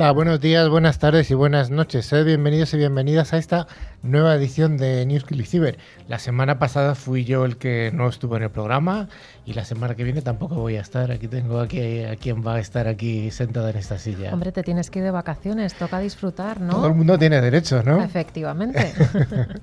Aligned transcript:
Hola, 0.00 0.12
buenos 0.12 0.40
días, 0.40 0.66
buenas 0.70 0.98
tardes 0.98 1.30
y 1.30 1.34
buenas 1.34 1.68
noches. 1.68 2.06
Sed 2.06 2.24
bienvenidos 2.24 2.72
y 2.72 2.78
bienvenidas 2.78 3.34
a 3.34 3.36
esta 3.36 3.66
nueva 4.02 4.34
edición 4.34 4.78
de 4.78 5.04
News 5.04 5.26
Cyber. 5.44 5.76
La 6.08 6.18
semana 6.18 6.58
pasada 6.58 6.94
fui 6.94 7.26
yo 7.26 7.44
el 7.44 7.58
que 7.58 7.90
no 7.92 8.08
estuvo 8.08 8.34
en 8.38 8.44
el 8.44 8.50
programa 8.50 9.10
y 9.44 9.54
la 9.54 9.64
semana 9.64 9.94
que 9.94 10.04
viene 10.04 10.22
tampoco 10.22 10.56
voy 10.56 10.76
a 10.76 10.80
estar. 10.80 11.10
Aquí 11.10 11.28
tengo 11.28 11.60
aquí 11.60 12.04
a 12.04 12.16
quien 12.16 12.46
va 12.46 12.54
a 12.54 12.60
estar 12.60 12.88
aquí 12.88 13.30
sentada 13.30 13.70
en 13.70 13.76
esta 13.76 13.98
silla. 13.98 14.32
Hombre, 14.32 14.52
te 14.52 14.62
tienes 14.62 14.90
que 14.90 14.98
ir 14.98 15.04
de 15.04 15.10
vacaciones, 15.10 15.74
toca 15.74 15.98
disfrutar, 15.98 16.60
¿no? 16.60 16.74
Todo 16.74 16.86
el 16.86 16.94
mundo 16.94 17.18
tiene 17.18 17.40
derecho, 17.40 17.82
¿no? 17.82 18.02
Efectivamente. 18.02 18.92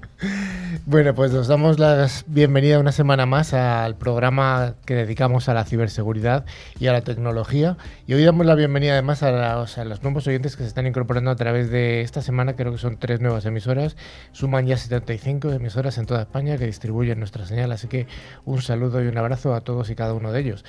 bueno, 0.86 1.13
pues 1.13 1.34
os 1.34 1.48
damos 1.48 1.80
la 1.80 2.08
bienvenida 2.27 2.80
una 2.80 2.91
semana 2.91 3.26
más 3.26 3.53
al 3.53 3.95
programa 3.95 4.76
que 4.86 4.95
dedicamos 4.95 5.50
a 5.50 5.53
la 5.53 5.63
ciberseguridad 5.63 6.45
y 6.80 6.88
a 6.88 6.94
la 6.94 7.02
tecnología. 7.02 7.78
Y 8.05 8.14
hoy 8.14 8.23
damos 8.23 8.45
la 8.45 8.55
bienvenida 8.55 8.94
además 8.94 9.23
a, 9.23 9.62
a 9.62 9.84
los 9.86 10.03
nuevos 10.03 10.28
oyentes 10.28 10.55
que 10.55 10.64
se 10.64 10.70
están 10.70 10.88
incorporando 10.88 11.31
a 11.31 11.36
través 11.36 11.69
de 11.69 12.02
esta 12.02 12.22
semana, 12.22 12.56
creo 12.56 12.72
que 12.72 12.78
son 12.78 12.97
tres 12.97 13.22
nuevas 13.22 13.45
emisoras, 13.45 13.95
suman 14.31 14.66
ya 14.66 14.78
75 14.78 15.52
emisoras 15.52 15.97
en 15.97 16.06
toda 16.06 16.22
España 16.22 16.58
que 16.58 16.66
distribuyen 16.66 17.19
nuestra 17.19 17.45
señal, 17.45 17.72
así 17.72 17.88
que 17.88 18.08
un 18.45 18.62
saludo 18.62 19.03
y 19.03 19.08
un 19.08 19.17
abrazo 19.17 19.53
a 19.53 19.62
todos 19.67 19.89
y 19.89 19.95
cada 19.95 20.13
uno 20.13 20.31
de 20.31 20.39
ellos. 20.39 20.63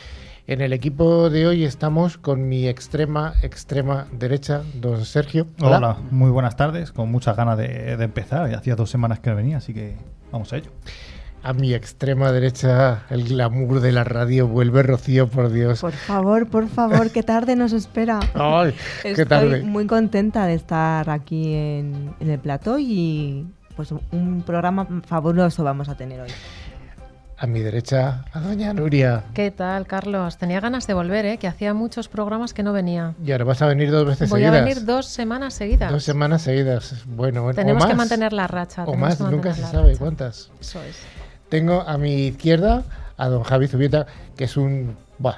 En 0.48 0.60
el 0.60 0.72
equipo 0.72 1.30
de 1.30 1.46
hoy 1.46 1.64
estamos 1.64 2.18
con 2.18 2.48
mi 2.48 2.66
extrema, 2.66 3.34
extrema 3.42 4.08
derecha, 4.10 4.62
don 4.74 5.04
Sergio. 5.04 5.46
Hola, 5.60 5.98
muy 6.10 6.30
buenas 6.30 6.56
tardes, 6.56 6.90
con 6.90 7.10
muchas 7.10 7.36
ganas 7.36 7.56
de, 7.56 7.96
de 7.96 8.04
empezar, 8.04 8.52
hacía 8.52 8.74
dos 8.74 8.90
semanas 8.90 9.20
que 9.20 9.30
venía, 9.32 9.58
así 9.58 9.72
que 9.72 9.96
vamos 10.32 10.52
a 10.52 10.56
ello 10.56 10.72
a 11.42 11.52
mi 11.52 11.72
extrema 11.72 12.32
derecha 12.32 13.04
el 13.10 13.28
glamour 13.28 13.80
de 13.80 13.92
la 13.92 14.04
radio 14.04 14.48
vuelve 14.48 14.82
Rocío, 14.82 15.28
por 15.28 15.50
Dios. 15.50 15.80
Por 15.80 15.92
favor, 15.92 16.48
por 16.48 16.68
favor, 16.68 17.10
qué 17.10 17.22
tarde 17.22 17.56
nos 17.56 17.72
espera. 17.72 18.20
Ay, 18.34 18.74
qué 19.02 19.24
tarde. 19.24 19.58
Estoy 19.58 19.70
muy 19.70 19.86
contenta 19.86 20.46
de 20.46 20.54
estar 20.54 21.08
aquí 21.08 21.54
en, 21.54 22.14
el 22.20 22.38
plató 22.38 22.78
y 22.78 23.46
pues 23.76 23.92
un 24.10 24.42
programa 24.44 24.88
fabuloso 25.06 25.62
vamos 25.62 25.88
a 25.88 25.94
tener 25.94 26.20
hoy. 26.20 26.30
A 27.40 27.46
mi 27.46 27.60
derecha, 27.60 28.24
a 28.32 28.40
doña 28.40 28.74
Nuria. 28.74 29.22
¿Qué 29.32 29.52
tal, 29.52 29.86
Carlos? 29.86 30.38
Tenía 30.38 30.58
ganas 30.58 30.88
de 30.88 30.94
volver, 30.94 31.24
¿eh? 31.24 31.38
que 31.38 31.46
hacía 31.46 31.72
muchos 31.72 32.08
programas 32.08 32.52
que 32.52 32.64
no 32.64 32.72
venía. 32.72 33.14
Y 33.24 33.30
ahora 33.30 33.44
vas 33.44 33.62
a 33.62 33.68
venir 33.68 33.92
dos 33.92 34.04
veces 34.04 34.28
Voy 34.28 34.40
seguidas. 34.40 34.50
Voy 34.50 34.58
a 34.60 34.64
venir 34.64 34.84
dos 34.84 35.06
semanas 35.06 35.54
seguidas. 35.54 35.92
Dos 35.92 36.02
semanas 36.02 36.42
seguidas. 36.42 37.04
Bueno, 37.06 37.44
bueno. 37.44 37.54
Tenemos 37.54 37.86
que 37.86 37.94
mantener 37.94 38.32
la 38.32 38.48
racha. 38.48 38.82
O 38.86 38.96
más, 38.96 39.20
nunca 39.20 39.54
se 39.54 39.62
sabe 39.62 39.96
cuántas. 39.96 40.50
Eso 40.60 40.82
es. 40.82 40.98
Tengo 41.48 41.82
a 41.82 41.96
mi 41.96 42.26
izquierda 42.26 42.82
a 43.16 43.28
don 43.28 43.44
Javi 43.44 43.68
Zubieta, 43.68 44.06
que 44.36 44.42
es 44.42 44.56
un, 44.56 44.96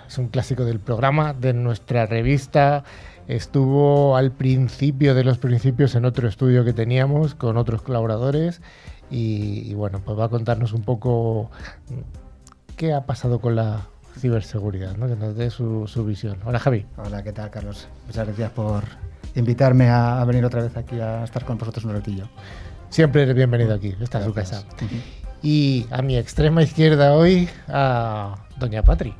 es 0.08 0.16
un 0.16 0.28
clásico 0.28 0.64
del 0.64 0.80
programa, 0.80 1.34
de 1.34 1.52
nuestra 1.52 2.06
revista. 2.06 2.82
Estuvo 3.28 4.16
al 4.16 4.32
principio 4.32 5.14
de 5.14 5.22
los 5.22 5.36
principios 5.36 5.94
en 5.94 6.06
otro 6.06 6.28
estudio 6.28 6.64
que 6.64 6.72
teníamos 6.72 7.34
con 7.34 7.58
otros 7.58 7.82
colaboradores 7.82 8.62
y, 9.10 9.74
bueno, 9.74 10.00
pues 10.04 10.18
va 10.18 10.26
a 10.26 10.28
contarnos 10.28 10.72
un 10.72 10.82
poco 10.82 11.50
qué 12.76 12.94
ha 12.94 13.06
pasado 13.06 13.40
con 13.40 13.56
la 13.56 13.88
ciberseguridad, 14.18 14.96
¿no? 14.96 15.06
que 15.08 15.16
nos 15.16 15.36
dé 15.36 15.50
su, 15.50 15.86
visión. 16.06 16.38
Hola 16.44 16.58
Javi. 16.58 16.86
Hola, 16.96 17.22
¿qué 17.22 17.32
tal 17.32 17.50
Carlos? 17.50 17.88
Muchas 18.06 18.26
gracias 18.26 18.50
por 18.52 18.84
invitarme 19.34 19.88
a, 19.88 20.24
venir 20.24 20.44
otra 20.44 20.62
vez 20.62 20.76
aquí 20.76 21.00
a 21.00 21.24
estar 21.24 21.44
con 21.44 21.58
vosotros 21.58 21.84
un 21.84 21.92
ratillo. 21.92 22.28
Siempre 22.88 23.22
eres 23.22 23.34
bienvenido 23.34 23.74
aquí, 23.74 23.94
esta 24.00 24.18
es 24.18 24.24
su 24.24 24.32
casa. 24.32 24.64
Y 25.42 25.86
a 25.90 26.02
mi 26.02 26.16
extrema 26.16 26.62
izquierda 26.62 27.14
hoy, 27.14 27.48
a 27.68 28.34
Doña 28.58 28.82
Patri. 28.82 29.14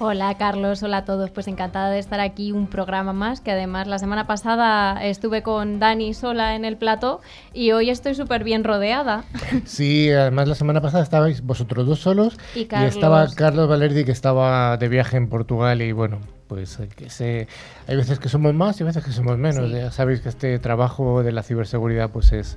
Hola 0.00 0.36
Carlos, 0.38 0.80
hola 0.84 0.98
a 0.98 1.04
todos. 1.04 1.30
Pues 1.30 1.48
encantada 1.48 1.90
de 1.90 1.98
estar 1.98 2.20
aquí 2.20 2.52
un 2.52 2.68
programa 2.68 3.12
más, 3.12 3.40
que 3.40 3.50
además 3.50 3.88
la 3.88 3.98
semana 3.98 4.28
pasada 4.28 5.04
estuve 5.04 5.42
con 5.42 5.80
Dani 5.80 6.14
sola 6.14 6.54
en 6.54 6.64
el 6.64 6.76
plato 6.76 7.20
y 7.52 7.72
hoy 7.72 7.90
estoy 7.90 8.14
súper 8.14 8.44
bien 8.44 8.62
rodeada. 8.62 9.24
Sí, 9.64 10.10
además 10.10 10.46
la 10.46 10.54
semana 10.54 10.80
pasada 10.80 11.02
estabais 11.02 11.42
vosotros 11.42 11.86
dos 11.86 11.98
solos 11.98 12.38
y, 12.54 12.68
estaba 12.84 13.26
Carlos 13.34 13.68
Valerdi 13.68 14.04
que 14.04 14.12
estaba 14.12 14.76
de 14.76 14.88
viaje 14.88 15.16
en 15.16 15.28
Portugal 15.28 15.82
y 15.82 15.90
bueno, 15.90 16.20
pues 16.46 16.78
que 16.96 17.10
se, 17.10 17.48
hay 17.88 17.96
veces 17.96 18.20
que 18.20 18.28
somos 18.28 18.54
más 18.54 18.80
y 18.80 18.84
veces 18.84 19.04
que 19.04 19.10
somos 19.10 19.36
menos. 19.36 19.70
Ya 19.72 19.90
sabéis 19.90 20.20
que 20.20 20.28
este 20.28 20.58
trabajo 20.60 21.24
de 21.24 21.32
la 21.32 21.42
ciberseguridad 21.42 22.10
pues 22.10 22.32
es 22.32 22.56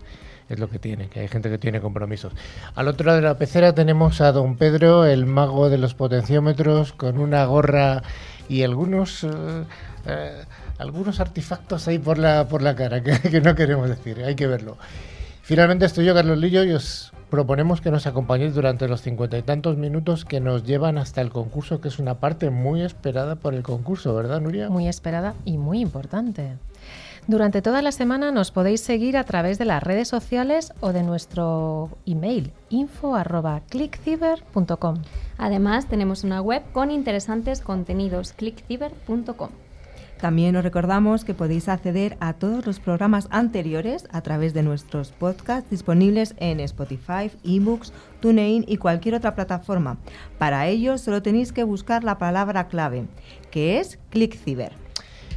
es 0.53 0.59
lo 0.59 0.69
que 0.69 0.79
tiene, 0.79 1.07
que 1.07 1.21
hay 1.21 1.27
gente 1.27 1.49
que 1.49 1.57
tiene 1.57 1.81
compromisos. 1.81 2.33
Al 2.75 2.87
otro 2.87 3.05
lado 3.05 3.17
de 3.17 3.23
la 3.23 3.37
pecera 3.37 3.73
tenemos 3.73 4.21
a 4.21 4.31
don 4.31 4.55
Pedro, 4.57 5.05
el 5.05 5.25
mago 5.25 5.69
de 5.69 5.77
los 5.77 5.93
potenciómetros, 5.93 6.93
con 6.93 7.17
una 7.19 7.45
gorra 7.45 8.03
y 8.49 8.63
algunos... 8.63 9.23
Eh, 9.23 9.29
eh, 10.05 10.43
algunos 10.79 11.19
artefactos 11.19 11.87
ahí 11.87 11.99
por 11.99 12.17
la, 12.17 12.47
por 12.47 12.63
la 12.63 12.75
cara 12.75 13.03
que, 13.03 13.19
que, 13.19 13.39
no 13.39 13.53
queremos 13.53 13.87
decir, 13.87 14.23
hay 14.23 14.35
que 14.35 14.47
verlo. 14.47 14.77
Finalmente 15.43 15.85
estoy 15.85 16.05
yo, 16.05 16.15
Carlos 16.15 16.39
Lillo, 16.39 16.63
y 16.63 16.71
os 16.71 17.11
proponemos 17.29 17.81
que 17.81 17.91
nos 17.91 18.07
acompañéis 18.07 18.53
durante 18.53 18.87
los 18.87 19.01
cincuenta 19.01 19.37
y 19.37 19.41
tantos 19.41 19.77
minutos 19.77 20.25
que 20.25 20.39
nos 20.39 20.63
llevan 20.63 20.97
hasta 20.97 21.21
el 21.21 21.29
concurso, 21.29 21.79
que 21.81 21.87
es 21.87 21.99
una 21.99 22.15
parte 22.15 22.49
muy 22.49 22.81
esperada 22.81 23.35
por 23.35 23.53
el 23.53 23.63
concurso, 23.63 24.13
¿verdad, 24.13 24.41
Nuria? 24.41 24.69
Muy 24.69 24.87
esperada 24.87 25.33
y 25.45 25.57
muy 25.57 25.79
importante. 25.79 26.57
Durante 27.31 27.61
toda 27.61 27.81
la 27.81 27.93
semana 27.93 28.33
nos 28.33 28.51
podéis 28.51 28.81
seguir 28.81 29.15
a 29.15 29.23
través 29.23 29.57
de 29.57 29.63
las 29.63 29.81
redes 29.81 30.09
sociales 30.09 30.73
o 30.81 30.91
de 30.91 31.01
nuestro 31.01 31.97
email 32.05 32.51
info@clickciber.com. 32.69 34.95
Además, 35.37 35.87
tenemos 35.87 36.25
una 36.25 36.41
web 36.41 36.61
con 36.73 36.91
interesantes 36.91 37.61
contenidos 37.61 38.33
clickciber.com. 38.33 39.49
También 40.19 40.57
os 40.57 40.63
recordamos 40.63 41.23
que 41.23 41.33
podéis 41.33 41.69
acceder 41.69 42.17
a 42.19 42.33
todos 42.33 42.65
los 42.65 42.81
programas 42.81 43.29
anteriores 43.31 44.09
a 44.11 44.19
través 44.19 44.53
de 44.53 44.63
nuestros 44.63 45.13
podcasts 45.13 45.69
disponibles 45.69 46.35
en 46.35 46.59
Spotify, 46.59 47.31
eBooks, 47.45 47.93
TuneIn 48.19 48.65
y 48.67 48.75
cualquier 48.75 49.15
otra 49.15 49.35
plataforma. 49.35 49.99
Para 50.37 50.67
ello 50.67 50.97
solo 50.97 51.21
tenéis 51.21 51.53
que 51.53 51.63
buscar 51.63 52.03
la 52.03 52.17
palabra 52.17 52.67
clave, 52.67 53.05
que 53.51 53.79
es 53.79 53.99
ClickCiber. 54.09 54.73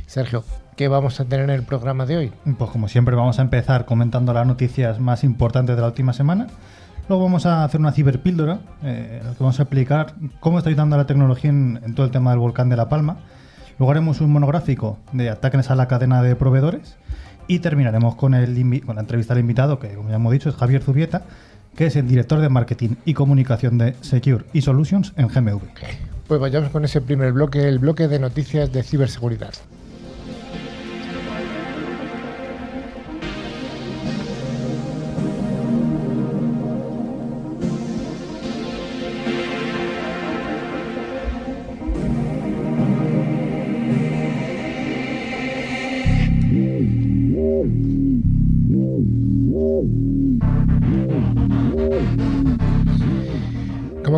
Sergio, 0.07 0.45
¿Qué 0.77 0.89
vamos 0.89 1.21
a 1.21 1.25
tener 1.25 1.45
en 1.45 1.51
el 1.51 1.63
programa 1.63 2.05
de 2.05 2.17
hoy? 2.17 2.33
Pues 2.59 2.71
como 2.71 2.89
siempre 2.89 3.15
vamos 3.15 3.39
a 3.39 3.43
empezar 3.43 3.85
comentando 3.85 4.33
las 4.33 4.45
noticias 4.45 4.99
más 4.99 5.23
importantes 5.23 5.77
de 5.77 5.83
la 5.83 5.87
última 5.87 6.13
semana. 6.13 6.49
Luego 7.09 7.23
vamos 7.23 7.47
a 7.47 7.63
hacer 7.63 7.81
una 7.81 7.93
ciberpíldora, 7.93 8.59
eh, 8.83 9.19
en 9.21 9.27
la 9.27 9.35
que 9.35 9.39
vamos 9.39 9.61
a 9.61 9.63
explicar 9.63 10.15
cómo 10.41 10.59
está 10.59 10.71
ayudando 10.71 10.97
la 10.97 11.07
tecnología 11.07 11.51
en, 11.51 11.95
todo 11.95 12.07
el 12.07 12.11
tema 12.11 12.31
del 12.31 12.41
volcán 12.41 12.71
de 12.71 12.77
La 12.77 12.89
Palma. 12.89 13.19
Luego 13.79 13.93
haremos 13.93 14.21
un 14.21 14.33
monográfico 14.33 14.99
de 15.13 15.31
ataques 15.31 15.71
a 15.71 15.77
la 15.77 15.87
cadena 15.87 16.23
de 16.23 16.35
proveedores. 16.35 16.97
Y 17.47 17.61
terminaremos 17.61 18.17
con, 18.17 18.35
el, 18.35 18.83
con 18.85 18.97
la 18.97 19.03
entrevista 19.03 19.35
al 19.35 19.41
invitado, 19.41 19.79
que 19.79 19.95
como 19.95 20.09
ya 20.09 20.17
hemos 20.17 20.33
dicho 20.33 20.49
es 20.49 20.57
Javier 20.57 20.83
Zubieta, 20.83 21.23
que 21.77 21.87
es 21.87 21.95
el 21.95 22.09
director 22.09 22.41
de 22.41 22.49
marketing 22.49 22.97
y 23.05 23.15
comunicación 23.15 23.79
de 23.79 23.95
Secure 24.01 24.45
y 24.53 24.63
Solutions 24.63 25.13
en 25.17 25.29
GMV. 25.29 25.61
Pues 26.27 26.41
vayamos 26.41 26.71
con 26.71 26.85
ese 26.85 27.01
primer 27.01 27.33
bloque, 27.33 27.69
el 27.69 27.79
bloque 27.79 28.09
de 28.09 28.19
noticias 28.19 28.73
de 28.73 28.83
ciberseguridad. 28.83 29.53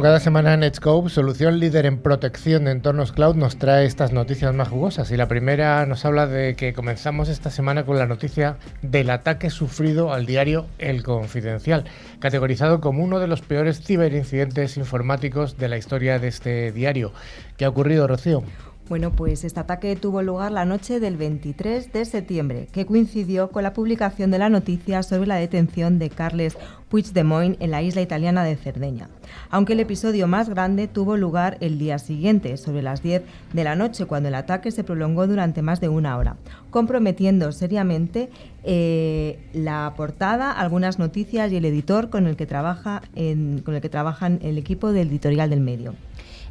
Cada 0.06 0.20
semana 0.20 0.56
Netscope, 0.56 1.10
solución 1.10 1.58
líder 1.58 1.84
en 1.84 1.98
protección 1.98 2.66
de 2.66 2.70
entornos 2.70 3.10
cloud, 3.10 3.34
nos 3.34 3.56
trae 3.56 3.86
estas 3.86 4.12
noticias 4.12 4.54
más 4.54 4.68
jugosas. 4.68 5.10
Y 5.10 5.16
la 5.16 5.26
primera 5.26 5.84
nos 5.84 6.04
habla 6.04 6.28
de 6.28 6.54
que 6.54 6.72
comenzamos 6.74 7.28
esta 7.28 7.50
semana 7.50 7.84
con 7.84 7.98
la 7.98 8.06
noticia 8.06 8.56
del 8.82 9.10
ataque 9.10 9.50
sufrido 9.50 10.12
al 10.12 10.24
diario 10.24 10.66
El 10.78 11.02
Confidencial, 11.02 11.86
categorizado 12.20 12.80
como 12.80 13.02
uno 13.02 13.18
de 13.18 13.26
los 13.26 13.42
peores 13.42 13.80
ciberincidentes 13.80 14.76
informáticos 14.76 15.58
de 15.58 15.68
la 15.68 15.76
historia 15.76 16.20
de 16.20 16.28
este 16.28 16.70
diario. 16.70 17.10
¿Qué 17.56 17.64
ha 17.64 17.68
ocurrido, 17.68 18.06
Rocío? 18.06 18.44
Bueno, 18.88 19.10
pues 19.10 19.42
este 19.42 19.58
ataque 19.58 19.96
tuvo 19.96 20.22
lugar 20.22 20.52
la 20.52 20.64
noche 20.64 21.00
del 21.00 21.16
23 21.16 21.92
de 21.92 22.04
septiembre, 22.04 22.68
que 22.70 22.86
coincidió 22.86 23.50
con 23.50 23.64
la 23.64 23.72
publicación 23.72 24.30
de 24.30 24.38
la 24.38 24.48
noticia 24.48 25.02
sobre 25.02 25.26
la 25.26 25.34
detención 25.34 25.98
de 25.98 26.08
Carles 26.08 26.56
Puigdemont 26.88 27.60
en 27.60 27.72
la 27.72 27.82
isla 27.82 28.00
italiana 28.00 28.44
de 28.44 28.54
Cerdeña. 28.54 29.08
Aunque 29.50 29.72
el 29.72 29.80
episodio 29.80 30.28
más 30.28 30.48
grande 30.48 30.86
tuvo 30.86 31.16
lugar 31.16 31.56
el 31.60 31.80
día 31.80 31.98
siguiente, 31.98 32.56
sobre 32.58 32.80
las 32.80 33.02
10 33.02 33.22
de 33.52 33.64
la 33.64 33.74
noche, 33.74 34.06
cuando 34.06 34.28
el 34.28 34.36
ataque 34.36 34.70
se 34.70 34.84
prolongó 34.84 35.26
durante 35.26 35.62
más 35.62 35.80
de 35.80 35.88
una 35.88 36.16
hora, 36.16 36.36
comprometiendo 36.70 37.50
seriamente 37.50 38.30
eh, 38.62 39.40
la 39.52 39.94
portada, 39.96 40.52
algunas 40.52 41.00
noticias 41.00 41.50
y 41.50 41.56
el 41.56 41.64
editor 41.64 42.08
con 42.08 42.28
el 42.28 42.36
que 42.36 42.46
trabaja 42.46 43.02
con 43.64 43.74
el 43.74 43.80
que 43.80 43.88
trabajan 43.88 44.38
el 44.42 44.58
equipo 44.58 44.92
del 44.92 45.08
editorial 45.08 45.50
del 45.50 45.60
medio. 45.60 45.94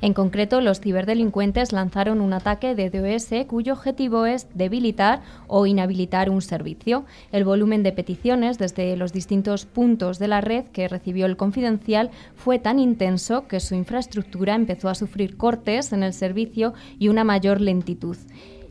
En 0.06 0.14
concreto, 0.14 0.62
los 0.62 0.82
ciberdelincuentes 0.82 1.72
lanzaron 1.72 2.22
un 2.22 2.32
ataque 2.34 2.76
de 2.76 2.92
DOS 2.92 3.48
cuyo 3.48 3.74
objetivo 3.74 4.28
es 4.28 4.46
debilitar 4.54 5.24
o 5.48 5.66
inhabilitar 5.66 6.30
un 6.30 6.44
servicio. 6.44 7.06
El 7.32 7.44
volumen 7.44 7.82
de 7.82 7.92
peticiones 7.92 8.60
desde 8.60 8.96
los 8.98 9.14
distintos 9.14 9.66
puntos 9.66 10.20
de 10.20 10.28
la 10.28 10.42
red 10.42 10.66
que 10.66 10.88
recibió 10.88 11.26
el 11.26 11.38
confidencial 11.38 12.12
fue 12.36 12.60
tan 12.60 12.78
intenso 12.78 13.48
que 13.48 13.60
su 13.60 13.74
infraestructura 13.74 14.54
empezó 14.54 14.90
a 14.90 14.94
sufrir 14.94 15.38
cortes 15.38 15.92
en 15.92 16.04
el 16.04 16.14
servicio 16.14 16.76
y 17.00 17.08
una 17.08 17.24
mayor 17.24 17.60
lentitud. 17.60 18.16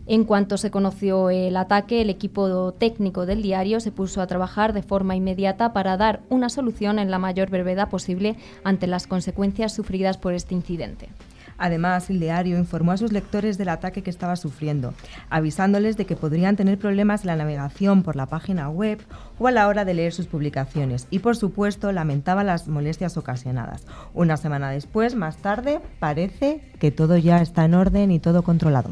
En 0.07 0.25
cuanto 0.25 0.59
se 0.59 0.71
conoció 0.71 1.31
el 1.31 1.57
ataque, 1.57 2.03
el 2.03 2.11
equipo 2.11 2.73
técnico 2.73 3.25
del 3.25 3.41
diario 3.41 3.81
se 3.81 3.91
puso 3.91 4.21
a 4.21 4.27
trabajar 4.27 4.75
de 4.75 4.83
forma 4.83 5.17
inmediata 5.17 5.73
para 5.73 5.97
dar 5.97 6.21
una 6.29 6.51
solución 6.51 6.99
en 6.99 7.11
la 7.11 7.19
mayor 7.19 7.49
brevedad 7.49 7.89
posible 7.89 8.37
ante 8.65 8.87
las 8.87 9.07
consecuencias 9.07 9.73
sufridas 9.73 10.19
por 10.19 10.35
este 10.35 10.55
incidente. 10.55 11.09
Además, 11.57 12.11
el 12.11 12.21
diario 12.21 12.59
informó 12.59 12.93
a 12.93 12.97
sus 12.97 13.13
lectores 13.13 13.57
del 13.57 13.69
ataque 13.69 14.03
que 14.03 14.11
estaba 14.11 14.37
sufriendo, 14.37 14.93
avisándoles 15.31 15.97
de 15.97 16.05
que 16.05 16.17
podrían 16.17 16.57
tener 16.57 16.79
problemas 16.79 17.23
en 17.23 17.29
la 17.29 17.37
navegación 17.37 18.03
por 18.03 18.17
la 18.17 18.27
página 18.27 18.69
web 18.69 19.01
o 19.39 19.47
a 19.47 19.53
la 19.53 19.69
hora 19.69 19.85
de 19.85 19.95
leer 19.95 20.13
sus 20.13 20.27
publicaciones 20.27 21.07
y, 21.11 21.21
por 21.21 21.37
supuesto, 21.37 21.93
lamentaba 21.93 22.45
las 22.45 22.69
molestias 22.69 23.17
ocasionadas. 23.17 23.87
Una 24.15 24.37
semana 24.37 24.71
después, 24.71 25.15
más 25.15 25.37
tarde, 25.39 25.81
parece 26.01 26.61
que 26.79 26.91
todo 26.91 27.17
ya 27.17 27.41
está 27.41 27.65
en 27.65 27.75
orden 27.75 28.11
y 28.11 28.19
todo 28.19 28.43
controlado. 28.43 28.91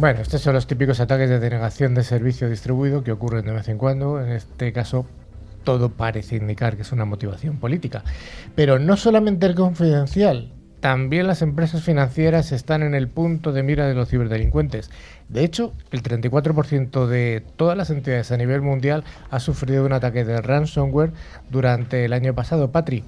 Bueno, 0.00 0.22
estos 0.22 0.40
son 0.40 0.54
los 0.54 0.66
típicos 0.66 0.98
ataques 0.98 1.28
de 1.28 1.38
denegación 1.38 1.94
de 1.94 2.02
servicio 2.04 2.48
distribuido 2.48 3.04
que 3.04 3.12
ocurren 3.12 3.44
de 3.44 3.52
vez 3.52 3.68
en 3.68 3.76
cuando. 3.76 4.18
En 4.18 4.32
este 4.32 4.72
caso, 4.72 5.04
todo 5.62 5.90
parece 5.90 6.36
indicar 6.36 6.76
que 6.76 6.82
es 6.82 6.92
una 6.92 7.04
motivación 7.04 7.58
política. 7.58 8.02
Pero 8.54 8.78
no 8.78 8.96
solamente 8.96 9.44
el 9.44 9.54
confidencial, 9.54 10.54
también 10.80 11.26
las 11.26 11.42
empresas 11.42 11.82
financieras 11.82 12.50
están 12.50 12.82
en 12.82 12.94
el 12.94 13.08
punto 13.08 13.52
de 13.52 13.62
mira 13.62 13.86
de 13.86 13.94
los 13.94 14.08
ciberdelincuentes. 14.08 14.90
De 15.28 15.44
hecho, 15.44 15.74
el 15.90 16.02
34% 16.02 17.06
de 17.06 17.42
todas 17.56 17.76
las 17.76 17.90
entidades 17.90 18.32
a 18.32 18.38
nivel 18.38 18.62
mundial 18.62 19.04
ha 19.28 19.38
sufrido 19.38 19.84
un 19.84 19.92
ataque 19.92 20.24
de 20.24 20.40
ransomware 20.40 21.12
durante 21.50 22.06
el 22.06 22.14
año 22.14 22.34
pasado. 22.34 22.72
Patri. 22.72 23.04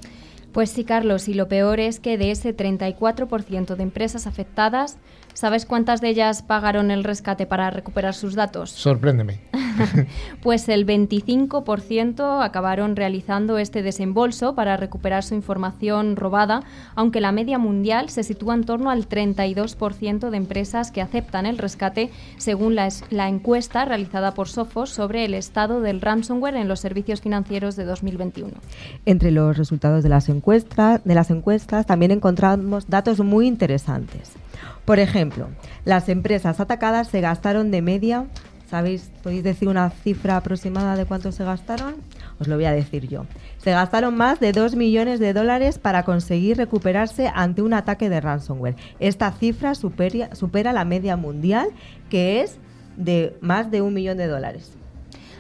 Pues 0.53 0.71
sí, 0.71 0.85
Carlos, 0.85 1.29
y 1.29 1.35
lo 1.35 1.49
peor 1.49 1.81
es 1.81 1.99
que 1.99 2.19
de 2.19 2.31
ese 2.31 2.55
34% 2.55 3.75
de 3.75 3.83
empresas 3.83 4.27
afectadas, 4.27 4.99
¿Sabes 5.35 5.65
cuántas 5.65 6.01
de 6.01 6.11
ellas 6.11 6.43
pagaron 6.43 6.91
el 6.91 7.05
rescate 7.05 7.47
para 7.47 7.71
recuperar 7.71 8.15
sus 8.15 8.35
datos? 8.35 8.71
Sorpréndeme. 8.71 9.41
pues 10.43 10.69
el 10.69 10.87
25% 10.87 12.45
acabaron 12.45 12.97
realizando 12.97 13.57
este 13.59 13.83
desembolso 13.83 14.55
para 14.55 14.77
recuperar 14.77 15.23
su 15.23 15.35
información 15.35 16.17
robada, 16.17 16.63
aunque 16.95 17.21
la 17.21 17.33
media 17.33 17.59
mundial 17.59 18.11
se 18.11 18.23
sitúa 18.23 18.55
en 18.55 18.65
torno 18.65 18.91
al 18.91 19.09
32% 19.09 20.31
de 20.31 20.37
empresas 20.37 20.91
que 20.91 21.01
aceptan 21.01 21.47
el 21.47 21.59
rescate, 21.59 22.11
según 22.37 22.75
la, 22.75 22.89
la 23.11 23.29
encuesta 23.29 23.85
realizada 23.85 24.35
por 24.35 24.49
Sofos 24.49 24.91
sobre 24.91 25.25
el 25.25 25.33
estado 25.33 25.81
del 25.81 26.01
ransomware 26.01 26.57
en 26.57 26.69
los 26.69 26.81
servicios 26.81 27.21
financieros 27.21 27.77
de 27.77 27.85
2021. 27.85 28.53
Entre 29.07 29.31
los 29.31 29.57
resultados 29.57 30.03
de 30.03 30.09
las 30.09 30.29
encuestas, 30.29 30.42
de 30.45 31.15
las 31.15 31.31
encuestas 31.31 31.87
también 31.87 32.11
encontramos 32.11 32.89
datos 32.89 33.21
muy 33.21 33.47
interesantes. 33.47 34.33
Por 34.85 34.99
ejemplo, 34.99 35.49
las 35.85 36.09
empresas 36.09 36.59
atacadas 36.59 37.09
se 37.09 37.21
gastaron 37.21 37.71
de 37.71 37.83
media, 37.83 38.27
¿sabéis? 38.69 39.11
¿Podéis 39.23 39.45
decir 39.45 39.69
una 39.69 39.91
cifra 39.91 40.37
aproximada 40.37 40.97
de 40.97 41.05
cuánto 41.05 41.31
se 41.31 41.45
gastaron? 41.45 41.95
Os 42.41 42.49
lo 42.49 42.57
voy 42.57 42.65
a 42.65 42.73
decir 42.73 43.07
yo. 43.07 43.25
Se 43.59 43.71
gastaron 43.71 44.17
más 44.17 44.41
de 44.41 44.51
2 44.51 44.75
millones 44.75 45.21
de 45.21 45.33
dólares 45.33 45.79
para 45.79 46.03
conseguir 46.03 46.57
recuperarse 46.57 47.31
ante 47.33 47.63
un 47.63 47.75
ataque 47.75 48.09
de 48.09 48.21
ransomware. 48.21 48.75
Esta 48.99 49.31
cifra 49.31 49.77
supera, 49.77 50.35
supera 50.35 50.73
la 50.73 50.85
media 50.85 51.17
mundial, 51.17 51.69
que 52.11 52.41
es 52.41 52.59
de 52.97 53.37
más 53.41 53.71
de 53.71 53.83
un 53.83 53.95
millón 53.95 54.19
de 54.19 54.27
dólares. 54.27 54.77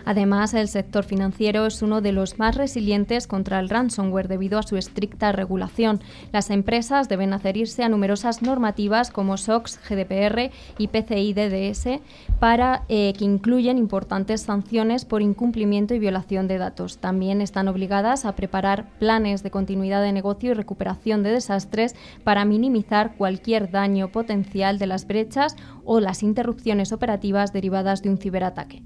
Además, 0.04 0.54
el 0.54 0.68
sector 0.68 1.04
financiero 1.04 1.66
es 1.66 1.82
uno 1.82 2.00
de 2.00 2.12
los 2.12 2.38
más 2.38 2.56
resilientes 2.56 3.26
contra 3.26 3.60
el 3.60 3.68
ransomware 3.68 4.28
debido 4.28 4.58
a 4.58 4.62
su 4.62 4.76
estricta 4.76 5.32
regulación. 5.32 6.00
Las 6.32 6.50
empresas 6.50 7.08
deben 7.08 7.32
adherirse 7.32 7.82
a 7.82 7.88
numerosas 7.88 8.42
normativas 8.42 9.10
como 9.10 9.36
SOX, 9.36 9.78
GDPR 9.88 10.50
y 10.78 10.88
PCI 10.88 11.34
DDS 11.34 12.00
para 12.38 12.84
eh, 12.88 13.12
que 13.16 13.24
incluyen 13.24 13.78
importantes 13.78 14.42
sanciones 14.42 15.04
por 15.04 15.22
incumplimiento 15.22 15.94
y 15.94 15.98
violación 15.98 16.48
de 16.48 16.58
datos. 16.58 16.98
También 16.98 17.40
están 17.40 17.68
obligadas 17.68 18.24
a 18.24 18.34
preparar 18.34 18.88
planes 18.98 19.42
de 19.42 19.50
continuidad 19.50 20.02
de 20.02 20.12
negocio 20.12 20.50
y 20.50 20.54
recuperación 20.54 21.22
de 21.22 21.30
desastres 21.30 21.94
para 22.24 22.44
minimizar 22.44 23.14
cualquier 23.16 23.70
daño 23.70 24.08
potencial 24.08 24.78
de 24.78 24.86
las 24.86 25.06
brechas 25.06 25.56
o 25.84 26.00
las 26.00 26.22
interrupciones 26.22 26.92
operativas 26.92 27.52
derivadas 27.52 28.02
de 28.02 28.10
un 28.10 28.18
ciberataque. 28.18 28.82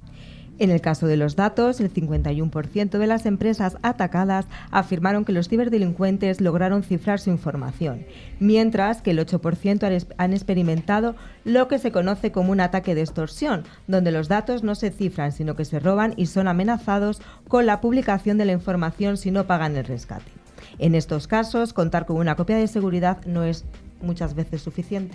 En 0.58 0.70
el 0.70 0.80
caso 0.80 1.06
de 1.06 1.18
los 1.18 1.36
datos, 1.36 1.80
el 1.80 1.92
51% 1.92 2.98
de 2.98 3.06
las 3.06 3.26
empresas 3.26 3.76
atacadas 3.82 4.46
afirmaron 4.70 5.26
que 5.26 5.32
los 5.32 5.48
ciberdelincuentes 5.48 6.40
lograron 6.40 6.82
cifrar 6.82 7.20
su 7.20 7.28
información, 7.28 8.06
mientras 8.40 9.02
que 9.02 9.10
el 9.10 9.18
8% 9.18 10.06
han 10.16 10.32
experimentado 10.32 11.14
lo 11.44 11.68
que 11.68 11.78
se 11.78 11.92
conoce 11.92 12.32
como 12.32 12.52
un 12.52 12.60
ataque 12.60 12.94
de 12.94 13.02
extorsión, 13.02 13.64
donde 13.86 14.12
los 14.12 14.28
datos 14.28 14.62
no 14.62 14.74
se 14.74 14.90
cifran, 14.90 15.32
sino 15.32 15.56
que 15.56 15.66
se 15.66 15.78
roban 15.78 16.14
y 16.16 16.26
son 16.26 16.48
amenazados 16.48 17.20
con 17.48 17.66
la 17.66 17.82
publicación 17.82 18.38
de 18.38 18.46
la 18.46 18.52
información 18.52 19.18
si 19.18 19.30
no 19.30 19.46
pagan 19.46 19.76
el 19.76 19.84
rescate. 19.84 20.32
En 20.78 20.94
estos 20.94 21.26
casos, 21.26 21.74
contar 21.74 22.06
con 22.06 22.16
una 22.16 22.34
copia 22.34 22.56
de 22.56 22.66
seguridad 22.66 23.18
no 23.26 23.44
es 23.44 23.66
muchas 24.00 24.34
veces 24.34 24.62
suficiente. 24.62 25.14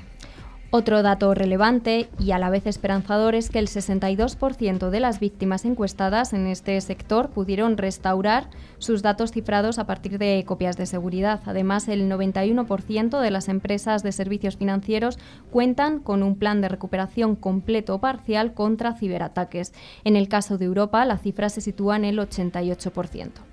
Otro 0.74 1.04
dato 1.04 1.34
relevante 1.34 2.10
y 2.18 2.32
a 2.32 2.40
la 2.40 2.50
vez 2.50 2.66
esperanzador 2.66 3.36
es 3.36 3.50
que 3.50 3.60
el 3.60 3.68
62% 3.68 4.90
de 4.90 5.00
las 5.02 5.20
víctimas 5.20 5.66
encuestadas 5.66 6.32
en 6.32 6.48
este 6.48 6.80
sector 6.80 7.30
pudieron 7.30 7.76
restaurar 7.76 8.50
sus 8.78 9.02
datos 9.02 9.34
cifrados 9.34 9.80
a 9.80 9.86
partir 9.86 10.18
de 10.18 10.46
copias 10.48 10.78
de 10.78 10.86
seguridad. 10.86 11.42
Además, 11.46 11.90
el 11.90 12.10
91% 12.10 13.20
de 13.20 13.32
las 13.32 13.50
empresas 13.50 14.02
de 14.02 14.14
servicios 14.14 14.56
financieros 14.56 15.20
cuentan 15.52 16.00
con 16.00 16.24
un 16.24 16.38
plan 16.38 16.62
de 16.62 16.70
recuperación 16.70 17.36
completo 17.36 17.96
o 17.96 18.00
parcial 18.00 18.54
contra 18.54 18.94
ciberataques. 18.94 19.74
En 20.06 20.16
el 20.16 20.30
caso 20.30 20.58
de 20.58 20.64
Europa, 20.68 21.04
la 21.04 21.18
cifra 21.18 21.50
se 21.50 21.60
sitúa 21.60 21.98
en 21.98 22.06
el 22.06 22.18
88%. 22.18 23.51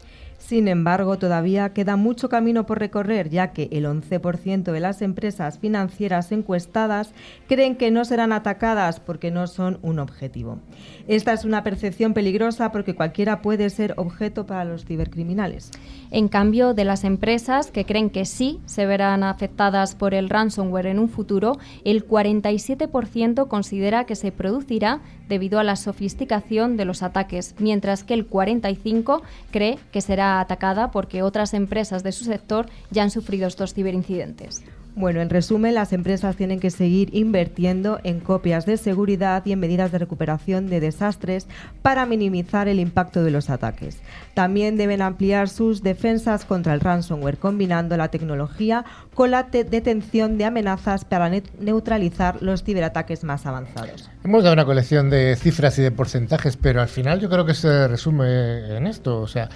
Sin 0.49 0.67
embargo, 0.67 1.19
todavía 1.19 1.75
queda 1.75 1.97
mucho 1.97 2.31
camino 2.31 2.65
por 2.65 2.79
recorrer, 2.79 3.29
ya 3.29 3.53
que 3.53 3.69
el 3.71 3.85
11% 3.85 4.73
de 4.73 4.81
las 4.81 5.03
empresas 5.03 5.59
financieras 5.59 6.33
encuestadas 6.33 7.13
creen 7.49 7.77
que 7.77 7.91
no 7.91 8.07
serán 8.07 8.33
atacadas 8.33 8.99
porque 8.99 9.31
no 9.31 9.47
son 9.47 9.79
un 9.83 9.99
objetivo. 9.99 10.59
Esta 11.07 11.35
es 11.35 11.45
una 11.45 11.65
percepción 11.65 12.15
peligrosa 12.15 12.73
porque 12.73 12.95
cualquiera 12.95 13.43
puede 13.43 13.69
ser 13.69 13.93
objeto 13.99 14.47
para 14.47 14.65
los 14.65 14.87
cibercriminales. 14.87 15.71
En 16.11 16.29
cambio, 16.29 16.73
de 16.73 16.87
las 16.87 17.05
empresas 17.05 17.71
que 17.71 17.85
creen 17.85 18.09
que 18.09 18.25
sí 18.25 18.59
se 18.65 18.87
verán 18.87 19.25
afectadas 19.25 19.95
por 19.95 20.15
el 20.15 20.31
ransomware 20.31 20.87
en 20.87 20.99
un 20.99 21.11
futuro, 21.11 21.59
el 21.85 22.09
47% 22.09 23.49
considera 23.49 24.05
que 24.05 24.17
se 24.17 24.33
producirá 24.33 25.03
debido 25.29 25.59
a 25.59 25.65
la 25.65 25.77
sofisticación 25.77 26.79
de 26.79 26.87
los 26.87 27.03
ataques, 27.03 27.55
mientras 27.59 28.03
que 28.03 28.15
el 28.15 28.31
45% 28.31 29.21
cree 29.51 29.79
que 29.93 30.01
será 30.01 30.38
atacada 30.41 30.91
porque 30.91 31.23
otras 31.23 31.55
empresas 31.55 32.03
de 32.03 32.13
su 32.13 32.25
sector 32.25 32.67
ya 32.91 33.03
han 33.03 33.11
sufrido 33.11 33.47
estos 33.47 33.75
ciberincidentes. 33.75 34.63
Bueno, 34.99 35.21
en 35.21 35.31
resumen, 35.31 35.75
las 35.75 35.93
empresas 35.93 36.35
tienen 36.35 36.59
que 36.59 36.71
seguir 36.73 37.15
invirtiendo 37.15 38.01
en 38.03 38.19
copias 38.19 38.67
de 38.67 38.77
seguridad 38.77 39.47
y 39.47 39.53
en 39.53 39.61
medidas 39.61 39.93
de 39.93 39.99
recuperación 39.99 40.69
de 40.69 40.81
desastres 40.81 41.47
para 41.83 42.05
minimizar 42.05 42.67
el 42.67 42.81
impacto 42.81 43.23
de 43.23 43.31
los 43.31 43.49
ataques. 43.49 43.99
También 44.35 44.77
deben 44.77 45.01
ampliar 45.01 45.49
sus 45.51 45.85
defensas 45.85 46.45
contra 46.45 46.75
el 46.75 46.81
ransomware, 46.81 47.37
combinando 47.37 47.97
la 47.97 48.09
tecnología 48.09 48.85
con 49.15 49.31
la 49.31 49.45
detención 49.45 50.37
de 50.37 50.47
amenazas 50.47 51.05
para 51.05 51.31
neutralizar 51.61 52.43
los 52.43 52.65
ciberataques 52.65 53.23
más 53.23 53.47
avanzados. 53.47 54.11
Hemos 54.25 54.43
dado 54.43 54.55
una 54.55 54.65
colección 54.65 55.11
de 55.11 55.37
cifras 55.37 55.79
y 55.79 55.83
de 55.83 55.93
porcentajes, 55.93 56.57
pero 56.57 56.81
al 56.81 56.89
final 56.89 57.21
yo 57.21 57.31
creo 57.31 57.47
que 57.47 57.55
se 57.55 57.87
resume 57.87 58.77
en 58.77 58.89
esto. 58.89 59.21
O 59.21 59.29
sea, 59.29 59.49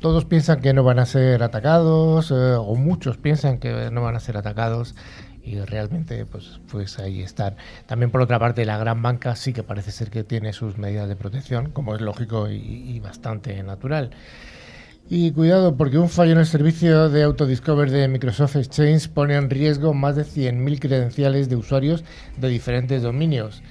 todos 0.00 0.24
piensan 0.24 0.60
que 0.60 0.72
no 0.72 0.82
van 0.84 0.98
a 0.98 1.06
ser 1.06 1.42
atacados, 1.42 2.30
eh, 2.30 2.34
o 2.34 2.74
muchos 2.74 3.16
piensan 3.16 3.58
que 3.58 3.90
no 3.90 4.02
van 4.02 4.16
a 4.16 4.20
ser 4.20 4.36
atacados, 4.36 4.94
y 5.46 5.60
realmente 5.60 6.26
pues, 6.26 6.60
pues 6.70 6.98
ahí 6.98 7.22
están. 7.22 7.56
También 7.86 8.10
por 8.10 8.20
otra 8.20 8.38
parte 8.38 8.64
la 8.64 8.78
gran 8.78 9.00
banca 9.00 9.36
sí 9.36 9.52
que 9.52 9.62
parece 9.62 9.92
ser 9.92 10.10
que 10.10 10.24
tiene 10.24 10.52
sus 10.52 10.76
medidas 10.76 11.08
de 11.08 11.16
protección, 11.16 11.70
como 11.70 11.94
es 11.94 12.00
lógico 12.00 12.50
y, 12.50 12.98
bastante 13.00 13.62
natural. 13.62 14.10
Y 15.08 15.30
cuidado, 15.30 15.76
porque 15.76 15.98
un 15.98 16.08
fallo 16.08 16.32
en 16.32 16.38
el 16.38 16.46
servicio 16.46 17.08
de 17.08 17.22
Autodiscover 17.22 17.90
de 17.90 18.08
Microsoft 18.08 18.56
Exchange 18.56 19.08
pone 19.08 19.36
en 19.36 19.48
riesgo 19.48 19.94
más 19.94 20.16
de 20.16 20.24
100.000 20.24 20.80
credenciales 20.80 21.48
de 21.48 21.54
usuarios 21.54 22.02
de 22.36 22.48
diferentes 22.48 23.02
dominios. 23.02 23.62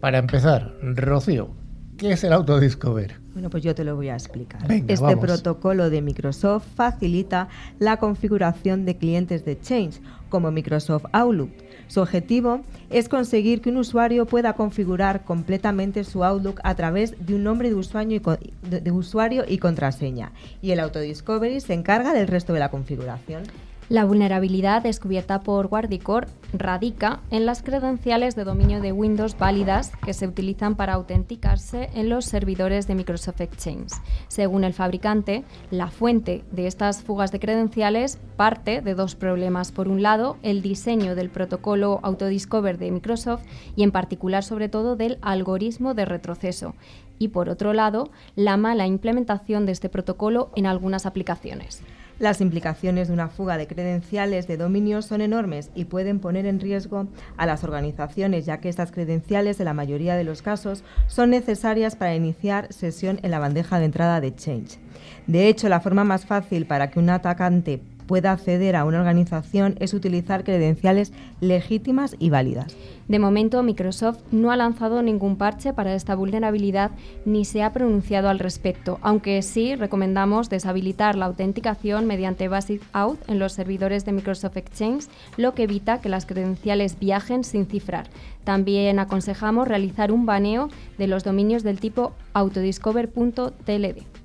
Para 0.00 0.18
empezar, 0.18 0.74
Rocío, 0.80 1.50
¿Qué 1.98 2.12
es 2.12 2.24
el 2.24 2.34
Autodiscover? 2.34 3.16
Bueno, 3.32 3.48
pues 3.48 3.62
yo 3.62 3.74
te 3.74 3.82
lo 3.82 3.96
voy 3.96 4.10
a 4.10 4.14
explicar. 4.14 4.60
este 4.70 5.16
protocolo 5.16 5.88
de 5.88 6.02
Microsoft 6.02 6.66
facilita 6.74 7.48
la 7.78 7.96
configuración 7.96 8.84
de 8.84 8.96
clientes 8.96 9.44
de 9.46 9.58
Change, 9.58 10.00
como 10.28 10.50
Microsoft 10.50 11.06
Outlook. 11.12 11.50
Su 11.88 12.00
objetivo 12.00 12.60
es 12.90 13.08
conseguir 13.08 13.62
que 13.62 13.70
un 13.70 13.78
usuario 13.78 14.26
pueda 14.26 14.52
configurar 14.54 15.24
completamente 15.24 16.04
su 16.04 16.22
Outlook 16.22 16.60
a 16.64 16.74
través 16.74 17.14
de 17.24 17.34
un 17.34 17.44
nombre 17.44 17.70
de 17.70 17.76
usuario 17.76 18.20
y, 18.20 18.52
de 18.68 18.90
usuario 18.90 19.44
y 19.48 19.58
contraseña. 19.58 20.32
Y 20.60 20.72
el 20.72 20.80
Autodiscovery 20.80 21.60
se 21.60 21.74
encarga 21.74 22.12
del 22.12 22.26
resto 22.26 22.52
de 22.52 22.60
la 22.60 22.70
configuración. 22.70 23.44
La 23.88 24.04
vulnerabilidad 24.04 24.82
descubierta 24.82 25.42
por 25.42 25.68
Guardicore 25.68 26.26
radica 26.52 27.20
en 27.30 27.46
las 27.46 27.62
credenciales 27.62 28.34
de 28.34 28.42
dominio 28.42 28.80
de 28.80 28.90
Windows 28.90 29.38
válidas 29.38 29.92
que 30.04 30.12
se 30.12 30.26
utilizan 30.26 30.74
para 30.74 30.94
autenticarse 30.94 31.90
en 31.94 32.08
los 32.08 32.24
servidores 32.24 32.88
de 32.88 32.96
Microsoft 32.96 33.40
Exchange. 33.42 33.92
Según 34.26 34.64
el 34.64 34.72
fabricante, 34.72 35.44
la 35.70 35.86
fuente 35.86 36.42
de 36.50 36.66
estas 36.66 37.04
fugas 37.04 37.30
de 37.30 37.38
credenciales 37.38 38.18
parte 38.36 38.80
de 38.80 38.96
dos 38.96 39.14
problemas. 39.14 39.70
Por 39.70 39.86
un 39.86 40.02
lado, 40.02 40.36
el 40.42 40.62
diseño 40.62 41.14
del 41.14 41.30
protocolo 41.30 42.00
Autodiscover 42.02 42.78
de 42.78 42.90
Microsoft 42.90 43.44
y 43.76 43.84
en 43.84 43.92
particular 43.92 44.42
sobre 44.42 44.68
todo 44.68 44.96
del 44.96 45.18
algoritmo 45.22 45.94
de 45.94 46.06
retroceso. 46.06 46.74
Y 47.20 47.28
por 47.28 47.48
otro 47.48 47.72
lado, 47.72 48.10
la 48.34 48.56
mala 48.56 48.88
implementación 48.88 49.64
de 49.64 49.70
este 49.70 49.88
protocolo 49.88 50.50
en 50.56 50.66
algunas 50.66 51.06
aplicaciones. 51.06 51.84
Las 52.18 52.40
implicaciones 52.40 53.08
de 53.08 53.14
una 53.14 53.28
fuga 53.28 53.58
de 53.58 53.66
credenciales 53.66 54.46
de 54.46 54.56
dominio 54.56 55.02
son 55.02 55.20
enormes 55.20 55.70
y 55.74 55.84
pueden 55.84 56.18
poner 56.18 56.46
en 56.46 56.60
riesgo 56.60 57.08
a 57.36 57.44
las 57.44 57.62
organizaciones, 57.62 58.46
ya 58.46 58.58
que 58.58 58.70
estas 58.70 58.90
credenciales, 58.90 59.60
en 59.60 59.66
la 59.66 59.74
mayoría 59.74 60.16
de 60.16 60.24
los 60.24 60.40
casos, 60.40 60.82
son 61.08 61.28
necesarias 61.28 61.94
para 61.94 62.14
iniciar 62.14 62.72
sesión 62.72 63.20
en 63.22 63.30
la 63.30 63.38
bandeja 63.38 63.78
de 63.78 63.84
entrada 63.84 64.22
de 64.22 64.34
Change. 64.34 64.78
De 65.26 65.48
hecho, 65.48 65.68
la 65.68 65.80
forma 65.80 66.04
más 66.04 66.24
fácil 66.24 66.64
para 66.64 66.90
que 66.90 66.98
un 66.98 67.10
atacante 67.10 67.82
pueda 68.06 68.32
acceder 68.32 68.76
a 68.76 68.84
una 68.84 68.98
organización 68.98 69.76
es 69.80 69.94
utilizar 69.94 70.44
credenciales 70.44 71.12
legítimas 71.40 72.16
y 72.18 72.30
válidas. 72.30 72.76
De 73.08 73.18
momento, 73.18 73.62
Microsoft 73.62 74.18
no 74.32 74.50
ha 74.50 74.56
lanzado 74.56 75.00
ningún 75.02 75.36
parche 75.36 75.72
para 75.72 75.94
esta 75.94 76.16
vulnerabilidad 76.16 76.90
ni 77.24 77.44
se 77.44 77.62
ha 77.62 77.72
pronunciado 77.72 78.28
al 78.28 78.40
respecto, 78.40 78.98
aunque 79.00 79.42
sí 79.42 79.76
recomendamos 79.76 80.50
deshabilitar 80.50 81.14
la 81.14 81.26
autenticación 81.26 82.06
mediante 82.06 82.48
Basic 82.48 82.82
Auth 82.92 83.18
en 83.28 83.38
los 83.38 83.52
servidores 83.52 84.04
de 84.04 84.12
Microsoft 84.12 84.56
Exchange, 84.56 85.06
lo 85.36 85.54
que 85.54 85.64
evita 85.64 86.00
que 86.00 86.08
las 86.08 86.26
credenciales 86.26 86.98
viajen 86.98 87.44
sin 87.44 87.66
cifrar. 87.66 88.08
También 88.44 88.98
aconsejamos 88.98 89.68
realizar 89.68 90.10
un 90.10 90.26
baneo 90.26 90.68
de 90.98 91.06
los 91.06 91.22
dominios 91.22 91.62
del 91.62 91.80
tipo 91.80 92.12
autodiscover.tld. 92.32 94.15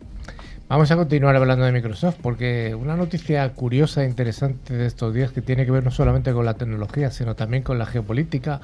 Vamos 0.71 0.89
a 0.89 0.95
continuar 0.95 1.35
hablando 1.35 1.65
de 1.65 1.73
Microsoft 1.73 2.19
porque 2.21 2.73
una 2.75 2.95
noticia 2.95 3.53
curiosa 3.53 4.05
e 4.05 4.07
interesante 4.07 4.73
de 4.73 4.85
estos 4.85 5.13
días 5.13 5.33
que 5.33 5.41
tiene 5.41 5.65
que 5.65 5.71
ver 5.71 5.83
no 5.83 5.91
solamente 5.91 6.31
con 6.31 6.45
la 6.45 6.53
tecnología, 6.53 7.11
sino 7.11 7.35
también 7.35 7.61
con 7.61 7.77
la 7.77 7.85
geopolítica, 7.85 8.61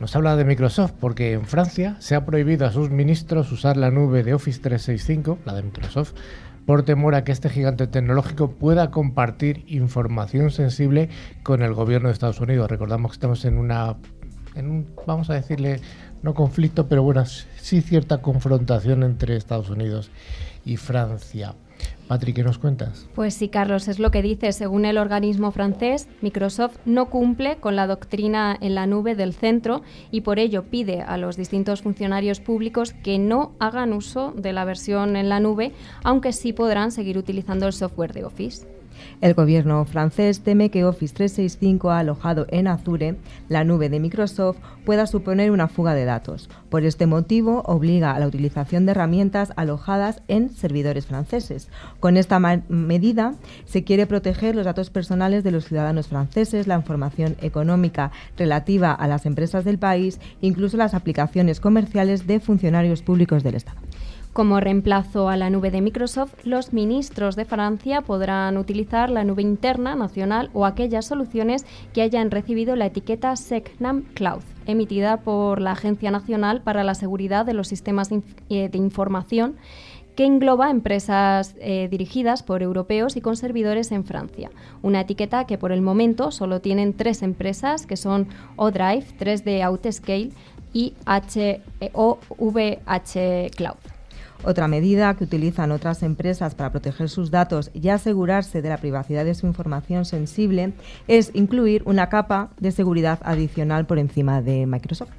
nos 0.00 0.16
habla 0.16 0.36
de 0.36 0.46
Microsoft 0.46 0.92
porque 0.98 1.34
en 1.34 1.44
Francia 1.44 1.96
se 1.98 2.14
ha 2.14 2.24
prohibido 2.24 2.64
a 2.64 2.72
sus 2.72 2.88
ministros 2.88 3.52
usar 3.52 3.76
la 3.76 3.90
nube 3.90 4.22
de 4.22 4.32
Office 4.32 4.58
365, 4.60 5.40
la 5.44 5.52
de 5.52 5.64
Microsoft, 5.64 6.14
por 6.64 6.82
temor 6.84 7.14
a 7.14 7.24
que 7.24 7.32
este 7.32 7.50
gigante 7.50 7.86
tecnológico 7.86 8.52
pueda 8.52 8.90
compartir 8.90 9.64
información 9.66 10.50
sensible 10.50 11.10
con 11.42 11.60
el 11.60 11.74
gobierno 11.74 12.08
de 12.08 12.14
Estados 12.14 12.40
Unidos. 12.40 12.70
Recordamos 12.70 13.10
que 13.10 13.16
estamos 13.16 13.44
en 13.44 13.58
una, 13.58 13.96
en 14.54 14.70
un, 14.70 14.86
vamos 15.06 15.28
a 15.28 15.34
decirle, 15.34 15.82
no 16.22 16.32
conflicto, 16.32 16.88
pero 16.88 17.02
bueno, 17.02 17.26
sí 17.26 17.82
cierta 17.82 18.22
confrontación 18.22 19.02
entre 19.02 19.36
Estados 19.36 19.68
Unidos 19.68 20.10
y 20.10 20.47
Francia. 20.76 21.54
Patrick, 22.08 22.36
¿qué 22.36 22.42
nos 22.42 22.58
cuentas? 22.58 23.06
Pues 23.14 23.34
sí, 23.34 23.48
Carlos, 23.48 23.86
es 23.86 23.98
lo 23.98 24.10
que 24.10 24.22
dice. 24.22 24.52
Según 24.52 24.86
el 24.86 24.96
organismo 24.96 25.52
francés, 25.52 26.08
Microsoft 26.22 26.78
no 26.86 27.10
cumple 27.10 27.58
con 27.58 27.76
la 27.76 27.86
doctrina 27.86 28.56
en 28.60 28.74
la 28.74 28.86
nube 28.86 29.14
del 29.14 29.34
centro 29.34 29.82
y 30.10 30.22
por 30.22 30.38
ello 30.38 30.64
pide 30.64 31.02
a 31.02 31.18
los 31.18 31.36
distintos 31.36 31.82
funcionarios 31.82 32.40
públicos 32.40 32.94
que 32.94 33.18
no 33.18 33.52
hagan 33.58 33.92
uso 33.92 34.32
de 34.32 34.54
la 34.54 34.64
versión 34.64 35.16
en 35.16 35.28
la 35.28 35.38
nube, 35.38 35.72
aunque 36.02 36.32
sí 36.32 36.52
podrán 36.52 36.92
seguir 36.92 37.18
utilizando 37.18 37.66
el 37.66 37.74
software 37.74 38.14
de 38.14 38.24
Office. 38.24 38.77
El 39.20 39.34
gobierno 39.34 39.84
francés 39.84 40.42
teme 40.42 40.70
que 40.70 40.84
Office 40.84 41.12
365 41.12 41.90
alojado 41.90 42.46
en 42.50 42.68
Azure, 42.68 43.16
la 43.48 43.64
nube 43.64 43.88
de 43.88 43.98
Microsoft, 43.98 44.58
pueda 44.84 45.08
suponer 45.08 45.50
una 45.50 45.66
fuga 45.66 45.94
de 45.94 46.04
datos. 46.04 46.48
Por 46.70 46.84
este 46.84 47.06
motivo, 47.06 47.62
obliga 47.66 48.12
a 48.12 48.20
la 48.20 48.28
utilización 48.28 48.86
de 48.86 48.92
herramientas 48.92 49.52
alojadas 49.56 50.22
en 50.28 50.50
servidores 50.50 51.06
franceses. 51.06 51.68
Con 51.98 52.16
esta 52.16 52.38
medida 52.38 53.34
se 53.64 53.82
quiere 53.82 54.06
proteger 54.06 54.54
los 54.54 54.64
datos 54.64 54.90
personales 54.90 55.42
de 55.42 55.50
los 55.50 55.64
ciudadanos 55.64 56.06
franceses, 56.06 56.68
la 56.68 56.76
información 56.76 57.36
económica 57.40 58.12
relativa 58.36 58.92
a 58.92 59.08
las 59.08 59.26
empresas 59.26 59.64
del 59.64 59.78
país, 59.78 60.20
incluso 60.40 60.76
las 60.76 60.94
aplicaciones 60.94 61.58
comerciales 61.58 62.28
de 62.28 62.38
funcionarios 62.38 63.02
públicos 63.02 63.42
del 63.42 63.56
Estado. 63.56 63.87
Como 64.38 64.60
reemplazo 64.60 65.28
a 65.28 65.36
la 65.36 65.50
nube 65.50 65.72
de 65.72 65.80
Microsoft, 65.80 66.32
los 66.44 66.72
ministros 66.72 67.34
de 67.34 67.44
Francia 67.44 68.02
podrán 68.02 68.56
utilizar 68.56 69.10
la 69.10 69.24
nube 69.24 69.42
interna 69.42 69.96
nacional 69.96 70.48
o 70.52 70.64
aquellas 70.64 71.06
soluciones 71.06 71.66
que 71.92 72.02
hayan 72.02 72.30
recibido 72.30 72.76
la 72.76 72.86
etiqueta 72.86 73.34
SecNam 73.34 74.02
Cloud, 74.14 74.42
emitida 74.64 75.22
por 75.22 75.60
la 75.60 75.72
Agencia 75.72 76.12
Nacional 76.12 76.62
para 76.62 76.84
la 76.84 76.94
Seguridad 76.94 77.46
de 77.46 77.54
los 77.54 77.66
Sistemas 77.66 78.10
eh, 78.12 78.68
de 78.68 78.78
Información 78.78 79.56
que 80.14 80.24
engloba 80.24 80.70
empresas 80.70 81.56
eh, 81.58 81.88
dirigidas 81.90 82.44
por 82.44 82.62
europeos 82.62 83.16
y 83.16 83.20
con 83.20 83.34
servidores 83.34 83.90
en 83.90 84.04
Francia. 84.04 84.52
Una 84.82 85.00
etiqueta 85.00 85.48
que 85.48 85.58
por 85.58 85.72
el 85.72 85.82
momento 85.82 86.30
solo 86.30 86.60
tienen 86.60 86.94
tres 86.94 87.22
empresas, 87.22 87.86
que 87.86 87.96
son 87.96 88.28
ODrive, 88.54 89.04
3D 89.18 89.64
Outscale 89.64 90.30
y 90.72 90.94
HOVH 91.82 93.50
Cloud. 93.56 93.97
Otra 94.44 94.68
medida 94.68 95.14
que 95.14 95.24
utilizan 95.24 95.72
otras 95.72 96.02
empresas 96.02 96.54
para 96.54 96.70
proteger 96.70 97.08
sus 97.08 97.30
datos 97.30 97.70
y 97.74 97.88
asegurarse 97.88 98.62
de 98.62 98.68
la 98.68 98.78
privacidad 98.78 99.24
de 99.24 99.34
su 99.34 99.46
información 99.46 100.04
sensible 100.04 100.72
es 101.08 101.30
incluir 101.34 101.82
una 101.86 102.08
capa 102.08 102.50
de 102.60 102.70
seguridad 102.70 103.18
adicional 103.22 103.86
por 103.86 103.98
encima 103.98 104.40
de 104.40 104.66
Microsoft. 104.66 105.10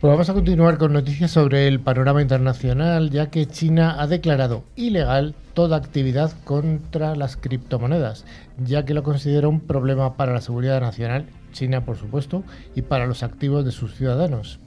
Pues 0.00 0.10
vamos 0.10 0.28
a 0.28 0.34
continuar 0.34 0.76
con 0.76 0.92
noticias 0.92 1.30
sobre 1.30 1.68
el 1.68 1.80
panorama 1.80 2.20
internacional, 2.20 3.08
ya 3.08 3.30
que 3.30 3.46
China 3.46 3.96
ha 3.98 4.06
declarado 4.06 4.64
ilegal 4.76 5.34
toda 5.54 5.78
actividad 5.78 6.32
contra 6.44 7.16
las 7.16 7.38
criptomonedas, 7.38 8.26
ya 8.62 8.84
que 8.84 8.92
lo 8.92 9.02
considera 9.02 9.48
un 9.48 9.60
problema 9.60 10.18
para 10.18 10.34
la 10.34 10.42
seguridad 10.42 10.82
nacional, 10.82 11.24
China 11.52 11.86
por 11.86 11.96
supuesto, 11.96 12.44
y 12.74 12.82
para 12.82 13.06
los 13.06 13.22
activos 13.22 13.64
de 13.64 13.72
sus 13.72 13.94
ciudadanos. 13.94 14.60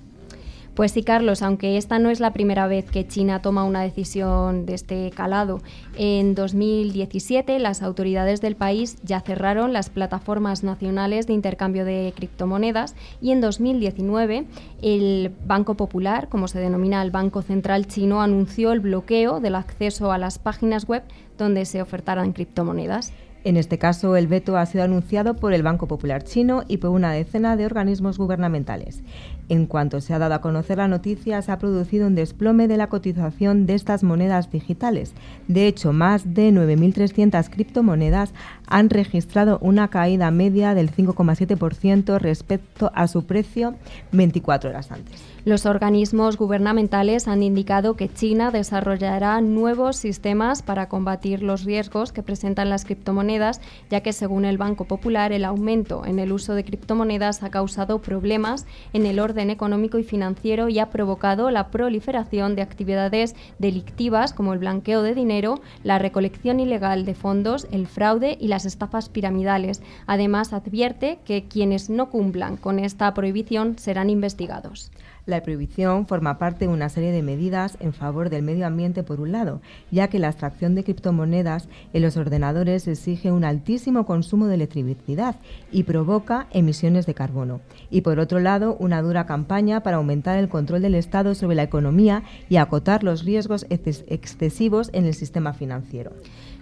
Pues 0.79 0.93
sí, 0.93 1.03
Carlos, 1.03 1.41
aunque 1.41 1.75
esta 1.75 1.99
no 1.99 2.09
es 2.09 2.21
la 2.21 2.31
primera 2.31 2.65
vez 2.65 2.89
que 2.89 3.05
China 3.05 3.41
toma 3.41 3.65
una 3.65 3.81
decisión 3.81 4.65
de 4.65 4.75
este 4.75 5.11
calado. 5.13 5.59
En 5.97 6.35
2017 6.35 7.59
las 7.59 7.81
autoridades 7.81 8.39
del 8.39 8.55
país 8.55 8.95
ya 9.03 9.19
cerraron 9.19 9.73
las 9.73 9.89
plataformas 9.89 10.63
nacionales 10.63 11.27
de 11.27 11.33
intercambio 11.33 11.83
de 11.83 12.13
criptomonedas 12.15 12.95
y 13.19 13.31
en 13.31 13.41
2019 13.41 14.45
el 14.81 15.33
Banco 15.45 15.75
Popular, 15.75 16.29
como 16.29 16.47
se 16.47 16.59
denomina 16.59 17.01
el 17.01 17.11
Banco 17.11 17.41
Central 17.41 17.85
chino, 17.85 18.21
anunció 18.21 18.71
el 18.71 18.79
bloqueo 18.79 19.41
del 19.41 19.55
acceso 19.55 20.13
a 20.13 20.17
las 20.17 20.39
páginas 20.39 20.85
web 20.87 21.03
donde 21.37 21.65
se 21.65 21.81
ofertaran 21.81 22.31
criptomonedas. 22.31 23.11
En 23.45 23.55
este 23.55 23.77
caso, 23.77 24.17
el 24.17 24.27
veto 24.27 24.57
ha 24.57 24.65
sido 24.65 24.83
anunciado 24.83 25.35
por 25.35 25.53
el 25.53 25.63
Banco 25.63 25.87
Popular 25.87 26.23
Chino 26.23 26.63
y 26.67 26.77
por 26.77 26.89
una 26.89 27.13
decena 27.13 27.55
de 27.55 27.65
organismos 27.65 28.17
gubernamentales. 28.17 29.01
En 29.49 29.65
cuanto 29.65 29.99
se 29.99 30.13
ha 30.13 30.19
dado 30.19 30.35
a 30.35 30.41
conocer 30.41 30.77
la 30.77 30.87
noticia, 30.87 31.41
se 31.41 31.51
ha 31.51 31.57
producido 31.57 32.05
un 32.05 32.13
desplome 32.13 32.67
de 32.67 32.77
la 32.77 32.87
cotización 32.87 33.65
de 33.65 33.73
estas 33.73 34.03
monedas 34.03 34.51
digitales. 34.51 35.13
De 35.47 35.65
hecho, 35.65 35.91
más 35.91 36.35
de 36.35 36.51
9.300 36.51 37.49
criptomonedas 37.49 38.31
han 38.67 38.91
registrado 38.91 39.57
una 39.61 39.87
caída 39.87 40.29
media 40.29 40.75
del 40.75 40.91
5,7% 40.91 42.19
respecto 42.19 42.91
a 42.93 43.07
su 43.07 43.25
precio 43.25 43.73
24 44.11 44.69
horas 44.69 44.91
antes. 44.91 45.19
Los 45.49 45.65
organismos 45.65 46.37
gubernamentales 46.37 47.27
han 47.27 47.41
indicado 47.41 47.95
que 47.95 48.07
China 48.07 48.51
desarrollará 48.51 49.41
nuevos 49.41 49.95
sistemas 49.95 50.61
para 50.61 50.89
combatir 50.89 51.41
los 51.41 51.63
riesgos 51.63 52.13
que 52.13 52.21
presentan 52.21 52.69
las 52.69 52.85
criptomonedas, 52.85 53.59
ya 53.89 54.01
que 54.01 54.13
según 54.13 54.45
el 54.45 54.59
Banco 54.59 54.85
Popular 54.85 55.31
el 55.31 55.43
aumento 55.43 56.05
en 56.05 56.19
el 56.19 56.33
uso 56.33 56.53
de 56.53 56.63
criptomonedas 56.63 57.41
ha 57.41 57.49
causado 57.49 57.97
problemas 57.97 58.67
en 58.93 59.07
el 59.07 59.19
orden 59.19 59.49
económico 59.49 59.97
y 59.97 60.03
financiero 60.03 60.69
y 60.69 60.77
ha 60.77 60.91
provocado 60.91 61.49
la 61.49 61.71
proliferación 61.71 62.55
de 62.55 62.61
actividades 62.61 63.35
delictivas 63.57 64.33
como 64.33 64.53
el 64.53 64.59
blanqueo 64.59 65.01
de 65.01 65.15
dinero, 65.15 65.61
la 65.83 65.97
recolección 65.97 66.59
ilegal 66.59 67.05
de 67.05 67.15
fondos, 67.15 67.67
el 67.71 67.87
fraude 67.87 68.37
y 68.39 68.49
las 68.49 68.65
estafas 68.65 69.09
piramidales. 69.09 69.81
Además, 70.05 70.53
advierte 70.53 71.17
que 71.25 71.47
quienes 71.47 71.89
no 71.89 72.11
cumplan 72.11 72.55
con 72.55 72.77
esta 72.77 73.11
prohibición 73.15 73.79
serán 73.79 74.11
investigados. 74.11 74.91
La 75.25 75.43
prohibición 75.43 76.07
forma 76.07 76.39
parte 76.39 76.65
de 76.65 76.73
una 76.73 76.89
serie 76.89 77.11
de 77.11 77.21
medidas 77.21 77.77
en 77.79 77.93
favor 77.93 78.29
del 78.29 78.43
medio 78.43 78.65
ambiente 78.65 79.03
por 79.03 79.19
un 79.19 79.31
lado, 79.31 79.61
ya 79.91 80.07
que 80.07 80.19
la 80.19 80.29
extracción 80.29 80.75
de 80.75 80.83
criptomonedas 80.83 81.67
en 81.93 82.01
los 82.01 82.17
ordenadores 82.17 82.87
exige 82.87 83.31
un 83.31 83.43
altísimo 83.43 84.05
consumo 84.05 84.47
de 84.47 84.55
electricidad 84.55 85.35
y 85.71 85.83
provoca 85.83 86.47
emisiones 86.51 87.05
de 87.05 87.13
carbono. 87.13 87.61
Y 87.89 88.01
por 88.01 88.19
otro 88.19 88.39
lado, 88.39 88.75
una 88.79 89.01
dura 89.01 89.25
campaña 89.25 89.81
para 89.81 89.97
aumentar 89.97 90.37
el 90.37 90.49
control 90.49 90.81
del 90.81 90.95
Estado 90.95 91.35
sobre 91.35 91.55
la 91.55 91.63
economía 91.63 92.23
y 92.49 92.57
acotar 92.57 93.03
los 93.03 93.23
riesgos 93.23 93.65
excesivos 93.69 94.89
en 94.93 95.05
el 95.05 95.13
sistema 95.13 95.53
financiero. 95.53 96.11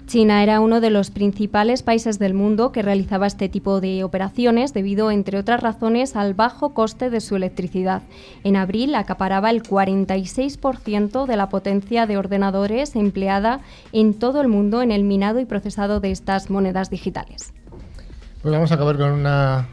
China 0.08 0.42
era 0.42 0.62
uno 0.62 0.80
de 0.80 0.90
los 0.90 1.12
principales 1.12 1.84
países 1.84 2.18
del 2.18 2.34
mundo 2.34 2.72
que 2.72 2.82
realizaba 2.82 3.28
este 3.28 3.50
tipo 3.50 3.82
de 3.82 4.06
operaciones 4.06 4.74
debido, 4.74 5.12
entre 5.12 5.38
otras 5.38 5.62
razones, 5.62 6.16
al 6.16 6.34
bajo 6.34 6.74
coste 6.74 7.10
de 7.10 7.20
su 7.20 7.36
electricidad. 7.36 8.02
En 8.46 8.56
abril 8.56 8.96
acaparaba 8.96 9.50
el 9.50 9.64
46% 9.64 11.26
de 11.26 11.36
la 11.36 11.50
potencia 11.50 12.06
de 12.08 12.18
ordenadores 12.18 12.96
empleada 12.96 13.60
en 13.92 14.14
todo 14.14 14.40
el 14.40 14.48
mundo 14.48 14.82
en 14.82 14.92
el 14.92 15.04
minado 15.04 15.42
y 15.42 15.46
procesado 15.46 16.00
de 16.00 16.12
estas 16.12 16.50
monedas 16.50 16.90
digitales. 16.90 17.54
Pues 18.42 18.54
vamos 18.54 18.72
a 18.72 18.76
acabar 18.76 18.98
con 18.98 19.12
una 19.12 19.68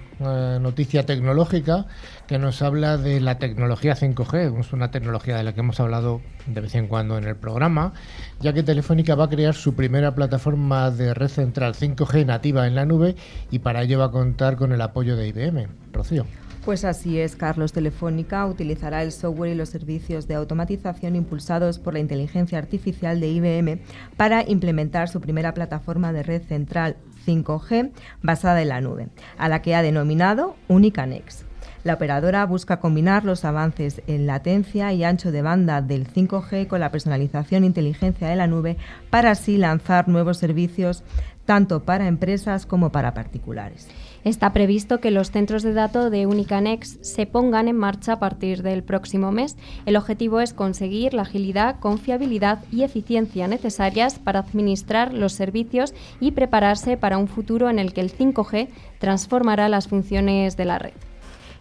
noticia 0.61 1.07
tecnológica 1.07 1.87
que 2.27 2.39
nos 2.39 2.63
habla 2.63 2.97
de 2.97 3.21
la 3.21 3.39
tecnología 3.39 3.95
5G. 3.95 4.61
Es 4.61 4.73
una 4.73 4.91
tecnología 4.91 5.37
de 5.37 5.45
la 5.45 5.53
que 5.53 5.61
hemos 5.61 5.81
hablado 5.81 6.21
de 6.47 6.61
vez 6.61 6.75
en 6.75 6.87
cuando 6.87 7.19
en 7.19 7.25
el 7.25 7.37
programa, 7.37 7.93
ya 8.41 8.53
que 8.53 8.63
Telefónica 8.63 9.15
va 9.15 9.25
a 9.25 9.29
crear 9.29 9.55
su 9.55 9.75
primera 9.75 10.15
plataforma 10.15 10.91
de 10.91 11.15
red 11.15 11.29
central 11.29 11.75
5G 11.75 12.27
nativa 12.27 12.67
en 12.67 12.75
la 12.75 12.87
nube 12.87 13.17
y 13.51 13.59
para 13.61 13.83
ello 13.83 13.99
va 13.99 14.07
a 14.07 14.11
contar 14.11 14.57
con 14.57 14.73
el 14.73 14.81
apoyo 14.81 15.17
de 15.17 15.29
IBM. 15.29 15.69
Rocío. 15.93 16.27
Pues 16.65 16.87
así 16.87 17.21
es, 17.21 17.37
Carlos. 17.37 17.75
Telefónica 17.75 18.47
utilizará 18.47 19.03
el 19.03 19.13
software 19.13 19.53
y 19.53 19.55
los 19.55 19.69
servicios 19.69 20.27
de 20.27 20.35
automatización 20.35 21.15
impulsados 21.15 21.79
por 21.79 21.93
la 21.93 22.01
inteligencia 22.01 22.57
artificial 22.57 23.21
de 23.21 23.29
IBM 23.29 23.81
para 24.17 24.49
implementar 24.49 25.11
su 25.11 25.21
primera 25.21 25.53
plataforma 25.53 26.15
de 26.15 26.23
red 26.23 26.43
central 26.43 26.97
5G 27.27 27.91
basada 28.23 28.63
en 28.63 28.69
la 28.69 28.81
nube, 28.81 29.09
a 29.37 29.51
la 29.51 29.61
que 29.61 29.75
ha 29.75 29.83
denominado 29.83 30.57
Unicanex. 30.69 31.45
La 31.85 31.95
operadora 31.95 32.47
busca 32.47 32.81
combinar 32.81 33.27
los 33.27 33.45
avances 33.45 34.01
en 34.07 34.27
latencia 34.27 34.91
y 34.95 35.05
ancho 35.05 35.31
de 35.31 35.43
banda 35.43 35.83
del 35.83 36.11
5G 36.11 36.67
con 36.67 36.81
la 36.81 36.91
personalización 36.91 37.63
e 37.63 37.67
inteligencia 37.67 38.27
de 38.27 38.37
la 38.37 38.47
nube 38.47 38.79
para 39.11 39.33
así 39.33 39.59
lanzar 39.59 40.09
nuevos 40.09 40.39
servicios 40.39 41.05
tanto 41.45 41.85
para 41.85 42.09
empresas 42.09 42.65
como 42.65 42.91
para 42.91 43.13
particulares. 43.13 43.87
Está 44.25 44.55
previsto 44.55 45.01
que 45.01 45.11
los 45.11 45.31
centros 45.31 45.63
de 45.63 45.75
datos 45.75 46.11
de 46.11 46.27
Unicanex 46.27 47.01
se 47.03 47.27
pongan 47.27 47.69
en 47.69 47.77
marcha 47.77 48.15
a 48.15 48.19
partir 48.19 48.63
del 48.63 48.83
próximo 48.83 49.31
mes. 49.31 49.59
El 49.85 49.97
objetivo 49.97 50.41
es 50.41 50.55
conseguir 50.55 51.13
la 51.13 51.23
agilidad, 51.23 51.79
confiabilidad 51.81 52.65
y 52.73 52.85
eficiencia 52.85 53.47
necesarias 53.47 54.19
para 54.19 54.41
administrar 54.41 55.13
los 55.13 55.35
servicios 55.35 55.93
y 56.19 56.31
prepararse 56.31 56.97
para 56.97 57.19
un 57.19 57.29
futuro 57.29 57.69
en 57.69 57.79
el 57.79 57.93
que 57.93 58.01
el 58.01 58.11
5G 58.11 58.69
transformará 58.99 59.69
las 59.69 59.87
funciones 59.87 60.57
de 60.57 60.65
la 60.65 60.79
red. 60.79 60.95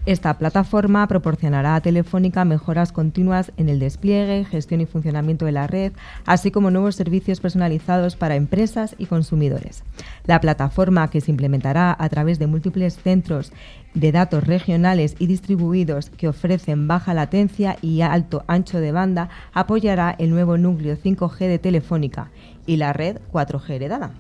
Esta 0.06 0.34
plataforma 0.34 1.08
proporcionará 1.08 1.76
a 1.76 1.82
Telefónica 1.82 2.44
mejoras 2.44 2.92
continuas 2.92 3.54
en 3.56 3.70
el 3.70 3.80
despliegue, 3.80 4.44
gestión 4.44 4.82
y 4.82 4.86
funcionamiento 4.86 5.46
de 5.46 5.54
la 5.54 5.66
red, 5.66 5.94
así 6.26 6.52
como 6.52 6.72
nuevos 6.72 6.98
servicios 6.98 7.40
personalizados 7.40 8.18
para 8.18 8.36
empresas 8.36 8.96
y 8.98 9.06
consumidores. 9.06 9.86
La 10.26 10.42
plataforma, 10.42 11.10
que 11.10 11.22
se 11.22 11.32
implementará 11.32 11.96
a 11.98 12.10
través 12.10 12.38
de 12.38 12.48
múltiples 12.48 12.98
centros 12.98 13.54
de 13.94 14.12
datos 14.12 14.46
regionales 14.46 15.16
y 15.20 15.28
distribuidos 15.28 16.10
que 16.10 16.28
ofrecen 16.28 16.86
baja 16.86 17.14
latencia 17.14 17.78
y 17.82 18.02
alto 18.02 18.44
ancho 18.48 18.82
de 18.82 18.92
banda, 18.92 19.30
apoyará 19.54 20.14
el 20.20 20.32
nuevo 20.32 20.58
núcleo 20.58 20.98
5G 20.98 21.48
de 21.48 21.60
Telefónica 21.60 22.30
y 22.66 22.76
la 22.76 22.92
red 22.92 23.20
4G 23.32 23.70
heredada. 23.70 24.12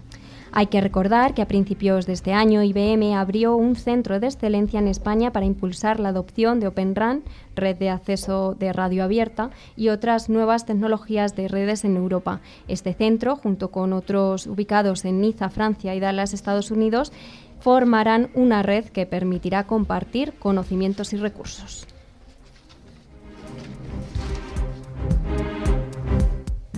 Hay 0.55 0.67
que 0.67 0.81
recordar 0.81 1.33
que 1.33 1.41
a 1.41 1.47
principios 1.47 2.05
de 2.05 2.13
este 2.13 2.31
año 2.31 2.61
IBM 2.61 3.15
abrió 3.15 3.55
un 3.55 3.75
centro 3.75 4.19
de 4.19 4.27
excelencia 4.27 4.77
en 4.77 4.87
España 4.87 5.33
para 5.33 5.47
impulsar 5.47 5.99
la 5.99 6.09
adopción 6.09 6.59
de 6.59 6.67
Open 6.67 6.93
RAN, 6.93 7.23
red 7.55 7.75
de 7.77 7.89
acceso 7.89 8.53
de 8.53 8.71
radio 8.71 9.03
abierta, 9.03 9.49
y 9.75 9.89
otras 9.89 10.29
nuevas 10.29 10.67
tecnologías 10.67 11.35
de 11.35 11.47
redes 11.47 11.85
en 11.85 11.97
Europa. 11.97 12.39
Este 12.67 12.93
centro, 12.93 13.35
junto 13.35 13.71
con 13.71 13.93
otros 13.93 14.45
ubicados 14.45 15.05
en 15.05 15.21
Niza, 15.21 15.49
Francia 15.49 15.95
y 15.95 15.99
Dallas, 15.99 16.35
Estados 16.35 16.69
Unidos, 16.69 17.11
formarán 17.59 18.29
una 18.35 18.61
red 18.61 18.85
que 18.85 19.07
permitirá 19.07 19.65
compartir 19.65 20.33
conocimientos 20.33 21.13
y 21.13 21.17
recursos. 21.17 21.87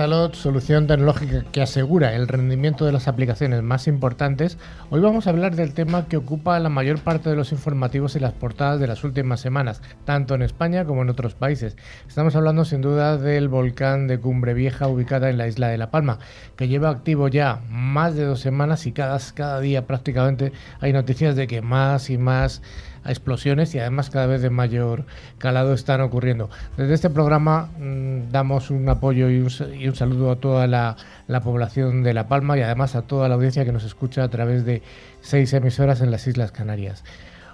Gracias 0.00 0.16
a 0.16 0.18
LOT, 0.18 0.34
solución 0.34 0.86
tecnológica 0.86 1.44
que 1.52 1.60
asegura 1.60 2.14
el 2.14 2.26
rendimiento 2.26 2.86
de 2.86 2.92
las 2.92 3.06
aplicaciones 3.06 3.62
más 3.62 3.86
importantes, 3.86 4.56
hoy 4.88 5.02
vamos 5.02 5.26
a 5.26 5.30
hablar 5.30 5.54
del 5.56 5.74
tema 5.74 6.08
que 6.08 6.16
ocupa 6.16 6.58
la 6.58 6.70
mayor 6.70 7.00
parte 7.00 7.28
de 7.28 7.36
los 7.36 7.52
informativos 7.52 8.16
y 8.16 8.18
las 8.18 8.32
portadas 8.32 8.80
de 8.80 8.86
las 8.86 9.04
últimas 9.04 9.40
semanas, 9.40 9.82
tanto 10.06 10.34
en 10.34 10.40
España 10.40 10.86
como 10.86 11.02
en 11.02 11.10
otros 11.10 11.34
países. 11.34 11.76
Estamos 12.08 12.34
hablando 12.34 12.64
sin 12.64 12.80
duda 12.80 13.18
del 13.18 13.48
volcán 13.48 14.06
de 14.06 14.18
Cumbre 14.18 14.54
Vieja 14.54 14.88
ubicada 14.88 15.28
en 15.28 15.36
la 15.36 15.48
isla 15.48 15.68
de 15.68 15.76
La 15.76 15.90
Palma, 15.90 16.18
que 16.56 16.68
lleva 16.68 16.88
activo 16.88 17.28
ya 17.28 17.60
más 17.68 18.14
de 18.14 18.24
dos 18.24 18.40
semanas 18.40 18.86
y 18.86 18.92
cada, 18.92 19.18
cada 19.34 19.60
día 19.60 19.86
prácticamente 19.86 20.52
hay 20.80 20.94
noticias 20.94 21.36
de 21.36 21.46
que 21.46 21.60
más 21.60 22.08
y 22.08 22.16
más 22.16 22.62
a 23.04 23.10
explosiones 23.10 23.74
y 23.74 23.78
además 23.78 24.10
cada 24.10 24.26
vez 24.26 24.42
de 24.42 24.50
mayor 24.50 25.04
calado 25.38 25.72
están 25.72 26.00
ocurriendo. 26.00 26.50
Desde 26.76 26.94
este 26.94 27.10
programa 27.10 27.68
mm, 27.78 28.30
damos 28.30 28.70
un 28.70 28.88
apoyo 28.88 29.30
y 29.30 29.40
un, 29.40 29.50
saludo 29.94 30.30
a 30.30 30.36
toda 30.36 30.66
la, 30.66 30.96
población 31.42 32.02
de 32.02 32.14
La 32.14 32.28
Palma 32.28 32.58
y 32.58 32.62
además 32.62 32.94
a 32.94 33.02
toda 33.02 33.28
la 33.28 33.34
audiencia 33.34 33.64
que 33.64 33.72
nos 33.72 33.84
escucha 33.84 34.24
a 34.24 34.28
través 34.28 34.64
de 34.64 34.82
seis 35.20 35.52
emisoras 35.52 36.00
en 36.00 36.10
las 36.10 36.26
Islas 36.26 36.52
Canarias. 36.52 37.04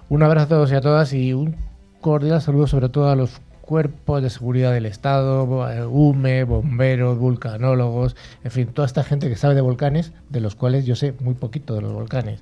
Un 0.08 0.22
abrazo 0.22 0.46
a 0.46 0.48
todos 0.48 0.72
y 0.72 0.74
a 0.74 0.80
todas 0.80 1.12
y 1.12 1.32
un 1.32 1.56
cordial 2.00 2.40
saludo 2.40 2.66
sobre 2.66 2.88
todo 2.88 3.10
a 3.10 3.16
los 3.16 3.40
cuerpos 3.66 4.22
de 4.22 4.30
seguridad 4.30 4.72
del 4.72 4.86
Estado, 4.86 5.44
UME, 5.88 6.44
bomberos, 6.44 7.18
vulcanólogos, 7.18 8.16
en 8.44 8.50
fin, 8.50 8.68
toda 8.68 8.86
esta 8.86 9.02
gente 9.02 9.28
que 9.28 9.36
sabe 9.36 9.56
de 9.56 9.60
volcanes, 9.60 10.12
de 10.30 10.40
los 10.40 10.54
cuales 10.54 10.86
yo 10.86 10.94
sé 10.94 11.14
muy 11.20 11.34
poquito 11.34 11.74
de 11.74 11.82
los 11.82 11.92
volcanes. 11.92 12.40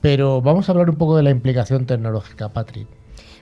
Pero 0.00 0.42
vamos 0.42 0.68
a 0.68 0.72
hablar 0.72 0.90
un 0.90 0.96
poco 0.96 1.16
de 1.16 1.22
la 1.22 1.30
implicación 1.30 1.86
tecnológica, 1.86 2.52
Patrick. 2.52 2.97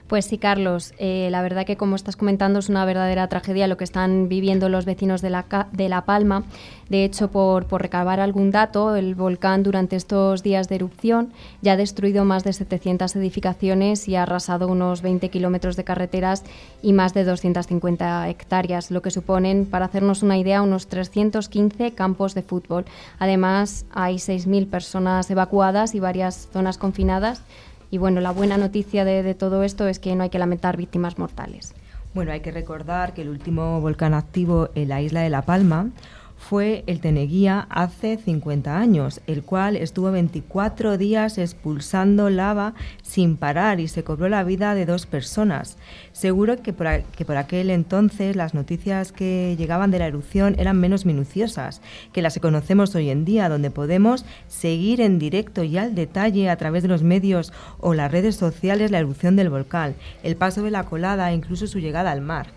Pues 0.07 0.25
sí, 0.25 0.37
Carlos. 0.37 0.93
Eh, 0.99 1.27
la 1.31 1.41
verdad 1.41 1.65
que 1.65 1.75
como 1.75 1.97
estás 1.97 2.15
comentando 2.15 2.59
es 2.59 2.69
una 2.69 2.85
verdadera 2.85 3.27
tragedia 3.27 3.67
lo 3.67 3.75
que 3.75 3.83
están 3.83 4.29
viviendo 4.29 4.69
los 4.69 4.85
vecinos 4.85 5.21
de 5.21 5.29
La, 5.29 5.67
de 5.73 5.89
la 5.89 6.05
Palma. 6.05 6.43
De 6.87 7.03
hecho, 7.03 7.29
por, 7.29 7.65
por, 7.65 7.81
recabar 7.81 8.21
algún 8.21 8.49
dato, 8.49 8.95
el 8.95 9.15
volcán 9.15 9.63
durante 9.63 9.97
estos 9.97 10.43
días 10.43 10.69
de 10.69 10.75
erupción 10.75 11.33
ya 11.61 11.73
ha 11.73 11.77
destruido 11.77 12.23
más 12.23 12.45
de 12.45 12.53
700 12.53 13.13
edificaciones 13.17 14.07
y 14.07 14.15
ha 14.15 14.23
arrasado 14.23 14.69
unos 14.69 15.01
20 15.01 15.27
kilómetros 15.29 15.75
de 15.75 15.83
carreteras 15.83 16.45
y 16.81 16.93
más 16.93 17.13
de 17.13 17.25
250 17.25 18.29
hectáreas, 18.29 18.89
lo 18.89 19.01
que 19.01 19.11
suponen, 19.11 19.65
para 19.65 19.85
hacernos 19.85 20.23
una 20.23 20.37
idea, 20.37 20.61
unos 20.61 20.87
315 20.87 21.91
campos 21.91 22.33
de 22.33 22.43
fútbol. 22.43 22.85
Además, 23.19 23.85
hay 23.91 24.15
6.000 24.15 24.69
personas 24.69 25.29
evacuadas 25.29 25.93
y 25.93 25.99
varias 25.99 26.47
zonas 26.53 26.77
confinadas 26.77 27.41
y 27.89 27.97
bueno, 27.97 28.21
la 28.21 28.31
buena 28.31 28.57
noticia 28.57 29.05
de, 29.05 29.33
todo 29.33 29.63
esto 29.63 29.87
es 29.87 29.99
que 29.99 30.15
no 30.15 30.23
hay 30.23 30.29
que 30.29 30.39
lamentar 30.39 30.77
víctimas 30.77 31.17
mortales. 31.17 31.73
Bueno, 32.13 32.31
hay 32.31 32.39
que 32.39 32.51
recordar 32.51 33.13
que 33.13 33.21
el 33.21 33.29
último 33.29 33.79
volcán 33.79 34.13
activo 34.13 34.69
en 34.75 34.89
la 34.89 35.01
isla 35.01 35.21
de 35.21 35.29
La 35.29 35.43
Palma 35.43 35.89
fue 36.37 36.83
el 36.87 37.01
Teneguía 37.01 37.67
hace 37.69 38.17
50 38.17 38.77
años, 38.77 39.21
el 39.27 39.43
cual 39.43 39.75
estuvo 39.75 40.11
24 40.11 40.97
días 40.97 41.37
expulsando 41.37 42.29
lava 42.29 42.73
sin 43.01 43.37
parar 43.37 43.79
y 43.79 43.87
se 43.87 44.03
cobró 44.03 44.29
la 44.29 44.43
vida 44.43 44.75
de 44.75 44.85
dos 44.85 45.05
personas. 45.05 45.77
Seguro 46.13 46.61
que 46.61 46.73
por, 46.73 47.03
que 47.03 47.25
por 47.25 47.37
aquel 47.37 47.69
entonces 47.69 48.35
las 48.35 48.53
noticias 48.53 49.11
que 49.11 49.55
llegaban 49.57 49.91
de 49.91 49.99
la 49.99 50.07
erupción 50.07 50.55
eran 50.57 50.79
menos 50.79 51.05
minuciosas 51.05 51.81
que 52.13 52.21
las 52.21 52.35
que 52.35 52.39
conocemos 52.39 52.95
hoy 52.95 53.09
en 53.09 53.25
día, 53.25 53.49
donde 53.49 53.71
podemos 53.71 54.25
seguir 54.47 55.01
en 55.01 55.19
directo 55.19 55.63
y 55.63 55.77
al 55.77 55.95
detalle 55.95 56.49
a 56.49 56.57
través 56.57 56.83
de 56.83 56.89
los 56.89 57.03
medios 57.03 57.51
o 57.79 57.93
las 57.93 58.11
redes 58.11 58.35
sociales 58.35 58.91
la 58.91 58.99
erupción 58.99 59.35
del 59.35 59.49
volcán, 59.49 59.95
el 60.23 60.35
paso 60.35 60.63
de 60.63 60.71
la 60.71 60.85
colada 60.85 61.31
e 61.31 61.35
incluso 61.35 61.67
su 61.67 61.79
llegada 61.79 62.11
al 62.11 62.21
mar. 62.21 62.47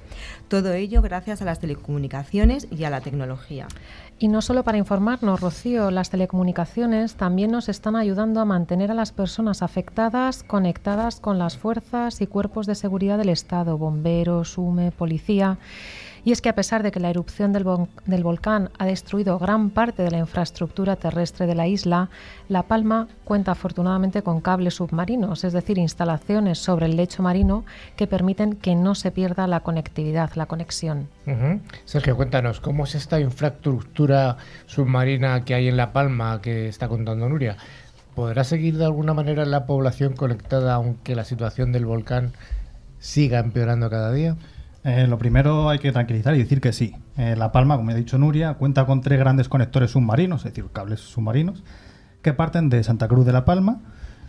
Todo 0.51 0.75
ello 0.75 1.01
gracias 1.01 1.41
a 1.43 1.45
las 1.45 1.61
telecomunicaciones 1.61 2.67
y 2.73 2.83
a 2.83 2.91
la 2.91 3.01
tecnología. 3.01 3.69
Y 4.19 4.27
no 4.27 4.43
solo 4.43 4.65
para 4.65 4.79
informarnos, 4.79 5.41
Rocío, 5.41 5.93
las 5.93 6.11
telecomunicaciones 6.11 7.15
también 7.15 7.53
nos 7.53 7.69
están 7.69 7.95
ayudando 7.95 8.41
a 8.41 8.45
mantener 8.45 8.91
a 8.91 8.95
las 8.95 9.13
personas 9.13 9.63
afectadas 9.63 10.43
conectadas 10.43 11.21
con 11.21 11.39
las 11.39 11.57
fuerzas 11.57 12.21
y 12.21 12.27
cuerpos 12.27 12.67
de 12.67 12.75
seguridad 12.75 13.17
del 13.17 13.29
Estado, 13.29 13.79
bomberos, 13.79 14.59
UME, 14.59 14.91
policía. 14.91 15.59
Y 16.25 16.33
es 16.33 16.43
que 16.43 16.49
a 16.49 16.55
pesar 16.55 16.83
de 16.83 16.91
que 16.91 17.01
la 17.01 17.11
erupción 17.11 17.53
del, 17.53 17.65
volcán 18.23 18.71
ha 18.79 18.85
destruido 18.85 19.39
gran 19.39 19.71
parte 19.71 20.03
de 20.03 20.11
la 20.11 20.19
infraestructura 20.19 20.97
terrestre 20.97 21.47
de 21.47 21.55
la 21.55 21.67
isla, 21.67 22.11
La 22.49 22.65
Palma 22.65 23.09
cuenta 23.25 23.53
afortunadamente 23.53 24.23
con 24.23 24.41
cables 24.41 24.75
submarinos, 24.75 25.45
es 25.45 25.53
decir, 25.53 25.79
instalaciones 25.79 26.59
sobre 26.59 26.87
el 26.87 26.97
lecho 26.97 27.23
marino 27.23 27.65
que 27.97 28.07
permiten 28.07 28.57
que 28.57 28.75
no 28.75 28.95
se 28.95 29.11
pierda 29.11 29.47
la 29.47 29.61
conectividad, 29.61 30.33
la 30.35 30.47
conexión. 30.47 31.09
Sergio, 31.85 32.17
cuéntanos, 32.17 32.61
¿cómo 32.61 32.85
es 32.85 32.95
esta 32.95 33.21
infraestructura 33.21 34.37
submarina 34.67 35.45
que 35.45 35.55
hay 35.55 35.69
en 35.69 35.77
La 35.77 35.93
Palma 35.93 36.41
que 36.43 36.69
está 36.69 36.89
contando 36.89 37.29
Nuria? 37.29 37.57
¿Podrá 38.15 38.45
seguir 38.45 38.77
de 38.77 38.85
alguna 38.85 39.15
manera 39.15 39.45
la 39.47 39.67
población 39.67 40.15
conectada 40.15 40.75
aunque 40.75 41.15
la 41.15 41.25
situación 41.25 41.73
del 41.73 41.87
volcán 41.87 42.33
siga 42.99 43.39
empeorando 43.39 43.89
cada 43.89 44.13
día? 44.13 44.37
Eh, 44.83 45.07
lo 45.07 45.19
primero 45.19 45.69
hay 45.69 45.79
que 45.79 45.93
tranquilizar 45.93 46.35
y 46.35 46.39
decir 46.39 46.61
que 46.61 46.73
sí. 46.73 46.97
Eh, 47.19 47.35
la 47.37 47.53
Palma, 47.53 47.77
como 47.77 47.91
ha 47.91 47.95
dicho 47.95 48.19
Nuria, 48.19 48.55
cuenta 48.55 48.87
con 48.87 49.03
tres 49.03 49.19
grandes 49.19 49.49
conectores 49.49 49.91
submarinos, 49.91 50.45
es 50.45 50.53
decir, 50.53 50.71
cables 50.73 51.01
submarinos, 51.01 51.63
que 52.23 52.33
parten 52.33 52.71
de 52.71 52.83
Santa 52.83 53.07
Cruz 53.09 53.27
de 53.27 53.33
la 53.33 53.45
Palma, 53.45 53.81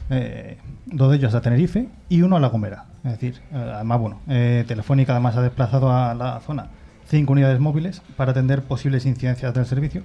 eh, 0.10 0.58
dos 0.86 1.10
de 1.12 1.18
ellos 1.18 1.34
a 1.36 1.42
Tenerife 1.42 1.88
y 2.10 2.22
uno 2.22 2.36
a 2.36 2.40
La 2.42 2.48
Gomera. 2.48 2.86
Es 3.06 3.14
decir, 3.14 3.42
además, 3.54 4.00
bueno, 4.00 4.20
Telefónica 4.28 5.14
además 5.14 5.38
ha 5.38 5.42
desplazado 5.42 5.92
a 5.92 6.14
la 6.14 6.40
zona 6.42 6.68
cinco 7.08 7.34
unidades 7.34 7.60
móviles 7.60 8.02
para 8.16 8.32
atender 8.32 8.62
posibles 8.62 9.06
incidencias 9.06 9.54
del 9.54 9.66
servicio 9.66 10.04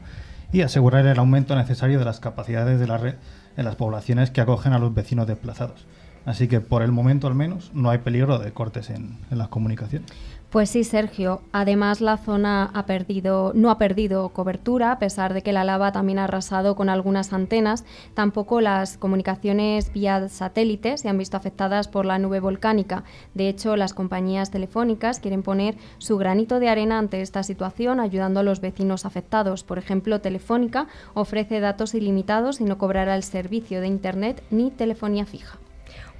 y 0.52 0.62
asegurar 0.62 1.06
el 1.06 1.18
aumento 1.18 1.54
necesario 1.56 1.98
de 1.98 2.04
las 2.04 2.20
capacidades 2.20 2.80
de 2.80 2.86
la 2.86 2.98
red 2.98 3.16
en 3.56 3.64
las 3.64 3.76
poblaciones 3.76 4.30
que 4.30 4.40
acogen 4.40 4.72
a 4.72 4.78
los 4.78 4.94
vecinos 4.94 5.26
desplazados. 5.26 5.86
Así 6.24 6.48
que 6.48 6.60
por 6.60 6.82
el 6.82 6.90
momento 6.90 7.28
al 7.28 7.34
menos 7.34 7.70
no 7.74 7.90
hay 7.90 7.98
peligro 7.98 8.38
de 8.38 8.52
cortes 8.52 8.90
en 8.90 9.18
las 9.30 9.48
comunicaciones. 9.48 10.10
Pues 10.50 10.70
sí, 10.70 10.84
Sergio. 10.84 11.42
Además, 11.50 12.00
la 12.00 12.16
zona 12.16 12.70
ha 12.72 12.86
perdido, 12.86 13.50
no 13.54 13.68
ha 13.68 13.78
perdido 13.78 14.28
cobertura, 14.28 14.92
a 14.92 14.98
pesar 15.00 15.34
de 15.34 15.42
que 15.42 15.52
la 15.52 15.64
lava 15.64 15.90
también 15.90 16.20
ha 16.20 16.24
arrasado 16.24 16.76
con 16.76 16.88
algunas 16.88 17.32
antenas. 17.32 17.84
Tampoco 18.14 18.60
las 18.60 18.96
comunicaciones 18.96 19.92
vía 19.92 20.28
satélite 20.28 20.98
se 20.98 21.08
han 21.08 21.18
visto 21.18 21.36
afectadas 21.36 21.88
por 21.88 22.06
la 22.06 22.20
nube 22.20 22.38
volcánica. 22.38 23.02
De 23.34 23.48
hecho, 23.48 23.76
las 23.76 23.92
compañías 23.92 24.52
telefónicas 24.52 25.18
quieren 25.18 25.42
poner 25.42 25.76
su 25.98 26.16
granito 26.16 26.60
de 26.60 26.68
arena 26.68 26.98
ante 26.98 27.22
esta 27.22 27.42
situación, 27.42 27.98
ayudando 27.98 28.38
a 28.38 28.44
los 28.44 28.60
vecinos 28.60 29.04
afectados. 29.04 29.64
Por 29.64 29.78
ejemplo, 29.78 30.20
Telefónica 30.20 30.86
ofrece 31.14 31.58
datos 31.58 31.94
ilimitados 31.94 32.60
y 32.60 32.64
no 32.64 32.78
cobrará 32.78 33.16
el 33.16 33.24
servicio 33.24 33.80
de 33.80 33.88
Internet 33.88 34.44
ni 34.50 34.70
telefonía 34.70 35.26
fija. 35.26 35.58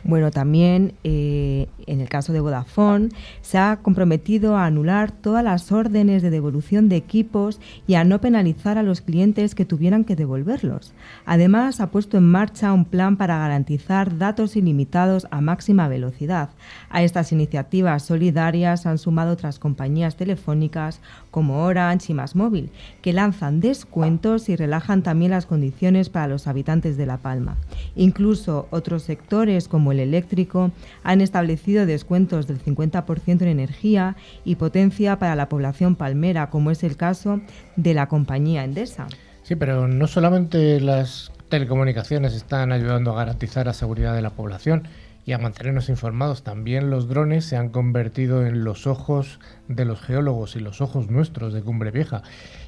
Bueno, 0.09 0.31
también 0.31 0.93
eh, 1.03 1.67
en 1.89 2.01
el 2.01 2.09
caso 2.09 2.33
de 2.33 2.39
Vodafone 2.39 3.09
se 3.41 3.59
ha 3.59 3.81
comprometido 3.83 4.57
a 4.57 4.65
anular 4.65 5.11
todas 5.11 5.43
las 5.43 5.73
órdenes 5.73 6.23
de 6.23 6.31
devolución 6.31 6.89
de 6.89 6.95
equipos 6.95 7.61
y 7.89 7.95
a 7.95 8.05
no 8.05 8.21
penalizar 8.21 8.79
a 8.79 8.85
los 8.85 9.01
clientes 9.01 9.57
que 9.57 9.65
tuvieran 9.65 10.05
que 10.05 10.15
devolverlos. 10.15 10.93
Además, 11.25 11.81
ha 11.81 11.91
puesto 11.91 12.19
en 12.19 12.31
marcha 12.31 12.73
un 12.73 12.85
plan 12.85 13.17
para 13.17 13.39
garantizar 13.39 14.17
datos 14.17 14.55
ilimitados 14.55 15.27
a 15.33 15.41
máxima 15.41 15.89
velocidad. 15.89 16.51
A 16.89 17.03
estas 17.03 17.33
iniciativas 17.33 18.05
solidarias 18.05 18.87
han 18.87 18.99
sumado 18.99 19.33
otras 19.33 19.59
compañías 19.59 20.17
telefónicas 20.17 21.01
como 21.33 21.65
Orange 21.65 22.13
y 22.13 22.15
Más 22.15 22.37
Móvil, 22.37 22.71
que 23.03 23.13
lanzan 23.13 23.59
descuentos 23.59 24.49
y 24.49 24.55
relajan 24.55 25.03
también 25.03 25.33
las 25.33 25.47
condiciones 25.47 26.11
para 26.11 26.29
los 26.29 26.47
habitantes 26.47 26.97
de 26.97 27.07
La 27.07 27.19
Palma. 27.19 27.57
Incluso 27.97 28.69
otros 28.71 29.03
sectores 29.03 29.67
como 29.67 29.91
el 29.93 29.96
eléctrico 30.01 30.71
han 31.03 31.21
establecido 31.21 31.87
descuentos 31.87 32.47
del 32.47 32.63
50% 32.63 33.43
en 33.43 33.49
energía 33.49 34.17
y 34.45 34.57
potencia 34.57 35.19
para 35.19 35.37
la 35.37 35.49
población 35.49 35.97
palmera, 35.97 36.51
como 36.51 36.71
es 36.71 36.83
el 36.85 36.97
caso 36.97 37.41
de 37.77 37.95
la 37.95 38.09
compañía 38.09 38.65
Endesa. 38.65 39.07
Sí, 39.43 39.55
pero 39.57 39.87
no 39.89 40.07
solamente 40.07 40.81
las 40.81 41.31
telecomunicaciones 41.49 42.35
están 42.35 42.73
ayudando 42.73 43.13
a 43.13 43.17
garantizar 43.17 43.67
la 43.67 43.73
seguridad 43.73 44.15
de 44.15 44.23
la 44.23 44.31
población 44.31 44.89
y 45.25 45.33
a 45.33 45.39
mantenernos 45.39 45.89
informados, 45.89 46.45
también 46.45 46.89
los 46.89 47.09
drones 47.09 47.45
se 47.45 47.57
han 47.57 47.71
convertido 47.71 48.47
en 48.47 48.63
los 48.63 48.87
ojos 48.87 49.41
de 49.67 49.85
los 49.85 50.01
geólogos 50.01 50.55
y 50.55 50.61
los 50.61 50.81
ojos 50.81 51.11
nuestros 51.11 51.53
de 51.53 51.63
Cumbre 51.63 51.91
Vieja 51.91 52.23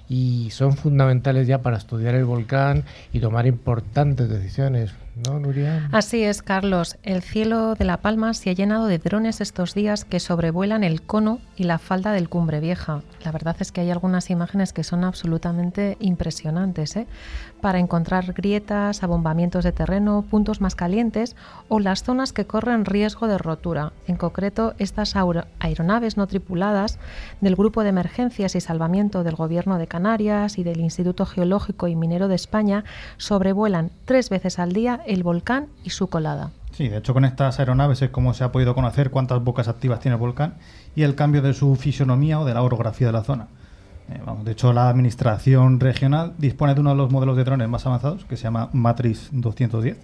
y 0.09 0.51
son 0.51 0.77
fundamentales 0.77 1.47
ya 1.47 1.63
para 1.63 1.77
estudiar 1.77 2.17
el 2.17 2.25
volcán 2.25 2.85
y 3.13 3.21
tomar 3.21 3.47
importantes 3.47 4.29
decisiones 4.29 4.93
Así 5.93 6.23
es, 6.23 6.43
Carlos. 6.43 6.97
El 7.03 7.23
cielo 7.23 7.75
de 7.75 7.85
La 7.85 7.99
Palma 7.99 8.35
se 8.35 8.51
ha 8.51 8.53
llenado 8.53 8.87
de 8.87 8.99
drones 8.99 9.41
estos 9.41 9.75
días 9.75 10.05
que 10.05 10.21
sobrevuelan 10.21 10.85
el 10.85 11.03
cono 11.03 11.41
y 11.57 11.65
la 11.65 11.79
falda 11.79 12.13
del 12.13 12.29
Cumbre 12.29 12.61
Vieja. 12.61 13.03
La 13.25 13.33
verdad 13.33 13.57
es 13.61 13.73
que 13.73 13.81
hay 13.81 13.91
algunas 13.91 14.31
imágenes 14.31 14.73
que 14.73 14.85
son 14.85 15.05
absolutamente 15.05 15.97
impresionantes, 16.01 16.97
¿eh? 16.97 17.07
para 17.61 17.79
encontrar 17.79 18.33
grietas, 18.33 19.03
abombamientos 19.03 19.65
de 19.65 19.73
terreno, 19.73 20.25
puntos 20.29 20.61
más 20.61 20.75
calientes 20.75 21.37
o 21.69 21.81
las 21.81 22.03
zonas 22.03 22.33
que 22.33 22.47
corren 22.47 22.85
riesgo 22.85 23.27
de 23.27 23.39
rotura. 23.39 23.93
En 24.07 24.17
concreto, 24.17 24.75
estas 24.79 25.15
aeronaves 25.59 26.17
no 26.17 26.27
tripuladas 26.27 26.99
del 27.41 27.57
Grupo 27.57 27.83
de 27.83 27.89
Emergencias 27.89 28.55
y 28.55 28.61
Salvamiento 28.61 29.25
del 29.25 29.35
Gobierno 29.35 29.79
de 29.79 29.87
Canarias 29.87 30.59
y 30.59 30.65
del 30.65 30.81
Instituto 30.81 31.27
Geológico 31.27 31.89
y 31.89 31.97
Minero 31.97 32.29
de 32.29 32.37
España 32.37 32.85
sobrevuelan 33.17 33.91
tres 34.05 34.31
veces 34.31 34.59
al 34.59 34.73
día 34.73 35.01
el 35.09 35.23
volcán 35.23 35.69
y 35.85 35.91
su 35.91 36.09
colada. 36.09 36.51
Sí, 36.73 36.89
de 36.89 36.99
hecho 36.99 37.15
con 37.15 37.25
estas 37.25 37.59
aeronaves 37.59 38.03
es 38.03 38.11
como 38.11 38.35
se 38.35 38.45
ha 38.45 38.53
podido 38.53 38.75
conocer 38.75 39.11
cuántas 39.11 39.43
bocas 39.43 39.67
activas 39.67 40.01
tiene 40.01 40.17
el 40.17 40.21
volcán 40.21 40.55
y 40.95 41.03
el 41.03 41.15
cambio 41.15 41.41
de 41.41 41.55
su 41.55 41.75
fisionomía 41.77 42.39
o 42.39 42.45
de 42.45 42.55
la 42.55 42.63
orografía 42.63 43.07
de 43.07 43.15
la 43.15 43.25
zona. 43.25 43.49
Eh, 44.11 44.21
de 44.45 44.53
hecho, 44.53 44.73
la 44.73 44.89
administración 44.91 45.81
regional 45.81 46.35
dispone 46.39 46.75
de 46.75 46.81
uno 46.81 46.91
de 46.91 46.97
los 46.97 47.11
modelos 47.11 47.37
de 47.37 47.45
drones 47.45 47.69
más 47.69 47.87
avanzados, 47.87 48.27
que 48.27 48.37
se 48.37 48.45
llama 48.45 48.69
Matrix 48.73 49.31
210, 49.33 49.97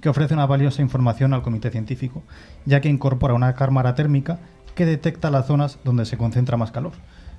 que 0.00 0.08
ofrece 0.08 0.34
una 0.34 0.46
valiosa 0.46 0.82
información 0.82 1.34
al 1.34 1.42
comité 1.42 1.70
científico, 1.70 2.22
ya 2.66 2.80
que 2.80 2.88
incorpora 2.88 3.34
una 3.34 3.54
cámara 3.54 3.94
térmica 3.94 4.40
que 4.74 4.86
detecta 4.86 5.30
las 5.30 5.46
zonas 5.46 5.78
donde 5.84 6.04
se 6.04 6.18
concentra 6.18 6.56
más 6.56 6.72
calor. 6.72 6.92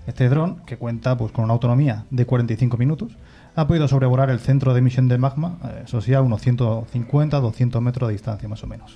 Este 0.07 0.29
dron, 0.29 0.61
que 0.65 0.77
cuenta 0.77 1.17
pues, 1.17 1.33
con 1.33 1.43
una 1.43 1.53
autonomía 1.53 2.05
de 2.09 2.25
45 2.25 2.77
minutos, 2.77 3.11
ha 3.59 3.67
podido 3.67 3.87
sobrevolar 3.87 4.29
el 4.29 4.39
centro 4.39 4.73
de 4.73 4.79
emisión 4.79 5.07
de 5.07 5.17
magma, 5.17 5.57
eh, 5.65 5.81
eso 5.85 6.01
sí, 6.01 6.13
a 6.13 6.21
unos 6.21 6.45
150-200 6.45 7.81
metros 7.81 8.07
de 8.07 8.13
distancia 8.13 8.47
más 8.47 8.63
o 8.63 8.67
menos. 8.67 8.95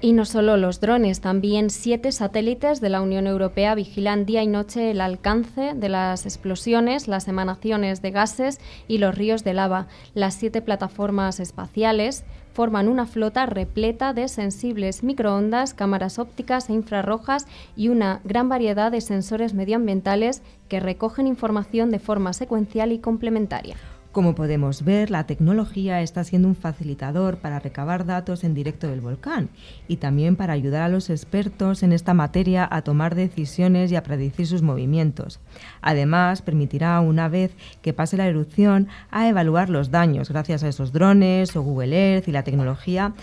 Y 0.00 0.14
no 0.14 0.24
solo 0.24 0.56
los 0.56 0.80
drones, 0.80 1.20
también 1.20 1.70
siete 1.70 2.10
satélites 2.10 2.80
de 2.80 2.88
la 2.88 3.00
Unión 3.00 3.28
Europea 3.28 3.76
vigilan 3.76 4.26
día 4.26 4.42
y 4.42 4.48
noche 4.48 4.90
el 4.90 5.00
alcance 5.00 5.74
de 5.76 5.88
las 5.88 6.26
explosiones, 6.26 7.06
las 7.06 7.28
emanaciones 7.28 8.02
de 8.02 8.10
gases 8.10 8.60
y 8.88 8.98
los 8.98 9.14
ríos 9.14 9.44
de 9.44 9.54
lava. 9.54 9.86
Las 10.14 10.34
siete 10.34 10.60
plataformas 10.60 11.38
espaciales 11.38 12.24
forman 12.52 12.88
una 12.88 13.06
flota 13.06 13.46
repleta 13.46 14.12
de 14.12 14.28
sensibles 14.28 15.02
microondas, 15.02 15.74
cámaras 15.74 16.18
ópticas 16.18 16.68
e 16.68 16.72
infrarrojas 16.72 17.46
y 17.76 17.88
una 17.88 18.20
gran 18.24 18.48
variedad 18.48 18.92
de 18.92 19.00
sensores 19.00 19.54
medioambientales 19.54 20.42
que 20.68 20.80
recogen 20.80 21.26
información 21.26 21.90
de 21.90 21.98
forma 21.98 22.32
secuencial 22.32 22.92
y 22.92 22.98
complementaria. 22.98 23.76
Como 24.12 24.34
podemos 24.34 24.84
ver, 24.84 25.10
la 25.10 25.24
tecnología 25.24 26.02
está 26.02 26.22
siendo 26.22 26.46
un 26.46 26.54
facilitador 26.54 27.38
para 27.38 27.60
recabar 27.60 28.04
datos 28.04 28.44
en 28.44 28.52
directo 28.52 28.86
del 28.86 29.00
volcán 29.00 29.48
y 29.88 29.96
también 29.96 30.36
para 30.36 30.52
ayudar 30.52 30.82
a 30.82 30.90
los 30.90 31.08
expertos 31.08 31.82
en 31.82 31.94
esta 31.94 32.12
materia 32.12 32.68
a 32.70 32.82
tomar 32.82 33.14
decisiones 33.14 33.90
y 33.90 33.96
a 33.96 34.02
predecir 34.02 34.46
sus 34.46 34.60
movimientos. 34.60 35.40
Además, 35.80 36.42
permitirá, 36.42 37.00
una 37.00 37.28
vez 37.28 37.52
que 37.80 37.94
pase 37.94 38.18
la 38.18 38.26
erupción, 38.26 38.88
a 39.10 39.28
evaluar 39.28 39.70
los 39.70 39.90
daños 39.90 40.28
gracias 40.28 40.62
a 40.62 40.68
esos 40.68 40.92
drones 40.92 41.56
o 41.56 41.62
Google 41.62 41.96
Earth 41.96 42.28
y 42.28 42.32
la 42.32 42.44
tecnología 42.44 43.14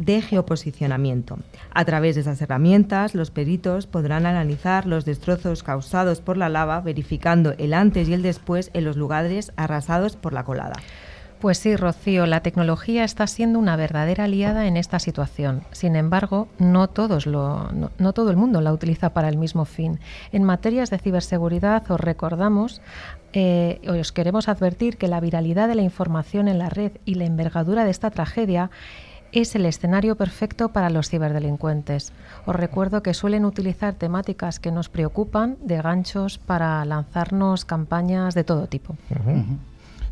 de 0.00 0.22
geoposicionamiento. 0.22 1.38
A 1.72 1.84
través 1.84 2.14
de 2.14 2.22
esas 2.22 2.40
herramientas, 2.40 3.14
los 3.14 3.30
peritos 3.30 3.86
podrán 3.86 4.26
analizar 4.26 4.86
los 4.86 5.04
destrozos 5.04 5.62
causados 5.62 6.20
por 6.20 6.36
la 6.36 6.48
lava, 6.48 6.80
verificando 6.80 7.54
el 7.58 7.74
antes 7.74 8.08
y 8.08 8.14
el 8.14 8.22
después 8.22 8.70
en 8.72 8.84
los 8.84 8.96
lugares 8.96 9.52
arrasados 9.56 10.16
por 10.16 10.32
la 10.32 10.44
colada. 10.44 10.76
Pues 11.40 11.56
sí, 11.56 11.74
Rocío, 11.74 12.26
la 12.26 12.42
tecnología 12.42 13.02
está 13.02 13.26
siendo 13.26 13.58
una 13.58 13.74
verdadera 13.74 14.24
aliada 14.24 14.66
en 14.66 14.76
esta 14.76 14.98
situación. 14.98 15.62
Sin 15.72 15.96
embargo, 15.96 16.48
no, 16.58 16.88
todos 16.88 17.24
lo, 17.24 17.70
no, 17.72 18.12
todo 18.12 18.30
el 18.30 18.36
mundo 18.36 18.60
la 18.60 18.74
utiliza 18.74 19.14
para 19.14 19.30
el 19.30 19.38
mismo 19.38 19.64
fin. 19.64 20.00
En 20.32 20.44
materias 20.44 20.90
de 20.90 20.98
ciberseguridad, 20.98 21.90
os 21.90 21.98
recordamos, 21.98 22.82
eh, 23.32 23.80
os 23.88 24.12
queremos 24.12 24.50
advertir 24.50 24.98
que 24.98 25.08
la 25.08 25.18
viralidad 25.18 25.68
de 25.68 25.76
la 25.76 25.82
información 25.82 26.46
en 26.46 26.58
la 26.58 26.68
red 26.68 26.92
y 27.06 27.14
la 27.14 27.24
envergadura 27.24 27.84
de 27.84 27.90
esta 27.90 28.10
tragedia 28.10 28.70
es 29.32 29.54
el 29.54 29.66
escenario 29.66 30.16
perfecto 30.16 30.70
para 30.70 30.90
los 30.90 31.08
ciberdelincuentes. 31.08 32.12
Os 32.46 32.56
recuerdo 32.56 33.02
que 33.02 33.14
suelen 33.14 33.44
utilizar 33.44 33.94
temáticas 33.94 34.60
que 34.60 34.72
nos 34.72 34.88
preocupan 34.88 35.56
de 35.62 35.80
ganchos 35.80 36.38
para 36.38 36.84
lanzarnos 36.84 37.64
campañas 37.64 38.34
de 38.34 38.44
todo 38.44 38.66
tipo. 38.66 38.96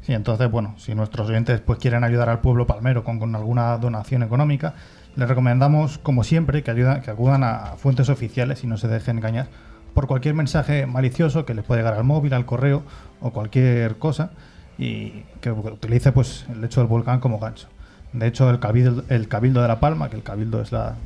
Y 0.07 0.13
entonces, 0.13 0.51
bueno, 0.51 0.75
si 0.79 0.95
nuestros 0.95 1.29
oyentes 1.29 1.61
pues 1.61 1.79
quieren 1.79 2.03
ayudar 2.05 2.29
al 2.29 2.41
pueblo 2.41 2.67
palmero 2.67 3.05
con, 3.05 3.35
alguna 3.35 3.77
donación 3.77 4.23
económica, 4.23 4.75
les 5.17 5.29
recomendamos, 5.29 5.99
como 5.99 6.25
siempre, 6.25 6.63
que, 6.63 6.75
que 6.75 7.11
acudan 7.11 7.45
a 7.45 7.75
fuentes 7.77 8.09
oficiales 8.09 8.65
y 8.65 8.67
no 8.67 8.79
se 8.79 8.89
dejen 8.89 9.19
engañar 9.19 9.49
por 9.93 10.07
cualquier 10.07 10.35
mensaje 10.35 10.87
malicioso 10.87 11.45
que 11.45 11.55
les 11.55 11.65
puede 11.65 11.81
llegar 11.81 11.95
al 11.95 12.05
móvil, 12.05 12.33
al 12.35 12.47
correo 12.47 12.85
o 13.21 13.33
cualquier 13.33 13.99
cosa 13.99 14.31
y 14.79 15.25
que 15.41 15.51
utilice 15.51 16.13
pues 16.13 16.47
el 16.51 16.63
hecho 16.65 16.81
del 16.81 16.89
volcán 16.89 17.21
como 17.21 17.39
gancho. 17.39 17.69
De 18.13 18.27
hecho, 18.27 18.49
el 18.51 18.59
Cabildo, 18.59 19.05
el 19.09 19.29
cabildo 19.29 19.61
de 19.63 19.69
La 19.69 19.81
Palma, 19.81 20.09
que 20.09 20.17
el 20.17 20.23
Cabildo 20.23 20.63
es 20.63 20.73
la, 20.73 20.97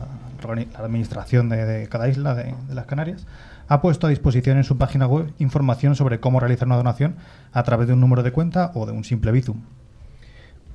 administración 0.74 1.48
de, 1.48 1.88
cada 1.90 2.08
isla 2.08 2.34
de 2.34 2.54
las 2.72 2.86
Canarias, 2.86 3.26
ha 3.68 3.80
puesto 3.80 4.06
a 4.06 4.10
disposición 4.10 4.56
en 4.56 4.64
su 4.64 4.76
página 4.76 5.06
web 5.06 5.32
información 5.38 5.94
sobre 5.94 6.20
cómo 6.20 6.40
realizar 6.40 6.66
una 6.66 6.76
donación 6.76 7.16
a 7.52 7.62
través 7.62 7.86
de 7.86 7.94
un 7.94 8.00
número 8.00 8.22
de 8.22 8.32
cuenta 8.32 8.70
o 8.74 8.86
de 8.86 8.92
un 8.92 9.04
simple 9.04 9.32
Bizum. 9.32 9.62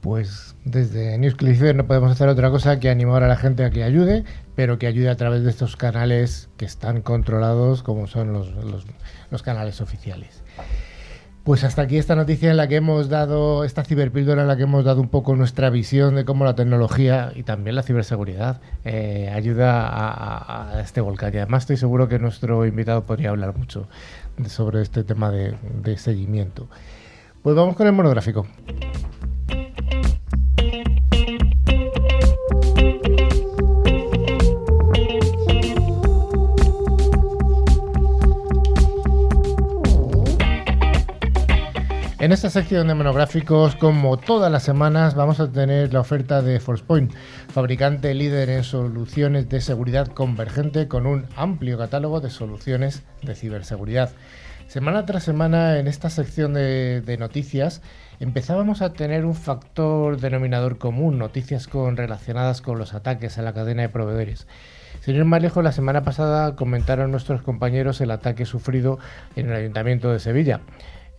Pues 0.01 0.55
desde 0.63 1.17
Newsclicker 1.17 1.75
no 1.75 1.85
podemos 1.85 2.11
hacer 2.11 2.29
otra 2.29 2.49
cosa 2.49 2.79
que 2.79 2.89
animar 2.89 3.23
a 3.23 3.27
la 3.27 3.35
gente 3.35 3.65
a 3.65 3.71
que 3.71 3.83
ayude, 3.83 4.23
pero 4.55 4.79
que 4.79 4.87
ayude 4.87 5.09
a 5.09 5.17
través 5.17 5.43
de 5.43 5.49
estos 5.49 5.75
canales 5.75 6.49
que 6.57 6.65
están 6.65 7.01
controlados 7.01 7.83
como 7.83 8.07
son 8.07 8.31
los, 8.31 8.51
los 9.31 9.43
canales 9.43 9.81
oficiales. 9.81 10.43
Pues 11.47 11.63
hasta 11.63 11.83
aquí 11.83 11.97
esta 11.97 12.13
noticia 12.13 12.51
en 12.51 12.57
la 12.57 12.67
que 12.67 12.75
hemos 12.75 13.07
dado, 13.07 13.63
esta 13.63 13.85
ciberpíldora 13.85 14.41
en 14.41 14.49
la 14.49 14.57
que 14.57 14.63
hemos 14.63 14.83
dado 14.83 14.99
un 14.99 15.07
poco 15.07 15.33
nuestra 15.33 15.69
visión 15.69 16.15
de 16.15 16.25
cómo 16.25 16.43
la 16.43 16.55
tecnología 16.55 17.31
y 17.33 17.43
también 17.43 17.77
la 17.77 17.83
ciberseguridad 17.83 18.59
eh, 18.83 19.31
ayuda 19.33 19.87
a, 19.87 20.81
este 20.81 20.99
volcán. 20.99 21.33
Y 21.33 21.37
además 21.37 21.63
estoy 21.63 21.77
seguro 21.77 22.09
que 22.09 22.19
nuestro 22.19 22.65
invitado 22.65 23.05
podría 23.05 23.29
hablar 23.29 23.57
mucho 23.57 23.87
sobre 24.49 24.81
este 24.81 25.05
tema 25.05 25.31
de, 25.31 25.55
de 25.83 25.97
seguimiento. 25.97 26.67
Pues 27.43 27.55
vamos 27.55 27.77
con 27.77 27.87
el 27.87 27.93
monográfico. 27.93 28.45
En 42.19 42.31
esta 42.31 42.49
sección 42.49 42.87
de 42.87 42.95
monográficos, 42.95 43.75
como 43.75 44.17
todas 44.17 44.51
las 44.51 44.63
semanas, 44.63 45.13
vamos 45.13 45.39
a 45.39 45.51
tener 45.51 45.93
la 45.93 45.99
oferta 45.99 46.41
de 46.41 46.59
ForcePoint, 46.59 47.13
fabricante 47.47 48.11
líder 48.15 48.49
en 48.49 48.63
soluciones 48.63 49.49
de 49.49 49.61
seguridad 49.61 50.07
convergente 50.07 50.87
con 50.87 51.05
un 51.05 51.27
amplio 51.35 51.77
catálogo 51.77 52.19
de 52.19 52.31
soluciones 52.31 53.03
de 53.21 53.35
ciberseguridad. 53.35 54.09
Semana 54.67 55.05
tras 55.05 55.25
semana, 55.25 55.77
en 55.77 55.87
esta 55.87 56.09
sección 56.09 56.55
de, 56.55 57.17
noticias, 57.19 57.83
empezábamos 58.19 58.81
a 58.81 58.93
tener 58.93 59.23
un 59.23 59.35
factor 59.35 60.19
denominador 60.19 60.79
común, 60.79 61.19
noticias 61.19 61.67
con, 61.67 61.97
relacionadas 61.97 62.63
con 62.63 62.79
los 62.79 62.95
ataques 62.95 63.37
a 63.37 63.43
la 63.43 63.53
cadena 63.53 63.83
de 63.83 63.89
proveedores. 63.89 64.47
Sin 65.01 65.15
ir 65.15 65.23
más 65.23 65.43
lejos, 65.43 65.63
la 65.63 65.71
semana 65.71 66.01
pasada 66.01 66.55
comentaron 66.55 67.11
nuestros 67.11 67.43
compañeros 67.43 68.01
el 68.01 68.09
ataque 68.09 68.45
sufrido 68.45 68.97
en 69.35 69.49
el 69.49 69.55
Ayuntamiento 69.55 70.11
de 70.11 70.19
Sevilla 70.19 70.61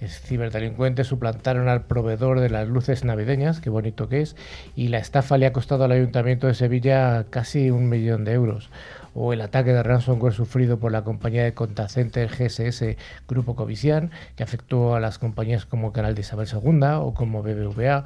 ciberdelincuentes 0.07 1.09
suplantaron 1.09 1.69
al 1.69 1.85
proveedor 1.85 2.41
de 2.41 2.51
las 2.51 2.69
luces 2.69 3.05
navideñas, 3.05 3.61
qué 3.61 3.71
bonito 3.71 4.09
que 4.09 4.21
es, 4.21 4.37
y 4.77 4.89
la 4.89 4.99
estafa 4.99 5.39
le 5.39 5.47
ha 5.47 5.53
costado 5.53 5.85
al 5.85 5.93
Ayuntamiento 5.93 6.47
de 6.47 6.55
Sevilla 6.55 7.27
casi 7.31 7.71
un 7.71 7.89
millón 7.89 8.25
de 8.25 8.33
euros. 8.33 8.71
O 9.15 9.33
el 9.33 9.41
ataque 9.41 9.73
de 9.73 9.83
ransomware 9.83 10.35
sufrido 10.35 10.79
por 10.79 10.93
la 10.93 11.03
compañía 11.03 11.43
de 11.43 11.55
Contacenter 11.55 12.29
GSS 12.29 12.97
Grupo 13.27 13.57
Covisian, 13.57 14.13
que 14.37 14.45
afectó 14.45 14.95
a 14.95 15.01
las 15.01 15.19
compañías 15.19 15.67
como 15.67 15.93
Canal 15.93 16.15
de 16.15 16.21
Isabel 16.21 16.47
II 16.53 16.81
o 17.01 17.15
como 17.15 17.43
BBVA. 17.43 18.05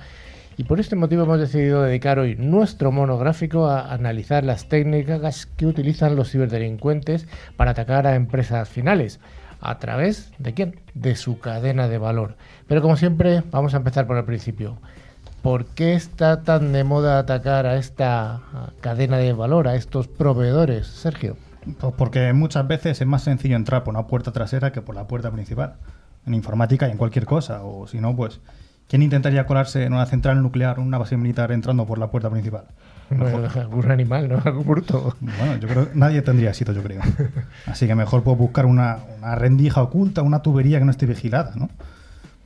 Y 0.57 0.65
por 0.65 0.81
este 0.81 0.97
motivo 0.97 1.25
hemos 1.25 1.41
decidido 1.41 1.83
dedicar 1.83 2.19
hoy 2.19 2.37
nuestro 2.37 2.93
monográfico 2.93 3.67
a 3.67 3.93
analizar 3.93 4.45
las 4.45 4.69
técnicas 4.69 5.47
que 5.47 5.67
utilizan 5.67 6.17
los 6.17 6.31
ciberdelincuentes 6.31 7.27
para 7.57 7.73
atacar 7.73 8.07
a 8.07 8.15
empresas 8.15 8.69
finales 8.69 9.19
¿A 9.63 9.79
través 9.79 10.33
de 10.39 10.55
quién? 10.55 10.81
De 10.95 11.15
su 11.15 11.39
cadena 11.39 11.87
de 11.87 11.97
valor. 11.97 12.37
Pero 12.67 12.83
como 12.83 12.97
siempre, 12.97 13.43
vamos 13.51 13.75
a 13.75 13.77
empezar 13.77 14.09
por 14.09 14.17
el 14.17 14.25
principio. 14.25 14.77
¿Por 15.41 15.67
qué 15.67 15.95
está 15.95 16.43
tan 16.43 16.73
de 16.73 16.83
moda 16.85 17.19
atacar 17.19 17.67
a 17.67 17.77
esta 17.77 18.41
cadena 18.81 19.19
de 19.19 19.33
valor, 19.33 19.69
a 19.69 19.77
estos 19.77 20.09
proveedores, 20.09 20.87
Sergio? 20.89 21.37
Pues 21.79 21.95
porque 21.97 22.33
muchas 22.33 22.67
veces 22.67 23.01
es 23.01 23.07
más 23.07 23.23
sencillo 23.23 23.55
entrar 23.55 23.85
por 23.85 23.95
una 23.95 24.07
puerta 24.09 24.33
trasera 24.33 24.73
que 24.73 24.83
por 24.83 24.97
la 24.97 25.07
puerta 25.07 25.31
principal. 25.31 25.75
En 26.27 26.35
informática 26.35 26.89
y 26.89 26.91
en 26.91 26.99
cualquier 26.99 27.25
cosa. 27.27 27.63
O 27.65 27.87
si 27.87 28.01
no, 28.01 28.17
pues, 28.17 28.41
¿quién 28.89 29.03
intentaría 29.03 29.47
colarse 29.47 29.85
en 29.85 29.93
una 29.93 30.07
central 30.07 30.43
nuclear, 30.43 30.81
una 30.81 30.99
base 30.99 31.17
militar, 31.17 31.53
entrando 31.53 31.87
por 31.87 31.99
la 31.99 32.11
puerta 32.11 32.31
principal? 32.31 32.65
algún 33.57 33.91
animal, 33.91 34.29
¿no? 34.29 34.43
Algo 34.45 34.65
bruto. 34.65 35.17
Bueno, 35.21 35.57
yo 35.57 35.69
creo 35.69 35.91
que 35.91 35.99
nadie 35.99 36.23
tendría 36.23 36.51
éxito, 36.51 36.73
yo 36.73 36.83
creo. 36.83 37.01
Así 37.67 37.87
que 37.87 37.95
mejor 37.95 38.23
puedo 38.23 38.37
buscar 38.37 38.67
una, 38.67 38.99
rendija 39.37 39.83
oculta, 39.83 40.23
una 40.23 40.43
tubería 40.43 40.79
que 40.79 40.85
no 40.85 40.91
esté 40.91 41.07
vigilada, 41.07 41.53
¿no? 41.57 41.69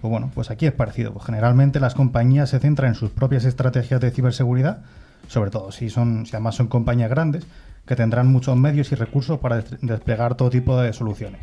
Pues 0.01 0.11
bueno, 0.11 0.31
pues 0.35 0.51
aquí 0.51 0.67
es 0.67 0.73
parecido. 0.73 1.13
Pues 1.13 1.25
generalmente 1.25 1.81
las 1.81 1.95
compañías 1.95 2.51
se 2.51 2.59
centran 2.59 2.91
en 2.91 2.95
sus 2.95 3.11
propias 3.11 3.45
estrategias 3.45 4.01
de 4.01 4.11
ciberseguridad, 4.11 4.83
sobre 5.29 5.51
todo 5.51 5.73
si, 5.73 5.91
son, 5.91 6.27
si 6.27 6.37
además 6.37 6.55
son 6.55 6.69
compañías 6.69 7.11
grandes, 7.11 7.47
que 7.87 7.97
tendrán 7.97 8.27
muchos 8.27 8.57
medios 8.57 8.93
y 8.93 8.95
recursos 8.95 9.39
para 9.39 9.63
desplegar 9.81 10.35
todo 10.35 10.51
tipo 10.51 10.79
de 10.81 10.93
soluciones. 10.93 11.41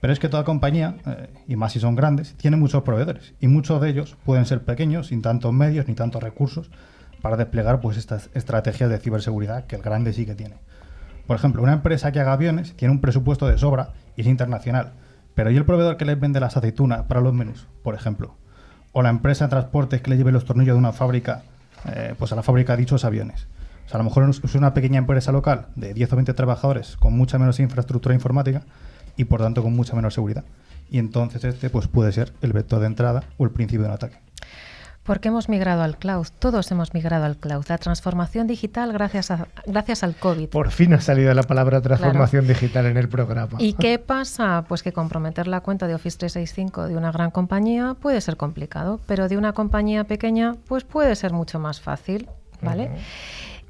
Pero 0.00 0.12
es 0.12 0.18
que 0.18 0.28
toda 0.28 0.44
compañía, 0.44 0.96
eh, 1.06 1.28
y 1.46 1.56
más 1.56 1.72
si 1.72 1.80
son 1.80 1.94
grandes, 1.94 2.34
tiene 2.34 2.56
muchos 2.56 2.82
proveedores, 2.82 3.34
y 3.40 3.48
muchos 3.48 3.80
de 3.80 3.90
ellos 3.90 4.16
pueden 4.24 4.46
ser 4.46 4.62
pequeños, 4.62 5.08
sin 5.08 5.22
tantos 5.22 5.52
medios 5.52 5.88
ni 5.88 5.94
tantos 5.94 6.22
recursos, 6.22 6.70
para 7.20 7.36
desplegar 7.36 7.80
pues 7.80 7.96
estas 7.98 8.30
estrategias 8.34 8.88
de 8.88 8.98
ciberseguridad 8.98 9.66
que 9.66 9.76
el 9.76 9.82
grande 9.82 10.12
sí 10.12 10.24
que 10.24 10.34
tiene. 10.34 10.56
Por 11.26 11.36
ejemplo, 11.36 11.62
una 11.62 11.74
empresa 11.74 12.12
que 12.12 12.20
haga 12.20 12.32
aviones 12.32 12.74
tiene 12.76 12.92
un 12.92 13.00
presupuesto 13.00 13.46
de 13.46 13.58
sobra 13.58 13.92
y 14.16 14.22
es 14.22 14.26
internacional, 14.26 14.92
pero 15.34 15.50
¿y 15.50 15.56
el 15.56 15.64
proveedor 15.64 15.96
que 15.96 16.04
les 16.04 16.18
vende 16.18 16.40
las 16.40 16.56
aceitunas 16.56 17.02
para 17.02 17.20
los 17.20 17.32
menús, 17.32 17.68
por 17.82 17.94
ejemplo? 17.94 18.34
O 18.92 19.02
la 19.02 19.10
empresa 19.10 19.44
de 19.44 19.50
transportes 19.50 20.00
que 20.00 20.10
le 20.10 20.16
lleve 20.16 20.32
los 20.32 20.44
tornillos 20.44 20.74
de 20.74 20.78
una 20.78 20.92
fábrica 20.92 21.42
eh, 21.86 22.14
pues 22.18 22.32
a 22.32 22.36
la 22.36 22.42
fábrica 22.42 22.74
de 22.74 22.80
dichos 22.80 23.04
aviones. 23.04 23.46
O 23.86 23.88
sea, 23.88 23.96
a 23.96 24.02
lo 24.02 24.04
mejor 24.04 24.28
es 24.28 24.54
una 24.54 24.74
pequeña 24.74 24.98
empresa 24.98 25.30
local 25.32 25.66
de 25.76 25.94
10 25.94 26.12
o 26.12 26.16
20 26.16 26.34
trabajadores 26.34 26.96
con 26.96 27.12
mucha 27.16 27.38
menos 27.38 27.60
infraestructura 27.60 28.14
informática 28.14 28.62
y 29.20 29.24
por 29.24 29.40
tanto 29.40 29.62
con 29.62 29.76
mucha 29.76 29.94
menor 29.94 30.14
seguridad. 30.14 30.44
Y 30.90 30.98
entonces 30.98 31.44
este 31.44 31.68
pues 31.68 31.88
puede 31.88 32.10
ser 32.10 32.32
el 32.40 32.54
vector 32.54 32.80
de 32.80 32.86
entrada 32.86 33.24
o 33.36 33.44
el 33.44 33.50
principio 33.50 33.82
de 33.82 33.88
un 33.88 33.94
ataque. 33.94 34.16
Porque 35.02 35.28
hemos 35.28 35.48
migrado 35.48 35.82
al 35.82 35.98
cloud, 35.98 36.28
todos 36.38 36.70
hemos 36.70 36.94
migrado 36.94 37.24
al 37.26 37.36
cloud. 37.36 37.64
La 37.68 37.76
transformación 37.76 38.46
digital 38.46 38.92
gracias, 38.92 39.30
a, 39.30 39.48
gracias 39.66 40.02
al 40.02 40.14
COVID. 40.14 40.48
Por 40.48 40.70
fin 40.70 40.94
ha 40.94 41.00
salido 41.00 41.34
la 41.34 41.42
palabra 41.42 41.82
transformación 41.82 42.46
digital 42.46 42.86
en 42.86 42.96
el 42.96 43.10
programa. 43.10 43.58
¿Y 43.58 43.74
qué 43.74 43.98
pasa? 44.14 44.64
Pues 44.66 44.82
que 44.82 44.92
comprometer 44.92 45.46
la 45.46 45.60
cuenta 45.60 45.86
de 45.86 45.94
Office 45.94 46.16
365 46.16 46.88
de 46.88 46.96
una 46.96 47.12
gran 47.12 47.30
compañía 47.30 47.94
puede 48.00 48.22
ser 48.22 48.38
complicado, 48.38 49.00
pero 49.06 49.28
de 49.28 49.36
una 49.36 49.52
compañía 49.52 50.04
pequeña 50.04 50.56
pues 50.66 50.84
puede 50.84 51.14
ser 51.14 51.34
mucho 51.34 51.58
más 51.58 51.80
fácil, 51.80 52.26
¿vale? 52.62 52.90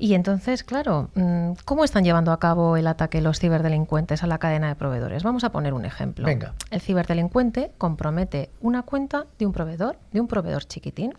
Y 0.03 0.15
entonces, 0.15 0.65
claro, 0.65 1.11
mm, 1.15 1.53
¿cómo 1.67 1.85
están 1.85 2.05
llevando 2.05 2.33
a 2.33 2.39
cabo 2.39 2.79
el 2.79 2.87
ataque 2.87 3.21
los 3.21 3.39
ciberdelincuentes 3.39 4.23
a 4.23 4.27
la 4.27 4.39
cadena 4.39 4.69
de 4.69 4.75
proveedores? 4.75 5.23
Vamos 5.23 5.45
a 5.45 5.53
poner 5.53 5.75
un 5.75 5.85
ejemplo. 5.85 6.25
Venga. 6.25 6.55
El 6.71 6.81
ciberdelincuente 6.81 7.73
compromete 7.77 8.49
una 8.63 8.83
cuenta 8.83 9.27
de 9.39 9.45
un 9.45 9.53
proveedor, 9.53 9.99
de 10.11 10.23
un 10.23 10.27
proveedor 10.27 10.65
chiquitín, 10.65 11.13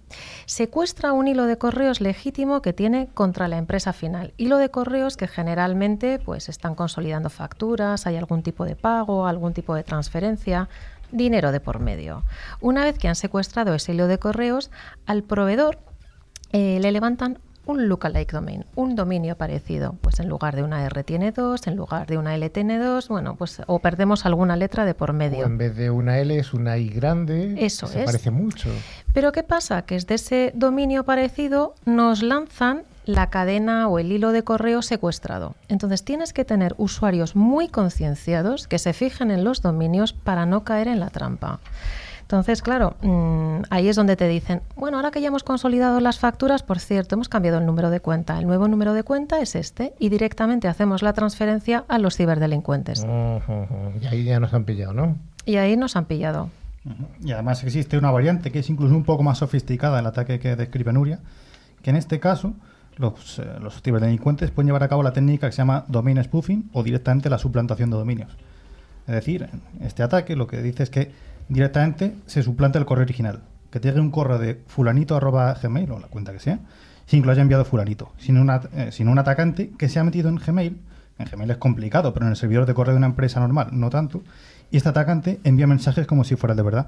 secuestra 0.47 1.13
un 1.13 1.27
hilo 1.27 1.45
de 1.45 1.59
correos 1.59 2.01
legítimo 2.01 2.63
que 2.63 2.73
tiene 2.73 3.07
contra 3.13 3.47
la 3.47 3.59
empresa 3.59 3.93
final. 3.93 4.33
Hilo 4.37 4.57
de 4.57 4.69
correos 4.69 5.15
que 5.15 5.27
generalmente 5.27 6.17
pues 6.17 6.49
están 6.49 6.73
consolidando 6.73 7.29
facturas, 7.29 8.07
hay 8.07 8.15
algún 8.15 8.41
tipo 8.41 8.65
de 8.65 8.75
pago, 8.75 9.27
algún 9.27 9.53
tipo 9.53 9.75
de 9.75 9.83
transferencia, 9.83 10.69
dinero 11.11 11.51
de 11.51 11.59
por 11.59 11.79
medio. 11.79 12.23
Una 12.61 12.83
vez 12.83 12.97
que 12.97 13.07
han 13.07 13.15
secuestrado 13.15 13.75
ese 13.75 13.93
hilo 13.93 14.07
de 14.07 14.17
correos, 14.17 14.71
al 15.05 15.21
proveedor 15.21 15.77
eh, 16.51 16.79
le 16.81 16.91
levantan 16.91 17.37
un 17.65 17.87
lookalike 17.87 18.31
domain, 18.31 18.65
un 18.75 18.95
dominio 18.95 19.35
parecido. 19.35 19.95
Pues 20.01 20.19
en 20.19 20.27
lugar 20.27 20.55
de 20.55 20.63
una 20.63 20.85
R 20.85 21.03
tiene 21.03 21.31
dos, 21.31 21.67
en 21.67 21.75
lugar 21.75 22.07
de 22.07 22.17
una 22.17 22.35
L 22.35 22.49
tiene 22.49 22.79
dos, 22.79 23.07
bueno, 23.07 23.35
pues 23.35 23.61
o 23.67 23.79
perdemos 23.79 24.25
alguna 24.25 24.55
letra 24.55 24.85
de 24.85 24.93
por 24.93 25.13
medio. 25.13 25.45
O 25.45 25.47
en 25.47 25.57
vez 25.57 25.75
de 25.75 25.89
una 25.89 26.19
L 26.19 26.37
es 26.37 26.53
una 26.53 26.77
I 26.77 26.89
grande. 26.89 27.55
Eso 27.57 27.87
se 27.87 28.03
parece 28.03 28.31
mucho. 28.31 28.69
Pero 29.13 29.31
¿qué 29.31 29.43
pasa? 29.43 29.83
Que 29.83 29.95
es 29.95 30.07
de 30.07 30.15
ese 30.15 30.51
dominio 30.55 31.03
parecido 31.03 31.75
nos 31.85 32.23
lanzan 32.23 32.83
la 33.05 33.29
cadena 33.29 33.87
o 33.87 33.99
el 33.99 34.11
hilo 34.11 34.31
de 34.31 34.43
correo 34.43 34.81
secuestrado. 34.81 35.55
Entonces 35.67 36.03
tienes 36.03 36.33
que 36.33 36.45
tener 36.45 36.75
usuarios 36.77 37.35
muy 37.35 37.67
concienciados 37.67 38.67
que 38.67 38.79
se 38.79 38.93
fijen 38.93 39.31
en 39.31 39.43
los 39.43 39.61
dominios 39.61 40.13
para 40.13 40.45
no 40.45 40.63
caer 40.63 40.87
en 40.87 40.99
la 40.99 41.09
trampa. 41.09 41.59
Entonces, 42.31 42.61
claro, 42.61 42.95
mm, 43.01 43.63
ahí 43.69 43.89
es 43.89 43.97
donde 43.97 44.15
te 44.15 44.25
dicen, 44.29 44.61
bueno, 44.77 44.95
ahora 44.95 45.11
que 45.11 45.19
ya 45.19 45.27
hemos 45.27 45.43
consolidado 45.43 45.99
las 45.99 46.17
facturas, 46.17 46.63
por 46.63 46.79
cierto, 46.79 47.15
hemos 47.15 47.27
cambiado 47.27 47.57
el 47.57 47.65
número 47.65 47.89
de 47.89 47.99
cuenta. 47.99 48.39
El 48.39 48.47
nuevo 48.47 48.69
número 48.69 48.93
de 48.93 49.03
cuenta 49.03 49.41
es 49.41 49.53
este 49.53 49.93
y 49.99 50.07
directamente 50.07 50.69
hacemos 50.69 51.01
la 51.01 51.11
transferencia 51.11 51.83
a 51.89 51.97
los 51.97 52.15
ciberdelincuentes. 52.15 53.03
Y 53.03 54.07
ahí 54.07 54.23
ya 54.23 54.39
nos 54.39 54.53
han 54.53 54.63
pillado, 54.63 54.93
¿no? 54.93 55.17
Y 55.45 55.57
ahí 55.57 55.75
nos 55.75 55.97
han 55.97 56.05
pillado. 56.05 56.49
Y 57.21 57.33
además 57.33 57.65
existe 57.65 57.97
una 57.97 58.11
variante 58.11 58.49
que 58.49 58.59
es 58.59 58.69
incluso 58.69 58.95
un 58.95 59.03
poco 59.03 59.23
más 59.23 59.39
sofisticada, 59.39 59.99
el 59.99 60.05
ataque 60.05 60.39
que 60.39 60.55
describe 60.55 60.93
Nuria, 60.93 61.19
que 61.83 61.89
en 61.89 61.97
este 61.97 62.21
caso 62.21 62.53
los, 62.95 63.39
eh, 63.39 63.43
los 63.61 63.81
ciberdelincuentes 63.81 64.51
pueden 64.51 64.67
llevar 64.67 64.83
a 64.83 64.87
cabo 64.87 65.03
la 65.03 65.11
técnica 65.11 65.47
que 65.47 65.51
se 65.51 65.57
llama 65.57 65.83
domain 65.89 66.23
spoofing 66.23 66.69
o 66.71 66.81
directamente 66.81 67.29
la 67.29 67.37
suplantación 67.37 67.89
de 67.89 67.97
dominios. 67.97 68.37
Es 69.05 69.15
decir, 69.15 69.49
este 69.81 70.03
ataque 70.03 70.37
lo 70.37 70.47
que 70.47 70.61
dice 70.61 70.83
es 70.83 70.89
que 70.89 71.11
directamente 71.51 72.15
se 72.25 72.43
suplanta 72.43 72.79
el 72.79 72.85
correo 72.85 73.03
original. 73.03 73.41
Que 73.71 73.79
te 73.79 73.89
llegue 73.89 73.99
un 73.99 74.11
correo 74.11 74.39
de 74.39 74.61
fulanito 74.67 75.15
arroba 75.15 75.53
gmail 75.61 75.91
o 75.91 75.99
la 75.99 76.07
cuenta 76.07 76.31
que 76.31 76.39
sea, 76.39 76.59
sin 77.05 77.21
que 77.21 77.25
lo 77.25 77.33
haya 77.33 77.41
enviado 77.41 77.65
fulanito, 77.65 78.11
sin, 78.17 78.37
una, 78.37 78.61
eh, 78.73 78.91
un 79.05 79.19
atacante 79.19 79.71
que 79.77 79.89
se 79.89 79.99
ha 79.99 80.03
metido 80.03 80.29
en 80.29 80.37
Gmail. 80.37 80.79
En 81.19 81.25
Gmail 81.25 81.51
es 81.51 81.57
complicado, 81.57 82.13
pero 82.13 82.25
en 82.25 82.31
el 82.31 82.35
servidor 82.37 82.65
de 82.65 82.73
correo 82.73 82.93
de 82.93 82.99
una 82.99 83.07
empresa 83.07 83.39
normal 83.39 83.67
no 83.71 83.89
tanto. 83.89 84.23
Y 84.71 84.77
este 84.77 84.89
atacante 84.89 85.39
envía 85.43 85.67
mensajes 85.67 86.07
como 86.07 86.23
si 86.23 86.35
fuera 86.35 86.55
de 86.55 86.63
verdad. 86.63 86.87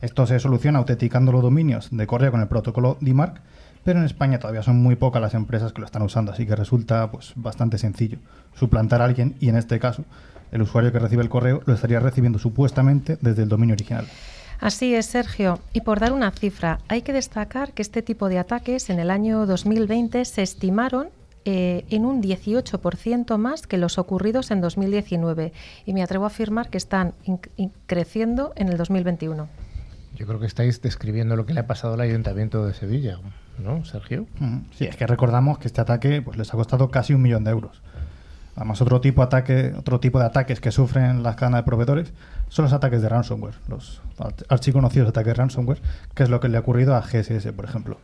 Esto 0.00 0.26
se 0.26 0.38
soluciona 0.38 0.78
autenticando 0.78 1.32
los 1.32 1.42
dominios 1.42 1.88
de 1.90 2.06
correo 2.06 2.30
con 2.30 2.40
el 2.40 2.46
protocolo 2.46 2.98
DMARC, 3.00 3.40
pero 3.82 3.98
en 3.98 4.04
España 4.04 4.38
todavía 4.38 4.62
son 4.62 4.80
muy 4.80 4.94
pocas 4.94 5.20
las 5.20 5.34
empresas 5.34 5.72
que 5.72 5.80
lo 5.80 5.86
están 5.86 6.02
usando, 6.02 6.30
así 6.30 6.46
que 6.46 6.54
resulta 6.54 7.10
pues 7.10 7.32
bastante 7.34 7.78
sencillo 7.78 8.18
suplantar 8.54 9.02
a 9.02 9.06
alguien 9.06 9.34
y 9.40 9.48
en 9.48 9.56
este 9.56 9.80
caso 9.80 10.04
el 10.52 10.62
usuario 10.62 10.92
que 10.92 10.98
recibe 10.98 11.22
el 11.22 11.28
correo 11.28 11.62
lo 11.66 11.74
estaría 11.74 12.00
recibiendo 12.00 12.38
supuestamente 12.38 13.18
desde 13.20 13.42
el 13.42 13.48
dominio 13.48 13.74
original. 13.74 14.06
Así 14.60 14.94
es, 14.94 15.06
Sergio. 15.06 15.60
Y 15.72 15.82
por 15.82 16.00
dar 16.00 16.12
una 16.12 16.30
cifra, 16.32 16.80
hay 16.88 17.02
que 17.02 17.12
destacar 17.12 17.72
que 17.72 17.82
este 17.82 18.02
tipo 18.02 18.28
de 18.28 18.38
ataques 18.38 18.90
en 18.90 18.98
el 18.98 19.10
año 19.10 19.46
2020 19.46 20.24
se 20.24 20.42
estimaron 20.42 21.10
eh, 21.44 21.84
en 21.90 22.04
un 22.04 22.20
18% 22.20 23.38
más 23.38 23.66
que 23.66 23.78
los 23.78 23.98
ocurridos 23.98 24.50
en 24.50 24.60
2019. 24.60 25.52
Y 25.86 25.92
me 25.92 26.02
atrevo 26.02 26.24
a 26.24 26.28
afirmar 26.28 26.70
que 26.70 26.78
están 26.78 27.14
creciendo 27.86 28.52
en 28.56 28.68
el 28.68 28.76
2021. 28.76 29.48
Yo 30.16 30.26
creo 30.26 30.40
que 30.40 30.46
estáis 30.46 30.82
describiendo 30.82 31.36
lo 31.36 31.46
que 31.46 31.54
le 31.54 31.60
ha 31.60 31.66
pasado 31.68 31.94
al 31.94 32.00
Ayuntamiento 32.00 32.66
de 32.66 32.74
Sevilla, 32.74 33.18
¿no, 33.58 33.84
Sergio? 33.84 34.26
Sí, 34.72 34.86
es 34.86 34.96
que 34.96 35.06
recordamos 35.06 35.58
que 35.58 35.68
este 35.68 35.80
ataque 35.80 36.20
pues, 36.20 36.36
les 36.36 36.52
ha 36.52 36.56
costado 36.56 36.90
casi 36.90 37.14
un 37.14 37.22
millón 37.22 37.44
de 37.44 37.52
euros. 37.52 37.80
Además, 38.58 38.82
otro 38.82 39.00
tipo, 39.00 39.24
de 39.24 40.24
ataques 40.24 40.60
que 40.60 40.72
sufren 40.72 41.22
las 41.22 41.36
cadenas 41.36 41.60
de 41.60 41.62
proveedores 41.62 42.12
son 42.48 42.64
los 42.64 42.72
ataques 42.72 43.00
de 43.00 43.08
ransomware, 43.08 43.54
los 43.68 44.02
archiconocidos 44.48 45.10
ataques 45.10 45.36
ransomware, 45.36 45.80
que 46.12 46.24
es 46.24 46.28
lo 46.28 46.40
que 46.40 46.48
le 46.48 46.56
ha 46.56 46.60
ocurrido 46.60 46.96
a 46.96 47.00
GSS, 47.00 47.52
por 47.52 47.66
ejemplo. 47.66 47.98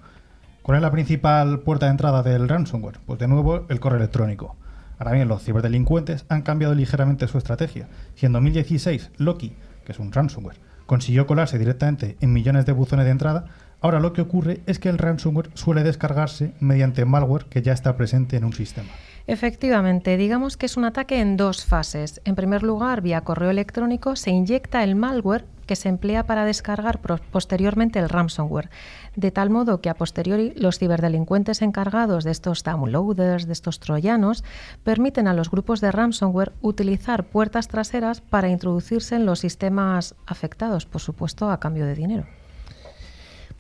¿Cuál 0.62 0.76
es 0.76 0.82
la 0.82 0.92
principal 0.92 1.58
puerta 1.58 1.86
de 1.86 1.90
entrada 1.90 2.22
del 2.22 2.48
ransomware? 2.48 3.00
Pues 3.04 3.18
de 3.18 3.26
nuevo, 3.26 3.66
el 3.68 3.80
correo 3.80 3.98
electrónico. 3.98 4.54
Ahora 5.00 5.10
bien, 5.10 5.26
los 5.26 5.42
ciberdelincuentes 5.42 6.24
han 6.28 6.42
cambiado 6.42 6.72
ligeramente 6.76 7.26
su 7.26 7.36
estrategia. 7.36 7.88
Si 8.14 8.26
en 8.26 8.32
2016 8.32 9.10
Loki, 9.16 9.56
que 9.84 9.90
es 9.90 9.98
un 9.98 10.12
ransomware, 10.12 10.60
consiguió 10.86 11.26
colarse 11.26 11.58
directamente 11.58 12.16
en 12.20 12.32
millones 12.32 12.64
de 12.64 12.72
buzones 12.72 13.06
de 13.06 13.10
entrada, 13.10 13.46
ahora 13.80 13.98
lo 13.98 14.12
que 14.12 14.22
ocurre 14.22 14.60
es 14.66 14.78
que 14.78 14.88
el 14.88 14.98
ransomware 14.98 15.50
suele 15.54 15.82
descargarse 15.82 16.54
mediante 16.60 17.04
malware 17.04 17.46
que 17.46 17.60
ya 17.60 17.72
está 17.72 17.96
presente 17.96 18.36
en 18.36 18.44
un 18.44 18.52
sistema. 18.52 18.90
Efectivamente, 19.26 20.18
digamos 20.18 20.58
que 20.58 20.66
es 20.66 20.76
un 20.76 20.84
ataque 20.84 21.20
en 21.20 21.38
dos 21.38 21.64
fases. 21.64 22.20
En 22.26 22.34
primer 22.34 22.62
lugar, 22.62 23.00
vía 23.00 23.22
correo 23.22 23.48
electrónico 23.48 24.16
se 24.16 24.30
inyecta 24.30 24.84
el 24.84 24.96
malware 24.96 25.46
que 25.64 25.76
se 25.76 25.88
emplea 25.88 26.26
para 26.26 26.44
descargar 26.44 27.00
posteriormente 27.32 27.98
el 27.98 28.10
ransomware, 28.10 28.68
de 29.16 29.30
tal 29.30 29.48
modo 29.48 29.80
que 29.80 29.88
a 29.88 29.94
posteriori 29.94 30.52
los 30.56 30.78
ciberdelincuentes 30.78 31.62
encargados 31.62 32.22
de 32.24 32.32
estos 32.32 32.64
downloaders, 32.64 33.46
de 33.46 33.54
estos 33.54 33.80
troyanos, 33.80 34.44
permiten 34.82 35.26
a 35.26 35.32
los 35.32 35.50
grupos 35.50 35.80
de 35.80 35.90
ransomware 35.90 36.52
utilizar 36.60 37.24
puertas 37.24 37.68
traseras 37.68 38.20
para 38.20 38.50
introducirse 38.50 39.16
en 39.16 39.24
los 39.24 39.38
sistemas 39.38 40.14
afectados, 40.26 40.84
por 40.84 41.00
supuesto, 41.00 41.50
a 41.50 41.60
cambio 41.60 41.86
de 41.86 41.94
dinero. 41.94 42.26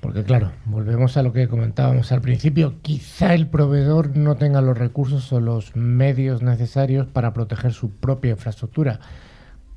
Porque 0.04 0.22
claro, 0.22 0.52
volvemos 0.66 1.16
a 1.16 1.22
lo 1.22 1.32
que 1.32 1.48
comentábamos 1.48 2.12
al 2.12 2.20
principio, 2.20 2.74
quizá 2.82 3.32
el 3.32 3.46
proveedor 3.46 4.14
no 4.18 4.36
tenga 4.36 4.60
los 4.60 4.76
recursos 4.76 5.32
o 5.32 5.40
los 5.40 5.74
medios 5.76 6.42
necesarios 6.42 7.06
para 7.06 7.32
proteger 7.32 7.72
su 7.72 7.90
propia 7.90 8.32
infraestructura. 8.32 9.00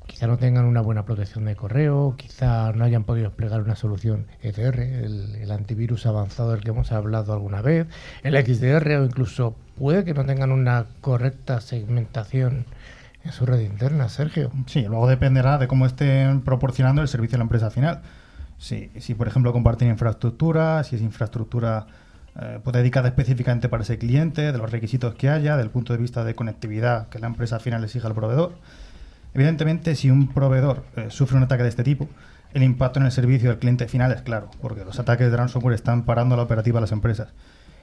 Quizá 0.06 0.26
no 0.26 0.36
tengan 0.36 0.66
una 0.66 0.82
buena 0.82 1.06
protección 1.06 1.46
de 1.46 1.56
correo, 1.56 2.14
quizá 2.18 2.70
no 2.74 2.84
hayan 2.84 3.04
podido 3.04 3.28
desplegar 3.28 3.62
una 3.62 3.74
solución 3.74 4.26
EDR, 4.42 4.80
el, 4.80 5.50
antivirus 5.50 6.04
avanzado 6.04 6.50
del 6.50 6.60
que 6.60 6.72
hemos 6.72 6.92
hablado 6.92 7.32
alguna 7.32 7.62
vez, 7.62 7.86
el 8.22 8.36
XDR 8.36 8.98
o 8.98 9.04
incluso 9.06 9.56
puede 9.78 10.04
que 10.04 10.12
no 10.12 10.26
tengan 10.26 10.52
una 10.52 10.88
correcta 11.00 11.62
segmentación 11.62 12.66
en 13.24 13.32
su 13.32 13.46
red 13.46 13.60
interna, 13.60 14.10
Sergio. 14.10 14.50
Sí, 14.66 14.82
luego 14.82 15.08
dependerá 15.08 15.56
de 15.56 15.68
cómo 15.68 15.86
estén 15.86 16.42
proporcionando 16.42 17.00
el 17.00 17.08
servicio 17.08 17.36
a 17.36 17.38
la 17.38 17.44
empresa 17.44 17.70
final 17.70 18.02
si, 18.58 18.90
si 18.98 19.14
por 19.14 19.28
ejemplo, 19.28 19.52
comparten 19.52 19.88
infraestructura, 19.88 20.82
si 20.84 20.96
es 20.96 21.02
infraestructura 21.02 21.86
eh, 22.40 22.60
pues, 22.62 22.74
dedicada 22.74 23.08
específicamente 23.08 23.68
para 23.68 23.82
ese 23.82 23.98
cliente, 23.98 24.52
de 24.52 24.58
los 24.58 24.70
requisitos 24.70 25.14
que 25.14 25.28
haya, 25.28 25.56
del 25.56 25.70
punto 25.70 25.92
de 25.92 25.98
vista 25.98 26.24
de 26.24 26.34
conectividad 26.34 27.08
que 27.08 27.18
la 27.18 27.26
empresa 27.26 27.58
final 27.58 27.82
exija 27.84 28.06
al 28.06 28.14
proveedor. 28.14 28.52
Evidentemente, 29.34 29.94
si 29.94 30.10
un 30.10 30.28
proveedor 30.28 30.84
eh, 30.96 31.06
sufre 31.10 31.36
un 31.36 31.44
ataque 31.44 31.62
de 31.62 31.68
este 31.68 31.84
tipo, 31.84 32.08
el 32.54 32.62
impacto 32.62 32.98
en 32.98 33.06
el 33.06 33.12
servicio 33.12 33.50
del 33.50 33.58
cliente 33.58 33.88
final 33.88 34.12
es 34.12 34.22
claro, 34.22 34.50
porque 34.60 34.84
los 34.84 34.98
ataques 34.98 35.30
de 35.30 35.36
ransomware 35.36 35.74
están 35.74 36.04
parando 36.04 36.36
la 36.36 36.42
operativa 36.42 36.78
de 36.78 36.82
las 36.82 36.92
empresas. 36.92 37.28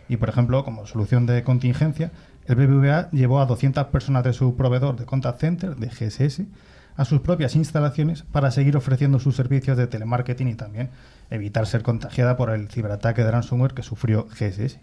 Y, 0.08 0.18
por 0.18 0.30
ejemplo, 0.30 0.64
como 0.64 0.86
solución 0.86 1.26
de 1.26 1.44
contingencia, 1.44 2.12
el 2.46 2.56
BBVA 2.56 3.10
llevó 3.12 3.42
a 3.42 3.46
200 3.46 3.88
personas 3.88 4.24
de 4.24 4.34
su 4.34 4.56
proveedor 4.56 4.96
de 4.96 5.06
contact 5.06 5.40
center, 5.40 5.76
de 5.76 5.88
GSS, 5.88 6.44
a 6.96 7.06
sus 7.06 7.22
propias 7.22 7.56
instalaciones 7.56 8.24
para 8.24 8.52
seguir 8.52 8.78
ofreciendo 8.78 9.20
sus 9.20 9.36
servicios 9.36 9.78
de 9.78 9.88
telemarketing 9.88 10.48
y 10.48 10.56
también 10.56 10.90
evitar 11.30 11.68
ser 11.68 11.84
contagiada 11.84 12.38
por 12.38 12.50
el 12.50 12.70
ciberataque 12.70 13.24
de 13.24 13.32
ransomware 13.32 13.74
que 13.74 13.84
sufrió 13.84 14.28
GSS. 14.28 14.80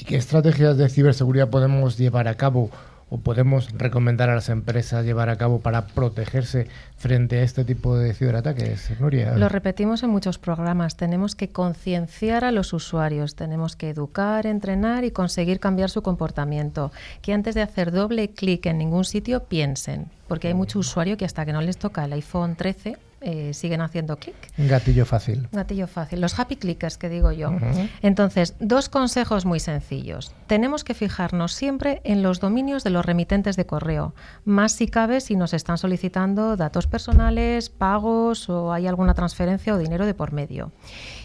¿Y 0.00 0.04
qué 0.04 0.16
estrategias 0.16 0.76
de 0.76 0.88
ciberseguridad 0.88 1.50
podemos 1.50 1.98
llevar 1.98 2.26
a 2.26 2.36
cabo 2.36 2.70
o 3.12 3.18
podemos 3.18 3.68
recomendar 3.72 4.30
a 4.30 4.34
las 4.34 4.48
empresas 4.48 5.04
llevar 5.04 5.28
a 5.28 5.36
cabo 5.36 5.60
para 5.60 5.84
protegerse 5.88 6.68
frente 6.96 7.40
a 7.40 7.42
este 7.42 7.62
tipo 7.62 7.94
de 7.98 8.14
ciberataques, 8.14 8.98
Nuria? 9.00 9.36
Lo 9.36 9.50
repetimos 9.50 10.02
en 10.02 10.08
muchos 10.08 10.38
programas. 10.38 10.96
Tenemos 10.96 11.34
que 11.34 11.50
concienciar 11.50 12.42
a 12.42 12.52
los 12.52 12.72
usuarios, 12.72 13.34
tenemos 13.34 13.76
que 13.76 13.90
educar, 13.90 14.46
entrenar 14.46 15.04
y 15.04 15.10
conseguir 15.10 15.60
cambiar 15.60 15.90
su 15.90 16.00
comportamiento. 16.00 16.90
Que 17.20 17.34
antes 17.34 17.54
de 17.54 17.60
hacer 17.60 17.92
doble 17.92 18.30
clic 18.30 18.64
en 18.64 18.78
ningún 18.78 19.04
sitio 19.04 19.44
piensen, 19.44 20.06
porque 20.26 20.48
hay 20.48 20.54
mucho 20.54 20.78
usuario 20.78 21.18
que 21.18 21.26
hasta 21.26 21.44
que 21.44 21.52
no 21.52 21.60
les 21.60 21.76
toca 21.76 22.06
el 22.06 22.14
iPhone 22.14 22.56
13 22.56 22.96
eh, 23.22 23.54
siguen 23.54 23.80
haciendo 23.80 24.16
clic. 24.16 24.36
Gatillo 24.56 25.06
fácil. 25.06 25.48
Gatillo 25.52 25.86
fácil. 25.86 26.20
Los 26.20 26.38
happy 26.38 26.56
clickers 26.56 26.98
que 26.98 27.08
digo 27.08 27.32
yo. 27.32 27.52
Entonces, 28.02 28.54
dos 28.60 28.88
consejos 28.88 29.44
muy 29.44 29.60
sencillos. 29.60 30.34
Tenemos 30.46 30.84
que 30.84 30.94
fijarnos 30.94 31.52
siempre 31.52 32.00
en 32.04 32.22
los 32.22 32.40
dominios 32.40 32.84
de 32.84 32.90
los 32.90 33.04
remitentes 33.04 33.56
de 33.56 33.66
correo, 33.66 34.14
más 34.44 34.72
si 34.72 34.88
cabe 34.88 35.20
si 35.20 35.36
nos 35.36 35.54
están 35.54 35.78
solicitando 35.78 36.56
datos 36.56 36.86
personales, 36.86 37.70
pagos 37.70 38.48
o 38.48 38.72
hay 38.72 38.86
alguna 38.86 39.14
transferencia 39.14 39.74
o 39.74 39.78
dinero 39.78 40.06
de 40.06 40.14
por 40.14 40.32
medio. 40.32 40.72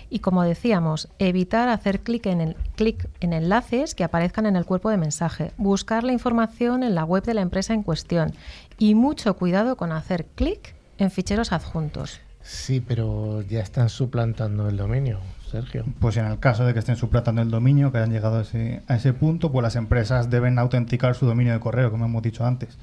Y 0.09 0.19
como 0.19 0.43
decíamos, 0.43 1.09
evitar 1.19 1.67
hacer 1.67 1.99
clic 1.99 2.27
en, 2.27 2.39
el, 2.39 2.55
clic 2.75 3.09
en 3.19 3.33
enlaces 3.33 3.93
que 3.93 4.05
aparezcan 4.05 4.45
en 4.45 4.55
el 4.55 4.65
cuerpo 4.65 4.89
de 4.89 4.97
mensaje, 4.97 5.51
buscar 5.57 6.03
la 6.03 6.13
información 6.13 6.83
en 6.83 6.95
la 6.95 7.03
web 7.03 7.23
de 7.23 7.33
la 7.33 7.41
empresa 7.41 7.73
en 7.73 7.83
cuestión 7.83 8.33
y 8.77 8.95
mucho 8.95 9.35
cuidado 9.35 9.75
con 9.75 9.91
hacer 9.91 10.25
clic 10.35 10.76
en 10.97 11.11
ficheros 11.11 11.51
adjuntos. 11.51 12.19
Sí, 12.41 12.79
pero 12.79 13.41
ya 13.41 13.59
están 13.59 13.89
suplantando 13.89 14.69
el 14.69 14.77
dominio, 14.77 15.19
Sergio. 15.51 15.83
Pues 15.99 16.15
en 16.15 16.25
el 16.25 16.39
caso 16.39 16.65
de 16.65 16.73
que 16.73 16.79
estén 16.79 16.95
suplantando 16.95 17.41
el 17.41 17.51
dominio, 17.51 17.91
que 17.91 17.97
hayan 17.97 18.11
llegado 18.11 18.37
a 18.37 18.41
ese, 18.43 18.81
a 18.87 18.95
ese 18.95 19.11
punto, 19.11 19.51
pues 19.51 19.63
las 19.63 19.75
empresas 19.75 20.29
deben 20.29 20.57
autenticar 20.57 21.13
su 21.15 21.25
dominio 21.25 21.51
de 21.51 21.59
correo, 21.59 21.91
como 21.91 22.05
hemos 22.05 22.23
dicho 22.23 22.45
antes. 22.45 22.77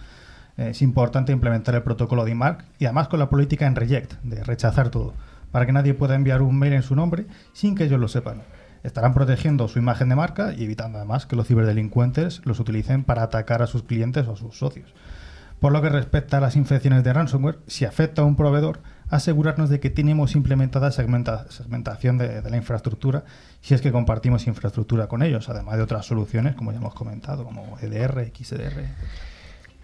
Eh, 0.56 0.68
es 0.70 0.82
importante 0.82 1.32
implementar 1.32 1.74
el 1.74 1.82
protocolo 1.82 2.24
de 2.24 2.32
IMARC 2.32 2.64
y 2.78 2.84
además 2.84 3.08
con 3.08 3.18
la 3.18 3.30
política 3.30 3.66
en 3.66 3.74
reject, 3.74 4.14
de 4.22 4.44
rechazar 4.44 4.90
todo, 4.90 5.14
para 5.50 5.66
que 5.66 5.72
nadie 5.72 5.94
pueda 5.94 6.14
enviar 6.14 6.42
un 6.42 6.58
mail 6.58 6.74
en 6.74 6.82
su 6.82 6.94
nombre 6.94 7.26
sin 7.52 7.74
que 7.74 7.84
ellos 7.84 8.00
lo 8.00 8.08
sepan. 8.08 8.42
estarán 8.82 9.14
protegiendo 9.14 9.66
su 9.66 9.78
imagen 9.78 10.10
de 10.10 10.16
marca 10.16 10.52
y 10.52 10.64
evitando 10.64 10.98
además 10.98 11.24
que 11.24 11.36
los 11.36 11.48
ciberdelincuentes 11.48 12.42
los 12.44 12.60
utilicen 12.60 13.02
para 13.02 13.22
atacar 13.22 13.62
a 13.62 13.66
sus 13.66 13.82
clientes 13.82 14.26
o 14.28 14.32
a 14.32 14.36
sus 14.36 14.58
socios. 14.58 14.92
Por 15.64 15.72
lo 15.72 15.80
que 15.80 15.88
respecta 15.88 16.36
a 16.36 16.40
las 16.40 16.56
infecciones 16.56 17.04
de 17.04 17.14
ransomware, 17.14 17.58
si 17.66 17.86
afecta 17.86 18.20
a 18.20 18.26
un 18.26 18.36
proveedor, 18.36 18.80
asegurarnos 19.08 19.70
de 19.70 19.80
que 19.80 19.88
tenemos 19.88 20.34
implementada 20.34 20.90
segmentación 20.90 22.18
de, 22.18 22.42
la 22.42 22.56
infraestructura 22.58 23.24
si 23.62 23.72
es 23.72 23.80
que 23.80 23.90
compartimos 23.90 24.46
infraestructura 24.46 25.06
con 25.06 25.22
ellos, 25.22 25.48
además 25.48 25.78
de 25.78 25.84
otras 25.84 26.04
soluciones, 26.04 26.54
como 26.54 26.70
ya 26.70 26.76
hemos 26.76 26.92
comentado, 26.92 27.44
como 27.44 27.78
EDR, 27.80 28.30
XDR. 28.36 28.84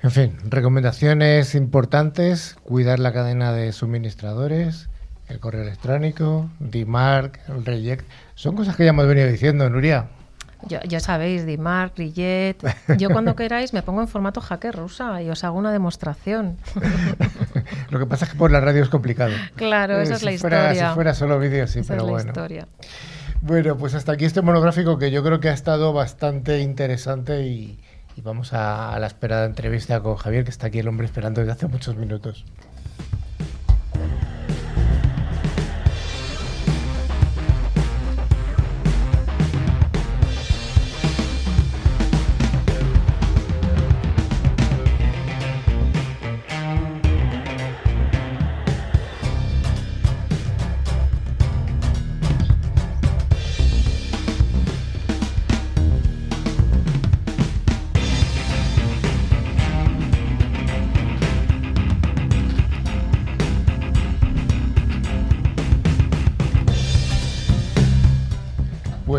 En 0.02 0.10
fin, 0.10 0.36
recomendaciones 0.44 1.54
importantes, 1.54 2.58
cuidar 2.62 2.98
la 2.98 3.14
cadena 3.14 3.54
de 3.54 3.72
suministradores, 3.72 4.90
el 5.28 5.40
correo 5.40 5.62
electrónico, 5.62 6.50
DMARC, 6.58 7.40
el 7.48 7.64
Reject, 7.64 8.06
son 8.34 8.54
cosas 8.54 8.76
que 8.76 8.84
ya 8.84 8.90
hemos 8.90 9.06
venido 9.06 9.28
diciendo, 9.28 9.70
Nuria. 9.70 10.10
Ya, 10.66 11.00
sabéis, 11.00 11.46
DMARC, 11.46 11.98
Reject. 11.98 12.64
Yo 12.98 13.10
cuando 13.10 13.34
queráis 13.36 13.72
me 13.72 13.82
pongo 13.82 14.00
en 14.02 14.08
formato 14.08 14.40
hacker 14.40 14.74
rusa 14.74 15.22
y 15.22 15.30
os 15.30 15.44
hago 15.44 15.58
una 15.58 15.72
demostración. 15.72 16.58
Lo 17.90 17.98
que 17.98 18.06
pasa 18.06 18.24
es 18.24 18.32
que 18.32 18.38
por 18.38 18.50
la 18.50 18.60
radio 18.60 18.82
es 18.82 18.88
complicado. 18.88 19.32
Claro, 19.56 20.00
esa 20.00 20.14
es 20.14 20.22
la 20.22 20.32
historia. 20.32 20.88
Si 20.88 20.94
fuera 20.94 21.14
solo 21.14 21.38
vídeo, 21.38 21.66
sí, 21.66 21.80
pero 21.86 22.06
bueno. 22.06 22.30
Historia. 22.30 22.66
Bueno, 23.42 23.76
pues 23.76 23.94
hasta 23.94 24.12
aquí 24.12 24.26
este 24.26 24.42
monográfico 24.42 24.98
que 24.98 25.10
yo 25.10 25.22
creo 25.24 25.40
que 25.40 25.48
ha 25.48 25.54
estado 25.54 25.92
bastante 25.94 26.60
interesante 26.60 27.42
y, 27.46 27.78
y 28.16 28.20
vamos 28.20 28.52
a, 28.52 28.92
a 28.92 28.98
la 28.98 29.06
esperada 29.06 29.46
entrevista 29.46 30.00
con 30.00 30.16
Javier, 30.16 30.44
que 30.44 30.50
está 30.50 30.66
aquí 30.66 30.78
el 30.78 30.88
hombre 30.88 31.06
esperando 31.06 31.40
desde 31.40 31.52
hace 31.52 31.66
muchos 31.66 31.96
minutos. 31.96 32.44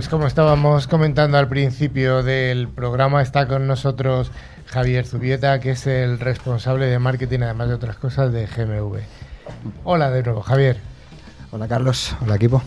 Como 0.08 0.28
estábamos 0.28 0.88
comentando 0.88 1.38
al 1.38 1.48
principio 1.48 2.24
del 2.24 2.68
programa, 2.68 3.22
está 3.22 3.48
con 3.48 3.68
nosotros 3.68 4.32
Javier 4.68 5.06
Zubieta, 5.06 5.60
que 5.60 5.72
es 5.72 5.86
el 5.88 6.20
responsable 6.20 6.86
de 6.86 7.00
marketing, 7.00 7.40
además 7.42 7.70
de 7.70 7.76
otras 7.76 7.98
cosas, 7.98 8.32
de 8.32 8.46
GMV. 8.46 9.00
Hola 9.84 10.10
de 10.12 10.24
nuevo, 10.24 10.42
Javier. 10.42 10.78
Hola 11.52 11.68
Carlos, 11.68 12.16
hola 12.22 12.36
equipo. 12.36 12.62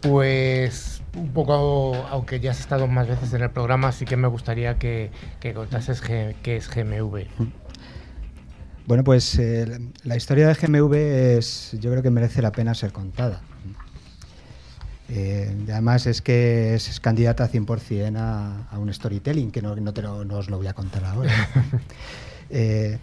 Pues 0.00 1.02
un 1.14 1.32
poco, 1.32 1.94
aunque 2.10 2.40
ya 2.40 2.52
has 2.52 2.60
estado 2.60 2.86
más 2.86 3.08
veces 3.08 3.32
en 3.32 3.42
el 3.42 3.50
programa, 3.50 3.90
sí 3.92 4.04
que 4.04 4.16
me 4.16 4.28
gustaría 4.28 4.78
que, 4.78 5.10
contases 5.54 6.00
qué 6.00 6.56
es 6.56 6.68
GMV. 6.68 7.26
Bueno, 8.86 9.04
pues 9.04 9.38
eh, 9.38 9.90
la 10.04 10.16
historia 10.16 10.48
de 10.48 10.54
GMV 10.54 10.94
es, 10.94 11.76
yo 11.78 11.90
creo 11.90 12.02
que 12.02 12.10
merece 12.10 12.40
la 12.40 12.52
pena 12.52 12.74
ser 12.74 12.92
contada. 12.92 13.42
Eh, 15.10 15.50
además 15.70 16.06
es 16.06 16.20
que 16.20 16.74
es, 16.74 17.00
candidata 17.00 17.50
100% 17.50 18.16
a, 18.16 18.68
a 18.70 18.78
un 18.78 18.92
storytelling, 18.92 19.50
que 19.50 19.62
no, 19.62 19.74
te 19.92 20.02
lo, 20.02 20.18
os 20.18 20.50
lo 20.50 20.58
voy 20.58 20.66
a 20.66 20.74
contar 20.74 21.04
ahora. 21.04 21.32
Eh, 22.50 22.96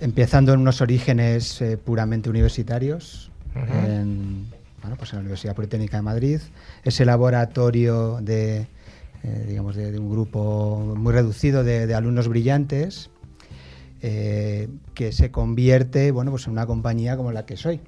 empezando 0.00 0.52
en 0.52 0.58
unos 0.58 0.80
orígenes 0.80 1.62
eh, 1.62 1.76
puramente 1.76 2.28
universitarios, 2.28 3.30
en, 3.54 4.48
pues 4.98 5.12
en 5.12 5.18
la 5.18 5.20
Universidad 5.20 5.54
Politécnica 5.54 5.98
de 5.98 6.02
Madrid, 6.02 6.40
ese 6.82 7.04
laboratorio 7.04 8.18
de, 8.20 8.66
digamos 9.46 9.76
de, 9.76 9.96
un 9.96 10.10
grupo 10.10 10.92
muy 10.96 11.12
reducido 11.12 11.62
de, 11.62 11.94
alumnos 11.94 12.26
brillantes, 12.26 13.10
que 14.00 15.12
se 15.12 15.30
convierte 15.30 16.10
bueno, 16.10 16.32
pues 16.32 16.46
en 16.46 16.54
una 16.54 16.66
compañía 16.66 17.16
como 17.16 17.30
la 17.30 17.46
que 17.46 17.56
soy. 17.56 17.80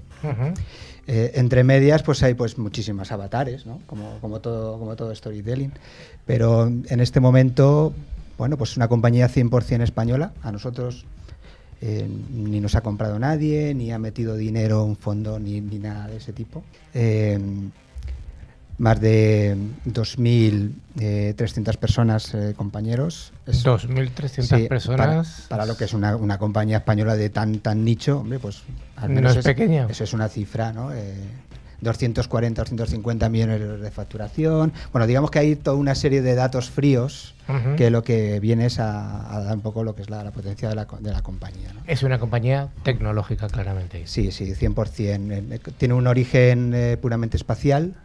Eh, 1.13 1.33
entre 1.41 1.65
medias, 1.65 2.05
pues 2.05 2.23
hay 2.23 2.35
pues 2.35 2.57
muchísimas 2.57 3.11
avatares, 3.11 3.67
¿no? 3.67 3.81
como, 3.87 4.21
como, 4.21 4.41
todo, 4.41 4.79
como 4.79 4.95
todo 4.95 5.13
storytelling. 5.13 5.73
Pero 6.25 6.69
en 6.69 7.01
este 7.01 7.19
momento, 7.19 7.93
bueno, 8.39 8.57
pues 8.57 8.77
una 8.77 8.87
compañía 8.87 9.29
100% 9.29 9.83
española. 9.83 10.33
A 10.41 10.53
nosotros 10.53 11.05
eh, 11.81 12.09
ni 12.33 12.61
nos 12.61 12.77
ha 12.77 12.83
comprado 12.83 13.19
nadie, 13.19 13.75
ni 13.75 13.91
ha 13.91 13.99
metido 13.99 14.37
dinero 14.37 14.85
un 14.85 14.97
fondo, 14.97 15.41
ni, 15.41 15.61
ni 15.61 15.81
nada 15.81 16.07
de 16.07 16.19
ese 16.19 16.33
tipo. 16.33 16.63
Eh, 16.95 17.41
más 18.81 18.99
de 18.99 19.57
2.300 19.87 20.73
eh, 21.01 21.79
personas, 21.79 22.35
eh, 22.35 22.55
compañeros. 22.57 23.33
2.300 23.47 24.69
personas. 24.69 25.47
Para, 25.51 25.67
lo 25.67 25.77
que 25.77 25.85
es 25.85 25.93
una, 25.93 26.17
una, 26.17 26.39
compañía 26.39 26.79
española 26.79 27.15
de 27.15 27.29
tan 27.29 27.59
tan 27.59 27.85
nicho, 27.85 28.21
hombre, 28.21 28.39
pues 28.39 28.63
al 28.97 29.11
menos 29.11 29.37
es, 29.37 29.45
pequeña. 29.45 29.87
Eso 29.91 30.05
es 30.05 30.15
una 30.15 30.29
cifra, 30.29 30.73
¿no? 30.73 30.91
240, 31.83 32.63
eh, 32.63 32.65
250 32.65 33.29
millones 33.29 33.81
de 33.83 33.91
facturación. 33.91 34.73
Bueno, 34.93 35.07
digamos 35.07 35.31
que 35.31 35.41
hay 35.41 35.57
toda 35.57 35.77
una 35.77 35.95
serie 35.95 36.23
de 36.23 36.35
datos 36.35 36.71
fríos 36.71 37.35
que 37.77 37.91
lo 37.91 38.03
que 38.03 38.39
viene 38.41 38.67
es 38.67 38.79
a, 38.79 39.43
dar 39.45 39.57
un 39.57 39.61
poco 39.61 39.83
lo 39.85 39.95
que 39.95 40.03
es 40.03 40.09
la, 40.09 40.31
potencia 40.31 40.71
de 40.71 40.75
la, 40.77 40.87
de 41.01 41.13
la 41.13 41.21
compañía. 41.21 41.75
Es 41.87 42.03
una 42.03 42.19
compañía 42.19 42.69
tecnológica, 42.85 43.49
claramente. 43.49 44.07
Sí, 44.07 44.31
sí, 44.31 44.55
100%. 44.55 45.75
Tiene 45.77 45.95
un 45.95 46.07
origen 46.07 46.99
puramente 47.03 47.37
espacial. 47.37 47.97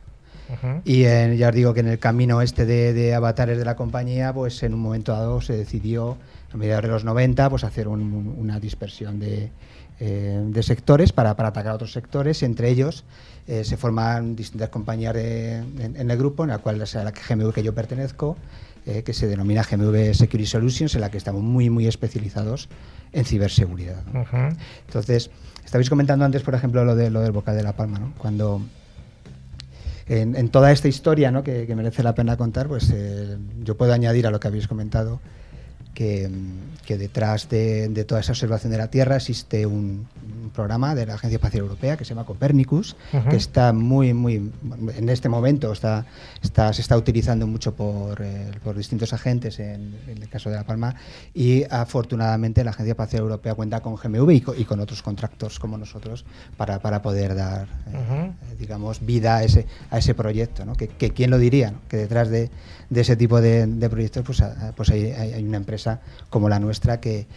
Y 0.83 1.03
ya 1.03 1.49
os 1.49 1.55
digo 1.55 1.73
que 1.73 1.79
en 1.79 1.87
el 1.87 1.99
camino 1.99 2.41
este 2.41 2.65
de, 2.65 3.13
avatares 3.13 3.57
de 3.57 3.65
la 3.65 3.75
compañía, 3.75 4.33
pues 4.33 4.61
en 4.63 4.73
un 4.73 4.79
momento 4.79 5.11
dado 5.11 5.41
se 5.41 5.55
decidió, 5.55 6.17
a 6.53 6.57
mediados 6.57 6.83
de 6.83 6.89
los 6.89 7.03
90, 7.03 7.49
pues 7.49 7.63
hacer 7.63 7.87
una 7.87 8.59
dispersión 8.59 9.19
de, 9.19 9.51
eh, 9.99 10.51
sectores 10.61 11.11
para, 11.11 11.31
atacar 11.31 11.67
a 11.67 11.73
otros 11.75 11.91
sectores. 11.91 12.43
Entre 12.43 12.69
ellos 12.69 13.03
eh, 13.47 13.63
se 13.63 13.77
forman 13.77 14.35
distintas 14.35 14.69
compañías 14.69 15.15
en, 15.15 16.11
el 16.11 16.17
grupo, 16.17 16.43
en 16.43 16.49
la 16.49 16.59
cual 16.59 16.81
es 16.81 16.93
la 16.93 17.11
GMV 17.11 17.53
que 17.53 17.63
yo 17.63 17.73
pertenezco, 17.73 18.37
eh, 18.85 19.03
que 19.03 19.13
se 19.13 19.27
denomina 19.27 19.63
GMV 19.63 20.13
Security 20.13 20.45
Solutions, 20.45 20.95
en 20.95 21.01
la 21.01 21.09
que 21.09 21.17
estamos 21.17 21.41
muy, 21.41 21.69
muy 21.69 21.87
especializados 21.87 22.69
en 23.11 23.25
ciberseguridad. 23.25 24.03
Entonces, 24.87 25.31
estabais 25.63 25.89
comentando 25.89 26.25
antes, 26.25 26.43
por 26.43 26.53
ejemplo, 26.53 26.85
lo, 26.85 26.95
de, 26.95 27.09
lo 27.09 27.21
del 27.21 27.31
Boca 27.31 27.53
de 27.53 27.63
la 27.63 27.73
Palma, 27.73 27.99
¿no? 27.99 28.13
Cuando 28.17 28.61
en, 30.07 30.49
toda 30.49 30.71
esta 30.71 30.87
historia 30.87 31.31
¿no? 31.31 31.43
que, 31.43 31.73
merece 31.75 32.03
la 32.03 32.13
pena 32.13 32.37
contar, 32.37 32.67
pues 32.67 32.91
eh, 32.93 33.37
yo 33.63 33.75
puedo 33.75 33.93
añadir 33.93 34.27
a 34.27 34.31
lo 34.31 34.39
que 34.39 34.47
habéis 34.47 34.67
comentado 34.67 35.19
que, 35.95 36.29
detrás 36.87 37.49
de, 37.49 38.05
toda 38.07 38.21
esa 38.21 38.33
observación 38.33 38.71
de 38.71 38.77
la 38.77 38.89
Tierra 38.89 39.15
existe 39.15 39.65
un, 39.65 40.07
programa 40.55 40.95
de 40.95 41.05
la 41.05 41.15
Agencia 41.15 41.35
Espacial 41.35 41.63
Europea 41.63 41.97
que 41.97 42.05
se 42.05 42.09
llama 42.09 42.25
Copernicus, 42.25 42.95
que 43.29 43.35
está 43.35 43.73
muy, 43.73 44.13
muy, 44.13 44.51
en 44.95 45.09
este 45.09 45.29
momento 45.29 45.71
está, 45.71 46.05
está, 46.41 46.73
se 46.73 46.81
está 46.81 46.97
utilizando 46.97 47.45
mucho 47.45 47.75
por, 47.75 48.21
eh, 48.21 48.51
por 48.63 48.75
distintos 48.75 49.13
agentes 49.13 49.59
en, 49.59 49.95
el 50.07 50.29
caso 50.29 50.49
de 50.49 50.55
La 50.55 50.63
Palma 50.63 50.95
y 51.33 51.63
afortunadamente 51.69 52.63
la 52.63 52.71
Agencia 52.71 52.91
Espacial 52.91 53.23
Europea 53.23 53.53
cuenta 53.53 53.81
con 53.81 53.95
GMV 53.95 54.31
y 54.57 54.65
con, 54.65 54.79
otros 54.79 55.01
contractors 55.01 55.59
como 55.59 55.77
nosotros 55.77 56.25
para, 56.57 56.79
para 56.79 57.01
poder 57.01 57.35
dar, 57.35 57.67
eh, 57.87 58.31
digamos, 58.57 59.05
vida 59.05 59.37
a 59.37 59.43
ese, 59.43 59.67
a 59.91 59.97
ese 59.97 60.15
proyecto. 60.15 60.65
¿no? 60.65 60.75
Que, 60.75 60.87
que, 60.87 61.11
quién 61.11 61.31
lo 61.31 61.37
diría, 61.37 61.73
que 61.89 61.97
detrás 61.97 62.29
de, 62.29 62.49
de, 62.89 63.01
ese 63.01 63.15
tipo 63.15 63.41
de, 63.41 63.67
de 63.67 63.89
proyectos 63.89 64.23
pues, 64.25 64.43
pues 64.75 64.89
hay, 64.89 65.11
hay 65.11 65.43
una 65.43 65.57
empresa 65.57 66.01
como 66.29 66.49
la 66.49 66.59
nuestra 66.59 66.99
que, 66.99 67.27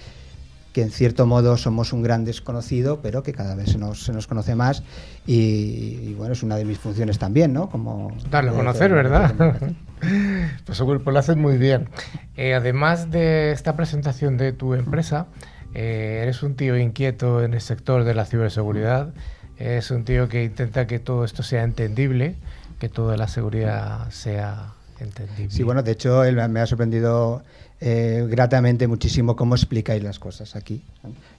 que 0.79 0.85
en 0.85 0.93
cierto 0.93 1.27
modo 1.27 1.57
somos 1.57 1.93
un 1.93 2.05
gran 2.05 2.25
desconocido, 2.25 3.01
pero 3.03 3.25
que 3.25 3.33
cada 3.33 3.57
vez 3.57 3.71
se 3.71 3.79
nos, 3.79 4.05
se 4.05 4.13
nos 4.13 4.29
conoce 4.29 4.55
más 4.55 4.85
y, 5.27 6.15
bueno, 6.15 6.35
es 6.35 6.45
una 6.45 6.55
de 6.55 6.65
mis 6.65 6.79
funciones 6.79 7.19
también, 7.19 7.53
¿no? 7.53 7.69
Como 7.69 8.13
Darlo 8.31 8.53
a 8.53 8.55
conocer, 8.55 8.93
¿verdad? 8.93 9.35
pues 10.65 10.81
pues 10.81 11.05
lo 11.05 11.19
haces 11.19 11.37
muy 11.37 11.59
bien. 11.59 11.89
Eh, 12.37 12.55
además 12.55 13.11
de 13.11 13.51
esta 13.51 13.75
presentación 13.75 14.37
de 14.37 14.53
tu 14.53 14.75
empresa, 14.75 15.27
eh, 15.75 16.21
eres 16.23 16.45
un 16.45 16.55
tío 16.55 16.79
inquieto 16.79 17.43
en 17.43 17.55
el 17.55 17.61
sector 17.61 18.05
de 18.05 18.15
la 18.15 18.25
ciberseguridad, 18.25 19.13
es 19.57 19.91
un 19.91 20.05
tío 20.05 20.29
que 20.29 20.45
intenta 20.45 20.87
que 20.87 21.01
todo 21.01 21.25
esto 21.25 21.43
sea 21.43 21.65
entendible, 21.65 22.37
que 22.79 22.89
toda 22.89 23.17
la 23.17 23.27
seguridad 23.27 24.09
sea 24.11 24.75
entendible. 25.01 25.51
Sí, 25.51 25.65
bueno, 25.65 25.83
de 25.83 25.91
hecho 25.91 26.23
me 26.49 26.61
ha 26.61 26.67
sorprendido 26.67 27.43
eh, 27.81 28.27
gratamente 28.29 28.89
muchísimo 28.89 29.37
cómo 29.37 29.55
explicáis 29.55 30.03
las 30.03 30.19
cosas 30.19 30.57
aquí. 30.57 30.83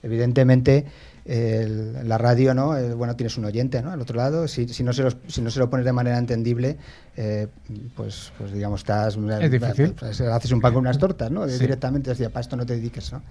Evidentemente, 0.02 0.86
la 1.26 2.16
radio, 2.16 2.54
¿no? 2.54 2.76
Eh, 2.76 2.94
bueno, 2.94 3.14
tienes 3.14 3.36
un 3.36 3.44
oyente, 3.44 3.82
¿no? 3.82 3.90
Al 3.90 4.00
otro 4.00 4.16
lado, 4.16 4.48
si, 4.48 4.66
si, 4.68 4.82
no, 4.82 4.94
se 4.94 5.02
los, 5.02 5.18
si 5.28 5.42
no 5.42 5.50
se 5.50 5.58
lo 5.58 5.68
pones 5.68 5.84
de 5.84 5.92
manera 5.92 6.16
entendible, 6.16 6.78
eh, 7.16 7.46
pues, 7.94 8.32
pues 8.38 8.52
digamos, 8.52 8.80
estás... 8.80 9.18
Es 9.40 9.50
difícil. 9.50 9.92
Pues, 9.92 10.20
haces 10.22 10.50
un 10.52 10.62
pan 10.62 10.72
con 10.72 10.80
unas 10.80 10.98
tortas, 10.98 11.30
¿no? 11.30 11.46
Directamente, 11.46 12.10
decía, 12.10 12.30
para 12.30 12.40
esto 12.40 12.56
no 12.56 12.64
te 12.64 12.74
dediques, 12.74 13.12
¿no? 13.12 13.22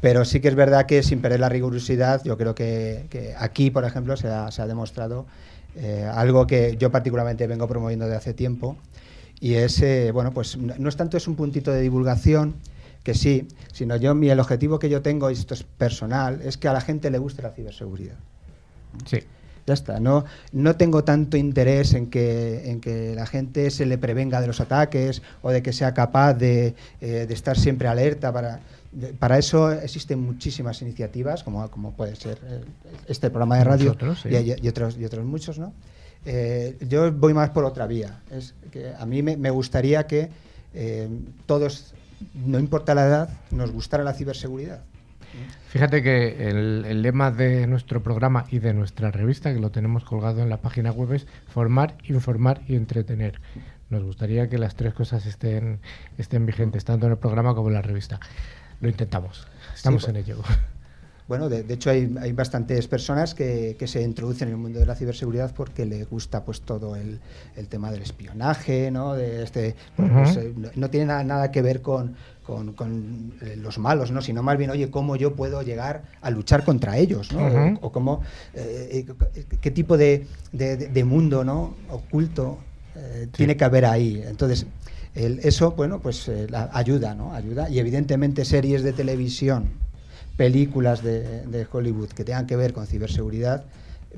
Pero 0.00 0.24
sí 0.24 0.40
que 0.40 0.48
es 0.48 0.54
verdad 0.54 0.86
que 0.86 1.02
sin 1.02 1.20
perder 1.20 1.40
la 1.40 1.50
rigurosidad, 1.50 2.24
yo 2.24 2.38
creo 2.38 2.54
que, 2.54 3.04
que 3.10 3.34
aquí, 3.38 3.70
por 3.70 3.84
ejemplo, 3.84 4.16
se 4.16 4.28
ha, 4.28 4.50
se 4.50 4.62
ha 4.62 4.66
demostrado 4.66 5.26
algo 6.14 6.48
que 6.48 6.76
yo 6.78 6.90
particularmente 6.90 7.46
vengo 7.46 7.68
promoviendo 7.68 8.08
de 8.08 8.16
hace 8.16 8.34
tiempo, 8.34 8.76
y 9.40 9.54
es, 9.54 9.82
bueno, 10.12 10.32
pues 10.32 10.56
no 10.56 10.88
es 10.88 10.96
tanto 10.96 11.16
es 11.16 11.26
un 11.26 11.36
puntito 11.36 11.72
de 11.72 11.80
divulgación, 11.80 12.54
que 13.02 13.14
sí, 13.14 13.48
sino 13.72 13.96
yo, 13.96 14.14
mi, 14.14 14.28
el 14.28 14.40
objetivo 14.40 14.78
que 14.78 14.90
yo 14.90 15.00
tengo, 15.00 15.30
y 15.30 15.34
esto 15.34 15.54
es 15.54 15.62
personal, 15.62 16.40
es 16.42 16.58
que 16.58 16.68
a 16.68 16.72
la 16.72 16.80
gente 16.80 17.10
le 17.10 17.18
guste 17.18 17.42
la 17.42 17.50
ciberseguridad. 17.50 18.16
Sí. 19.06 19.20
Ya 19.66 19.74
está, 19.74 20.00
no, 20.00 20.24
no 20.52 20.76
tengo 20.76 21.04
tanto 21.04 21.36
interés 21.36 21.94
en 21.94 22.10
que, 22.10 22.70
en 22.70 22.80
que 22.80 23.14
la 23.14 23.26
gente 23.26 23.70
se 23.70 23.86
le 23.86 23.98
prevenga 23.98 24.40
de 24.40 24.46
los 24.46 24.60
ataques 24.60 25.22
o 25.42 25.50
de 25.50 25.62
que 25.62 25.72
sea 25.72 25.94
capaz 25.94 26.34
de, 26.34 26.74
eh, 27.00 27.26
de 27.28 27.34
estar 27.34 27.56
siempre 27.56 27.86
alerta 27.86 28.32
para... 28.32 28.60
para 29.18 29.38
eso 29.38 29.70
existen 29.70 30.20
muchísimas 30.20 30.82
iniciativas, 30.82 31.44
como, 31.44 31.70
como 31.70 31.92
puede 31.92 32.16
ser 32.16 32.38
eh, 32.44 32.62
este 33.06 33.30
programa 33.30 33.58
de 33.58 33.64
radio 33.64 33.96
y, 34.24 34.68
otros, 34.68 34.96
y 34.98 35.04
otros 35.04 35.24
muchos, 35.24 35.58
¿no? 35.58 35.72
Eh, 36.24 36.76
yo 36.88 37.10
voy 37.12 37.34
más 37.34 37.50
por 37.50 37.64
otra 37.64 37.86
vía. 37.86 38.20
Es 38.30 38.54
que 38.70 38.92
a 38.98 39.06
mí 39.06 39.22
me, 39.22 39.50
gustaría 39.50 40.06
que 40.06 40.28
eh, 40.74 41.08
todos, 41.46 41.94
no 42.34 42.58
importa 42.58 42.94
la 42.94 43.06
edad, 43.06 43.28
nos 43.50 43.70
gustara 43.70 44.04
la 44.04 44.12
ciberseguridad. 44.12 44.82
Fíjate 45.68 46.02
que 46.02 46.48
el, 46.48 47.02
lema 47.02 47.30
de 47.30 47.66
nuestro 47.66 48.02
programa 48.02 48.46
y 48.50 48.58
de 48.58 48.74
nuestra 48.74 49.10
revista, 49.10 49.52
que 49.54 49.60
lo 49.60 49.70
tenemos 49.70 50.04
colgado 50.04 50.42
en 50.42 50.48
la 50.48 50.56
página 50.56 50.90
web, 50.90 51.12
es 51.12 51.26
formar, 51.46 51.96
informar 52.04 52.62
y 52.66 52.74
entretener. 52.74 53.40
Nos 53.88 54.02
gustaría 54.02 54.48
que 54.48 54.58
las 54.58 54.74
tres 54.74 54.94
cosas 54.94 55.26
estén, 55.26 55.80
estén 56.18 56.46
vigentes, 56.46 56.84
tanto 56.84 57.06
en 57.06 57.12
el 57.12 57.18
programa 57.18 57.54
como 57.54 57.68
en 57.68 57.74
la 57.74 57.82
revista. 57.82 58.18
Lo 58.80 58.88
intentamos, 58.88 59.46
estamos 59.74 60.08
en 60.08 60.16
ello. 60.16 60.42
Bueno, 61.30 61.48
de, 61.48 61.60
hecho 61.72 61.90
hay, 61.90 62.32
bastantes 62.32 62.88
personas 62.88 63.36
que, 63.36 63.76
se 63.86 64.02
introducen 64.02 64.48
en 64.48 64.54
el 64.54 64.60
mundo 64.60 64.80
de 64.80 64.84
la 64.84 64.96
ciberseguridad 64.96 65.54
porque 65.54 65.86
les 65.86 66.10
gusta 66.10 66.44
pues 66.44 66.62
todo 66.62 66.96
el, 66.96 67.20
tema 67.68 67.92
del 67.92 68.02
espionaje, 68.02 68.90
¿no? 68.90 69.14
De 69.14 69.44
este, 69.44 69.76
pues, 69.94 70.36
eh, 70.36 70.52
no, 70.74 70.90
tiene 70.90 71.06
nada, 71.06 71.52
que 71.52 71.62
ver 71.62 71.82
con, 71.82 72.16
eh, 72.48 73.54
los 73.56 73.78
malos, 73.78 74.10
¿no? 74.10 74.22
sino 74.22 74.42
más 74.42 74.58
bien, 74.58 74.70
oye, 74.70 74.90
cómo 74.90 75.14
yo 75.14 75.36
puedo 75.36 75.62
llegar 75.62 76.02
a 76.20 76.30
luchar 76.30 76.64
contra 76.64 76.98
ellos, 76.98 77.30
¿no? 77.32 77.78
o, 77.80 77.92
cómo, 77.92 78.22
eh, 78.54 79.06
qué 79.60 79.70
tipo 79.70 79.96
de, 79.96 80.26
mundo 81.04 81.44
¿no? 81.44 81.76
oculto 81.90 82.58
tiene 83.30 83.56
que 83.56 83.62
haber 83.62 83.84
ahí. 83.84 84.20
Entonces, 84.26 84.66
eso, 85.14 85.70
bueno, 85.76 86.00
pues 86.00 86.28
ayuda, 86.72 87.14
¿no? 87.14 87.34
Ayuda. 87.34 87.70
Y 87.70 87.78
evidentemente 87.78 88.44
series 88.44 88.82
de 88.82 88.92
televisión 88.92 89.89
películas 90.40 91.02
de, 91.02 91.66
Hollywood 91.70 92.08
que 92.08 92.24
tengan 92.24 92.46
que 92.46 92.56
ver 92.56 92.72
con 92.72 92.86
ciberseguridad 92.86 93.62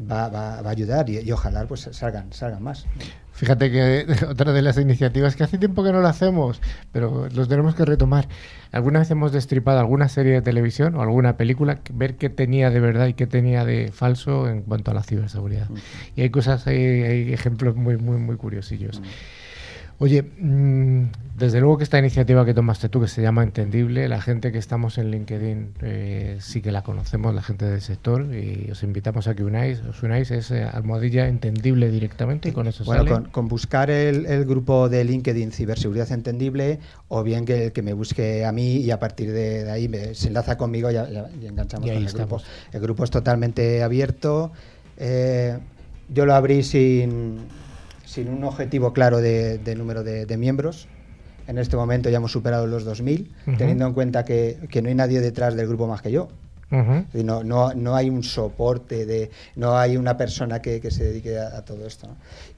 va, 0.08 0.60
a 0.60 0.68
ayudar 0.70 1.10
y, 1.10 1.32
ojalá 1.32 1.66
pues 1.66 1.88
salgan, 1.90 2.32
salgan 2.32 2.62
más. 2.62 2.86
Fíjate 3.32 3.72
que 3.72 4.06
otra 4.28 4.52
de 4.52 4.62
las 4.62 4.78
iniciativas 4.78 5.34
que 5.34 5.42
hace 5.42 5.58
tiempo 5.58 5.82
que 5.82 5.90
no 5.90 6.00
lo 6.00 6.06
hacemos, 6.06 6.60
pero 6.92 7.28
los 7.34 7.48
tenemos 7.48 7.74
que 7.74 7.84
retomar. 7.84 8.28
Alguna 8.70 9.00
vez 9.00 9.10
hemos 9.10 9.32
destripado 9.32 9.80
alguna 9.80 10.08
serie 10.08 10.34
de 10.34 10.42
televisión 10.42 10.94
o 10.94 11.02
alguna 11.02 11.36
película, 11.36 11.80
ver 11.92 12.14
qué 12.14 12.30
tenía 12.30 12.70
de 12.70 12.78
verdad 12.78 13.08
y 13.08 13.14
qué 13.14 13.26
tenía 13.26 13.64
de 13.64 13.90
falso 13.90 14.48
en 14.48 14.62
cuanto 14.62 14.92
a 14.92 14.94
la 14.94 15.02
ciberseguridad. 15.02 15.66
Y 16.14 16.20
hay 16.22 16.30
cosas, 16.30 16.68
hay, 16.68 17.32
ejemplos 17.32 17.74
muy, 17.74 17.96
muy, 17.96 18.18
muy 18.18 18.36
curiosillos. 18.36 19.02
Oye, 19.98 20.22
mm, 20.22 21.04
desde 21.38 21.60
luego 21.60 21.78
que 21.78 21.84
esta 21.84 21.98
iniciativa 21.98 22.44
que 22.44 22.54
tomaste 22.54 22.88
tú, 22.88 23.00
que 23.00 23.08
se 23.08 23.22
llama 23.22 23.42
Entendible, 23.42 24.08
la 24.08 24.20
gente 24.20 24.52
que 24.52 24.58
estamos 24.58 24.98
en 24.98 25.10
LinkedIn 25.10 25.74
eh, 25.82 26.36
sí 26.40 26.60
que 26.60 26.72
la 26.72 26.82
conocemos, 26.82 27.34
la 27.34 27.42
gente 27.42 27.64
del 27.64 27.80
sector, 27.80 28.34
y 28.34 28.70
os 28.70 28.82
invitamos 28.82 29.28
a 29.28 29.34
que 29.34 29.44
unáis, 29.44 29.80
os 29.80 30.02
unáis, 30.02 30.30
es 30.30 30.50
eh, 30.50 30.64
almohadilla 30.64 31.28
Entendible 31.28 31.90
directamente 31.90 32.50
y 32.50 32.52
con 32.52 32.66
eso 32.68 32.84
bueno, 32.84 33.04
Con, 33.06 33.24
con, 33.26 33.48
buscar 33.48 33.90
el, 33.90 34.44
grupo 34.44 34.88
de 34.88 35.04
LinkedIn 35.04 35.52
Ciberseguridad 35.52 36.10
Entendible, 36.12 36.78
o 37.08 37.22
bien 37.22 37.44
que, 37.44 37.72
que 37.72 37.82
me 37.82 37.92
busque 37.92 38.44
a 38.44 38.52
mí 38.52 38.76
y 38.76 38.90
a 38.90 38.98
partir 38.98 39.32
de, 39.32 39.70
ahí 39.70 39.90
se 40.14 40.28
enlaza 40.28 40.56
conmigo 40.56 40.90
y, 40.90 40.96
enganchamos 41.46 41.88
con 41.88 41.98
el 41.98 42.12
grupo. 42.12 42.42
El 42.72 42.80
grupo 42.80 43.04
es 43.04 43.10
totalmente 43.10 43.82
abierto. 43.82 44.52
Eh, 44.96 45.58
yo 46.08 46.26
lo 46.26 46.34
abrí 46.34 46.62
sin 46.62 47.38
sin 48.12 48.28
un 48.28 48.44
objetivo 48.44 48.92
claro 48.92 49.22
de, 49.22 49.74
número 49.74 50.04
de, 50.04 50.36
miembros. 50.36 50.86
En 51.46 51.56
este 51.56 51.76
momento 51.76 52.10
ya 52.10 52.18
hemos 52.18 52.30
superado 52.30 52.66
los 52.66 52.86
2.000, 52.86 53.56
teniendo 53.56 53.86
en 53.86 53.94
cuenta 53.94 54.24
que, 54.24 54.58
no 54.82 54.88
hay 54.88 54.94
nadie 54.94 55.20
detrás 55.20 55.54
del 55.54 55.66
grupo 55.66 55.86
más 55.86 56.02
que 56.02 56.12
yo. 56.12 56.28
no, 56.70 57.42
no, 57.42 57.72
no, 57.72 57.96
hay 57.96 58.10
un 58.10 58.22
soporte, 58.22 59.06
de, 59.06 59.30
no 59.56 59.78
hay 59.78 59.96
una 59.96 60.18
persona 60.18 60.60
que, 60.60 60.90
se 60.90 61.04
dedique 61.04 61.38
a, 61.38 61.64
todo 61.64 61.86
esto. 61.86 62.06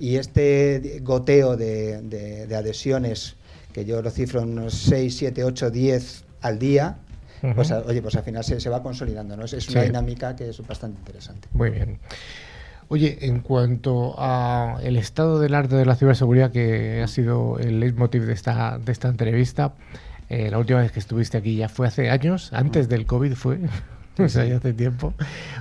Y 0.01 0.17
este 0.17 1.01
goteo 1.03 1.57
de, 1.57 2.49
adhesiones, 2.53 3.37
que 3.73 3.85
yo 3.85 4.03
lo 4.03 4.11
cifro 4.11 4.43
en 4.43 4.59
unos 4.59 4.75
6, 4.75 5.17
7, 5.17 5.45
8, 5.45 5.71
10 5.71 6.25
al 6.41 6.59
día, 6.59 6.97
pues 7.55 7.71
oye, 7.71 8.03
pues 8.03 8.17
al 8.17 8.25
final 8.25 8.43
se, 8.43 8.69
va 8.69 8.83
consolidando. 8.83 9.37
¿no? 9.37 9.45
Es, 9.45 9.69
una 9.69 9.83
dinámica 9.83 10.35
que 10.35 10.49
es 10.49 10.67
bastante 10.67 10.99
interesante. 10.99 11.47
Muy 11.53 11.71
bien. 11.71 12.01
Oye, 12.89 13.19
en 13.23 13.41
cuanto 13.41 14.15
a 14.19 14.79
el 14.83 14.97
estado 14.97 15.39
del 15.41 15.55
arte 15.55 15.77
de 15.77 15.87
la 15.87 15.97
ciberseguridad, 15.97 16.53
que 16.53 17.03
ha 17.03 17.09
sido 17.09 17.59
el 17.59 17.81
leitmotiv 17.81 18.25
de 18.25 18.33
esta, 18.33 18.79
de 18.79 18.93
esta 18.93 19.09
entrevista, 19.09 19.75
eh, 20.29 20.51
la 20.51 20.59
última 20.59 20.81
vez 20.81 20.93
que 20.93 21.01
estuviste 21.01 21.39
aquí 21.39 21.57
ya 21.57 21.69
fue 21.69 21.87
hace 21.87 22.11
años, 22.11 22.53
antes 22.53 22.89
del 22.89 23.07
COVID 23.07 23.35
fue, 23.35 23.61
o 24.19 24.29
sea, 24.29 24.45
ya 24.45 24.57
hace 24.57 24.73
tiempo. 24.73 25.15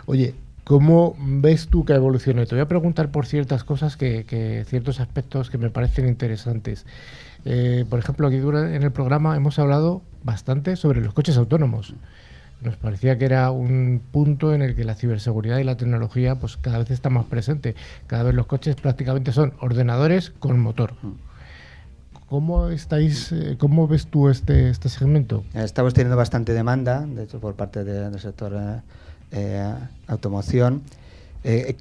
Oye, 0.06 0.36
¿cómo 0.64 1.16
ves 1.20 1.68
tú 1.68 1.86
que 1.86 1.94
evolucione? 1.94 2.46
Te 2.46 2.56
voy 2.56 2.62
a 2.62 2.68
preguntar 2.68 3.10
por 3.10 3.26
ciertas 3.26 3.64
cosas, 3.64 3.98
que, 3.98 4.66
ciertos 4.68 5.00
aspectos 5.00 5.50
que 5.50 5.58
me 5.58 5.70
parecen 5.70 6.08
interesantes. 6.08 6.86
Eh, 7.46 7.86
por 7.90 8.00
ejemplo, 8.00 8.28
aquí 8.28 8.38
en 8.38 8.84
el 8.84 8.92
programa 8.92 9.36
hemos 9.36 9.60
hablado 9.60 10.02
bastante 10.24 10.76
sobre 10.76 11.02
los 11.02 11.14
coches 11.14 11.38
autónomos 11.38 11.94
nos 12.64 12.78
parecía 12.78 13.18
que 13.18 13.26
era 13.26 13.52
un 13.52 14.02
punto 14.12 14.54
en 14.54 14.62
el 14.62 14.76
que 14.76 14.84
la 14.84 14.96
ciberseguridad 14.96 15.60
y 15.60 15.64
la 15.64 15.78
tecnología 15.78 16.36
pues 16.36 16.58
cada 16.58 16.80
vez 16.80 16.92
está 16.92 17.10
más 17.10 17.26
presente. 17.26 17.76
Cada 18.08 18.24
vez 18.24 18.34
los 18.34 18.48
coches 18.48 18.76
prácticamente 18.76 19.32
son 19.32 19.54
ordenadores 19.60 20.32
con 20.32 20.60
motor. 20.60 20.94
¿Cómo 22.28 22.70
estáis, 22.70 23.32
eh, 23.32 23.58
cómo 23.60 23.88
ves 23.88 24.08
tú 24.08 24.30
este, 24.30 24.70
este 24.70 24.90
segmento? 24.90 25.44
Estamos 25.54 25.94
teniendo 25.94 26.18
bastante 26.18 26.54
demanda, 26.54 27.02
de 27.02 27.24
hecho, 27.26 27.40
por 27.40 27.56
parte 27.56 27.84
del 27.84 28.20
sector 28.20 28.54
eh, 28.56 28.82
eh 29.32 29.76
automoción. 30.08 30.82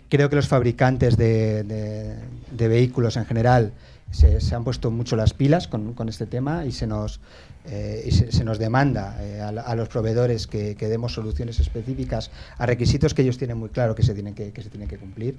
Creo 0.09 0.29
que 0.29 0.37
los 0.37 0.49
fabricantes 0.49 1.17
de, 1.17 2.19
vehículos 2.59 3.17
en 3.17 3.25
general 3.25 3.73
se, 4.11 4.55
han 4.55 4.65
puesto 4.65 4.91
mucho 4.91 5.15
las 5.15 5.33
pilas 5.35 5.69
con, 5.69 5.95
con 5.95 6.09
este 6.09 6.27
tema 6.27 6.67
y 6.67 6.73
se 6.73 6.89
nos, 6.89 7.21
eh, 7.67 8.03
y 8.07 8.11
se, 8.11 8.45
nos 8.45 8.59
demanda 8.59 9.17
eh, 9.21 9.41
a, 9.41 9.75
los 9.75 9.89
proveedores 9.89 10.47
que, 10.47 10.75
demos 10.75 11.15
soluciones 11.15 11.61
específicas 11.61 12.31
a 12.59 12.67
requisitos 12.67 13.15
que 13.15 13.23
ellos 13.23 13.39
tienen 13.39 13.57
muy 13.57 13.69
claro 13.69 13.95
que 13.95 14.03
se 14.03 14.15
tienen 14.15 14.35
que, 14.35 14.53
se 14.55 14.71
tienen 14.71 14.89
que 14.89 14.99
cumplir. 14.99 15.37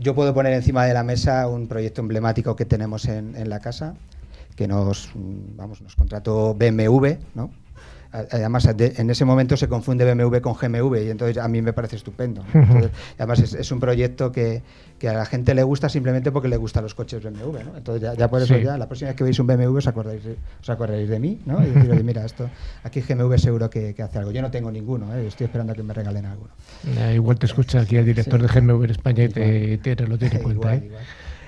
yo 0.00 0.14
puedo 0.14 0.32
poner 0.32 0.52
encima 0.52 0.84
de 0.86 0.94
la 0.94 1.02
mesa 1.02 1.48
un 1.48 1.66
proyecto 1.66 2.00
emblemático 2.00 2.54
que 2.54 2.64
tenemos 2.64 3.06
en, 3.06 3.34
en 3.36 3.48
la 3.48 3.60
casa, 3.60 3.94
que 4.54 4.68
nos, 4.68 5.10
vamos, 5.14 5.82
nos 5.82 5.96
contrató 5.96 6.54
BMW, 6.54 7.18
¿no? 7.34 7.50
Además 8.30 8.68
en 8.78 9.10
ese 9.10 9.24
momento 9.24 9.56
se 9.56 9.68
confunde 9.68 10.04
BMW 10.12 10.38
con 10.40 10.54
GMV 10.54 11.06
y 11.06 11.10
entonces 11.10 11.38
a 11.38 11.48
mí 11.48 11.62
me 11.62 11.72
parece 11.72 11.96
estupendo. 11.96 12.44
además 13.18 13.40
es, 13.40 13.70
un 13.70 13.80
proyecto 13.80 14.32
que, 14.32 14.62
a 15.02 15.12
la 15.12 15.26
gente 15.26 15.54
le 15.54 15.62
gusta 15.62 15.88
simplemente 15.88 16.32
porque 16.32 16.48
le 16.48 16.56
gustan 16.56 16.82
los 16.84 16.94
coches 16.94 17.22
BMW. 17.22 17.58
¿no? 17.64 17.76
Entonces 17.76 18.16
ya, 18.16 18.28
por 18.28 18.42
eso 18.42 18.56
ya 18.56 18.76
la 18.78 18.86
próxima 18.86 19.08
vez 19.08 19.16
que 19.16 19.24
veis 19.24 19.38
un 19.38 19.46
BMW 19.46 19.76
os 19.76 19.86
acordaréis, 19.86 20.24
os 20.60 20.70
acordaréis 20.70 21.08
de 21.08 21.18
mí 21.18 21.40
¿no? 21.44 21.62
y 21.62 21.70
decir, 21.70 22.04
mira, 22.04 22.24
esto 22.24 22.48
aquí 22.82 23.00
GMV 23.00 23.38
seguro 23.38 23.70
que, 23.70 23.94
hace 23.98 24.18
algo. 24.18 24.30
Yo 24.30 24.42
no 24.42 24.50
tengo 24.50 24.70
ninguno, 24.70 25.14
¿eh? 25.14 25.26
estoy 25.26 25.46
esperando 25.46 25.72
a 25.72 25.76
que 25.76 25.82
me 25.82 25.94
regalen 25.94 26.26
alguno. 26.26 26.50
igual 27.14 27.38
te 27.38 27.46
escucha 27.46 27.80
aquí 27.80 27.96
el 27.96 28.04
director 28.04 28.40
de 28.40 28.48
GMV 28.48 28.84
en 28.84 28.90
España 28.90 29.24
y 29.24 29.28
te, 29.78 29.96
lo 30.06 30.18
tiene 30.18 30.36
en 30.36 30.42
cuenta. 30.42 30.74
¿eh? 30.74 30.90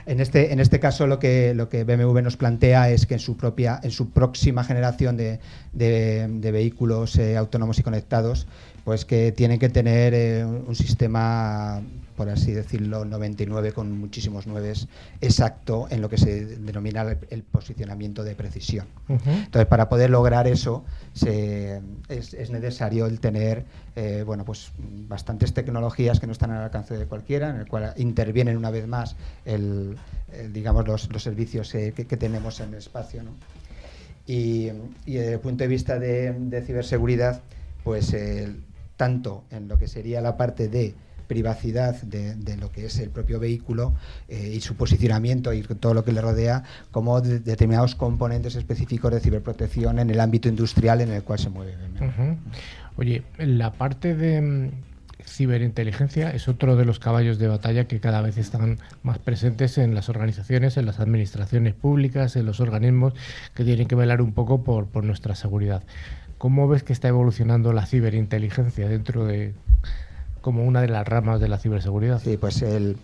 En 0.09 0.21
este, 0.21 0.55
en 0.55 0.59
este 0.59 0.81
caso 0.81 1.07
lo 1.07 1.19
que, 1.19 1.53
lo 1.53 1.69
que 1.69 1.85
BMW 1.85 2.21
nos 2.23 2.39
plantea 2.39 2.89
es 2.89 3.05
que 3.05 3.13
en 3.13 3.21
su, 3.21 3.37
propia, 3.37 3.79
en 3.83 3.91
su 3.91 4.09
próxima 4.09 4.65
generación 4.65 5.19
de, 5.19 5.39
vehículos 5.75 7.19
eh, 7.19 7.37
autónomos 7.37 7.79
y 7.79 7.83
conectados, 7.83 8.47
pues 8.85 9.05
que 9.05 9.33
tienen 9.33 9.59
que 9.59 9.69
tener 9.69 10.15
eh, 10.15 10.47
un 10.47 10.75
sistema 10.75 11.83
por 12.19 12.29
así 12.31 12.53
decirlo, 12.53 13.05
99 13.05 13.73
con 13.73 13.97
muchísimos 13.97 14.49
nueves 14.49 14.89
exacto 15.21 15.87
en 15.89 16.03
lo 16.03 16.09
que 16.09 16.19
se 16.19 16.47
denomina 16.47 17.17
el, 17.31 17.45
posicionamiento 17.45 18.25
de 18.25 18.35
precisión. 18.35 18.89
Entonces, 19.09 19.67
para 19.67 19.89
poder 19.89 20.11
lograr 20.11 20.49
eso, 20.49 20.85
es, 21.15 22.51
necesario 22.51 23.07
el 23.07 23.21
tener 23.21 23.67
eh, 23.95 24.25
bueno, 24.27 24.45
pues, 24.45 24.73
bastantes 24.79 25.55
tecnologías 25.55 26.19
que 26.19 26.27
no 26.27 26.33
están 26.33 26.51
al 26.51 26.65
alcance 26.65 26.99
de 26.99 27.07
cualquiera, 27.07 27.51
en 27.51 27.57
el 27.61 27.69
cual 27.69 27.95
intervienen 27.97 28.57
una 28.57 28.73
vez 28.73 28.89
más 28.89 29.15
el, 29.45 29.97
digamos, 30.53 30.89
los, 30.89 31.09
servicios 31.23 31.73
eh, 31.77 31.95
que, 31.95 32.17
tenemos 32.17 32.59
en 32.59 32.71
el 32.71 32.79
espacio. 32.79 33.23
Y, 34.27 34.71
desde 35.07 35.35
el 35.35 35.41
punto 35.41 35.63
de 35.63 35.69
vista 35.69 36.01
de, 36.01 36.65
ciberseguridad, 36.67 37.43
pues 37.85 38.13
tanto 38.97 39.45
en 39.53 39.69
lo 39.69 39.79
que 39.79 39.87
sería 39.87 40.21
la 40.21 40.37
parte 40.37 40.67
de 40.67 40.97
privacidad 41.29 42.01
de, 42.03 42.57
lo 42.57 42.73
que 42.73 42.87
es 42.87 42.99
el 42.99 43.11
propio 43.11 43.39
vehículo 43.39 43.95
eh, 44.29 44.53
y 44.55 44.61
su 44.61 44.75
posicionamiento 44.75 45.53
y 45.53 45.63
todo 45.63 45.95
lo 45.95 46.05
que 46.05 46.13
le 46.13 46.21
rodea, 46.21 46.65
como 46.91 47.21
determinados 47.21 47.95
componentes 47.95 48.57
específicos 48.57 49.13
de 49.13 49.21
ciberprotección 49.21 49.99
en 50.01 50.11
el 50.11 50.19
ámbito 50.19 50.49
industrial 50.49 51.03
en 51.03 51.13
el 51.13 51.23
cual 51.23 51.39
se 51.39 51.51
mueve. 51.51 51.75
Oye, 52.97 53.23
la 53.37 53.73
parte 53.73 54.17
de 54.17 54.41
mm, 54.41 54.71
ciberinteligencia 55.25 56.31
es 56.31 56.49
otro 56.49 56.75
de 56.77 56.85
los 56.85 56.99
caballos 56.99 57.39
de 57.39 57.47
batalla 57.47 57.87
que 57.87 58.01
cada 58.01 58.23
vez 58.23 58.39
están 58.39 58.79
más 59.03 59.19
presentes 59.19 59.79
en 59.79 59.95
las 59.95 60.09
organizaciones, 60.09 60.77
en 60.77 60.87
las 60.87 60.99
administraciones 60.99 61.75
públicas, 61.75 62.35
en 62.37 62.47
los 62.47 62.59
organismos 62.61 63.13
que 63.55 63.65
tienen 63.65 63.87
que 63.87 63.95
velar 63.95 64.23
un 64.23 64.33
poco 64.33 64.65
por, 64.65 64.87
por 64.87 65.05
nuestra 65.05 65.35
seguridad. 65.35 65.83
¿Cómo 66.39 66.69
ves 66.69 66.85
que 66.85 66.93
está 66.93 67.09
evolucionando 67.09 67.73
la 67.73 67.85
ciberinteligencia 67.85 68.89
dentro 68.89 69.25
de, 69.25 69.55
como 70.49 70.65
una 70.65 70.81
de 70.81 70.89
las 70.89 71.07
ramas 71.07 71.41
de 71.41 71.49
la 71.49 71.59
ciberseguridad. 71.59 72.23
Sí, 72.25 72.39
pues 72.39 72.63
el, 72.63 72.97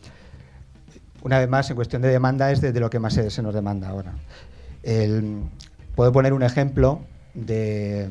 una 1.23 1.39
vez 1.39 1.47
más, 1.47 1.69
en 1.69 1.77
cuestión 1.77 2.01
de 2.01 2.09
demanda 2.09 2.51
es 2.51 2.63
de, 2.63 2.73
lo 2.81 2.89
que 2.89 2.99
más 2.99 3.13
se, 3.13 3.43
nos 3.43 3.53
demanda 3.53 3.91
ahora. 3.91 4.15
puedo 5.95 6.11
poner 6.11 6.33
un 6.33 6.43
ejemplo 6.43 7.03
de, 7.35 8.09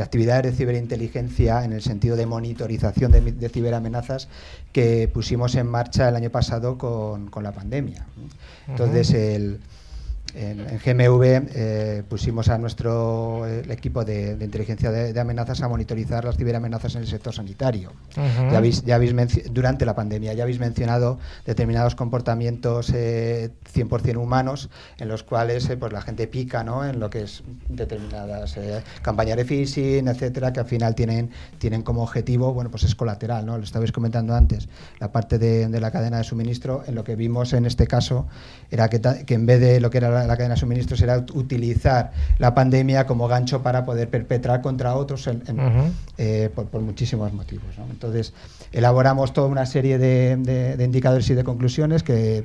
actividades 0.00 0.50
de 0.50 0.52
ciberinteligencia 0.58 1.64
en 1.64 1.72
el 1.72 1.80
sentido 1.80 2.16
de 2.16 2.26
monitorización 2.26 3.12
de, 3.12 3.48
ciberamenazas 3.50 4.26
que 4.72 5.06
pusimos 5.06 5.54
en 5.54 5.68
marcha 5.68 6.08
el 6.08 6.16
año 6.16 6.30
pasado 6.30 6.76
con, 6.76 7.30
la 7.40 7.52
pandemia. 7.52 8.04
Entonces, 8.66 9.12
el 9.12 9.60
en, 10.34 10.66
GMV 10.78 11.22
eh, 11.54 12.02
pusimos 12.08 12.48
a 12.48 12.58
nuestro 12.58 13.46
eh, 13.46 13.62
equipo 13.68 14.04
de, 14.04 14.36
inteligencia 14.40 14.90
de, 14.90 15.18
amenazas 15.18 15.62
a 15.62 15.68
monitorizar 15.68 16.24
las 16.24 16.36
ciberamenazas 16.36 16.94
en 16.94 17.02
el 17.02 17.06
sector 17.06 17.34
sanitario. 17.34 17.92
Ya 18.16 18.58
habéis, 18.58 18.84
ya 18.84 18.96
habéis 18.96 19.14
durante 19.52 19.84
la 19.86 19.94
pandemia 19.94 20.32
ya 20.34 20.42
habéis 20.42 20.58
mencionado 20.58 21.18
determinados 21.44 21.94
comportamientos 21.94 22.92
100% 22.92 22.94
eh, 22.94 24.16
humanos 24.16 24.70
en 24.98 25.08
los 25.08 25.22
cuales 25.22 25.68
pues 25.78 25.92
la 25.92 26.02
gente 26.02 26.26
pica 26.26 26.64
¿no? 26.64 26.84
en 26.84 26.98
lo 26.98 27.10
que 27.10 27.22
es 27.22 27.42
determinadas 27.68 28.58
campañas 29.02 29.36
de 29.36 29.44
phishing, 29.44 30.08
etcétera, 30.08 30.52
que 30.52 30.60
al 30.60 30.66
final 30.66 30.94
tienen, 30.94 31.30
tienen 31.58 31.82
como 31.82 32.02
objetivo, 32.02 32.52
bueno, 32.52 32.70
pues 32.70 32.84
es 32.84 32.94
colateral, 32.94 33.46
¿no? 33.46 33.56
Lo 33.58 33.64
estabais 33.64 33.92
comentando 33.92 34.34
antes, 34.34 34.68
la 34.98 35.12
parte 35.12 35.38
de, 35.38 35.68
la 35.80 35.90
cadena 35.90 36.18
de 36.18 36.24
suministro, 36.24 36.84
en 36.86 36.94
lo 36.94 37.04
que 37.04 37.16
vimos 37.16 37.52
en 37.52 37.66
este 37.66 37.86
caso 37.86 38.26
era 38.70 38.88
que, 38.88 39.00
que 39.00 39.34
en 39.34 39.46
vez 39.46 39.60
de 39.60 39.80
lo 39.80 39.90
que 39.90 39.98
era 39.98 40.10
la 40.10 40.21
la, 40.26 40.36
cadena 40.36 40.54
de 40.54 40.60
suministros 40.60 41.00
era 41.00 41.18
utilizar 41.34 42.12
la 42.38 42.54
pandemia 42.54 43.06
como 43.06 43.28
gancho 43.28 43.62
para 43.62 43.84
poder 43.84 44.08
perpetrar 44.08 44.60
contra 44.62 44.94
otros 44.94 45.28
eh, 46.18 46.50
por, 46.54 46.80
muchísimos 46.80 47.32
motivos. 47.32 47.74
Entonces, 47.90 48.32
elaboramos 48.72 49.32
toda 49.32 49.48
una 49.48 49.66
serie 49.66 49.98
de, 49.98 50.76
indicadores 50.82 51.28
y 51.30 51.34
de 51.34 51.44
conclusiones 51.44 52.02
que, 52.02 52.44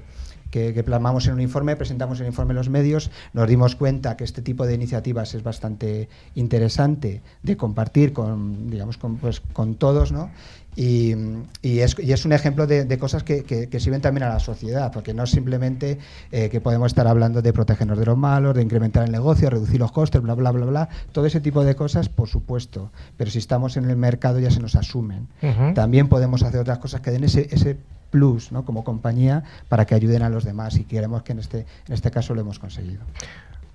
que, 0.52 0.84
plasmamos 0.84 1.28
en 1.28 1.34
un 1.34 1.42
informe, 1.42 1.76
presentamos 1.76 2.20
el 2.20 2.28
informe 2.28 2.52
en 2.52 2.58
los 2.58 2.70
medios, 2.70 3.12
nos 3.34 3.48
dimos 3.48 3.76
cuenta 3.76 4.18
que 4.18 4.24
este 4.24 4.42
tipo 4.42 4.66
de 4.66 4.74
iniciativas 4.74 5.34
es 5.34 5.44
bastante 5.44 6.10
interesante 6.36 7.22
de 7.44 7.58
compartir 7.58 8.14
con, 8.14 8.70
digamos, 8.70 8.98
con, 8.98 9.18
pues, 9.18 9.40
con 9.40 9.76
todos, 9.76 10.12
¿no? 10.12 10.30
Y, 10.78 11.16
es, 11.64 12.26
un 12.26 12.34
ejemplo 12.34 12.68
de, 12.68 12.98
cosas 13.00 13.24
que, 13.24 13.68
sirven 13.80 14.00
también 14.00 14.24
a 14.24 14.30
la 14.30 14.40
sociedad, 14.40 14.92
porque 14.92 15.12
no 15.12 15.24
es 15.24 15.32
simplemente 15.32 15.98
eh, 16.32 16.50
que 16.50 16.62
podemos 16.62 16.92
estar 16.92 17.08
hablando 17.08 17.42
de 17.42 17.52
protegernos 17.52 17.98
de 17.98 18.06
los 18.06 18.16
malos, 18.16 18.56
de 18.56 18.62
incrementar 18.62 19.04
el 19.04 19.12
negocio, 19.12 19.50
reducir 19.50 19.80
los 19.80 19.92
costes, 19.92 20.22
bla, 20.22 20.36
bla, 20.36 20.52
bla, 20.52 20.66
bla. 20.68 20.90
Todo 21.12 21.26
ese 21.26 21.42
tipo 21.42 21.64
de 21.64 21.76
cosas, 21.76 22.10
por 22.10 22.28
supuesto. 22.28 22.92
Pero 23.18 23.32
si 23.32 23.40
estamos 23.40 23.76
en 23.76 23.90
el 23.90 23.98
mercado 23.98 24.40
ya 24.40 24.52
se 24.52 24.60
nos 24.60 24.76
asumen. 24.76 25.28
También 25.74 26.10
podemos 26.10 26.44
hacer 26.44 26.60
otras 26.60 26.78
cosas 26.78 27.02
que 27.02 27.10
den 27.10 27.24
ese, 27.24 27.48
ese 27.50 27.78
plus 28.10 28.52
¿no? 28.52 28.66
como 28.66 28.84
compañía 28.84 29.44
para 29.70 29.86
que 29.86 29.96
ayuden 29.96 30.22
a 30.22 30.30
los 30.30 30.44
demás 30.44 30.78
y 30.78 30.84
queremos 30.84 31.24
que 31.24 31.34
en 31.34 31.40
este, 31.40 31.66
en 31.88 31.94
este 31.94 32.12
caso 32.12 32.34
lo 32.34 32.42
hemos 32.42 32.60
conseguido. 32.60 33.02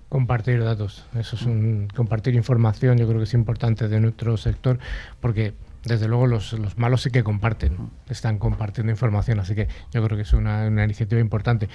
Compartir 0.08 0.62
datos, 0.62 1.06
eso 1.14 1.36
es 1.36 1.42
un 1.42 1.88
compartir 1.94 2.34
información, 2.34 2.98
yo 2.98 3.06
creo 3.06 3.18
que 3.18 3.24
es 3.24 3.34
importante 3.34 3.88
de 3.88 3.98
nuestro 3.98 4.36
sector 4.36 4.78
porque 5.20 5.54
desde 5.84 6.06
luego 6.08 6.26
los, 6.26 6.52
los, 6.52 6.78
malos 6.78 7.02
sí 7.02 7.10
que 7.10 7.24
comparten, 7.24 7.76
están 8.08 8.38
compartiendo 8.38 8.90
información, 8.90 9.40
así 9.40 9.54
que 9.54 9.68
yo 9.92 10.04
creo 10.04 10.16
que 10.16 10.22
es 10.22 10.32
una, 10.32 10.66
iniciativa 10.66 11.20
importante. 11.20 11.68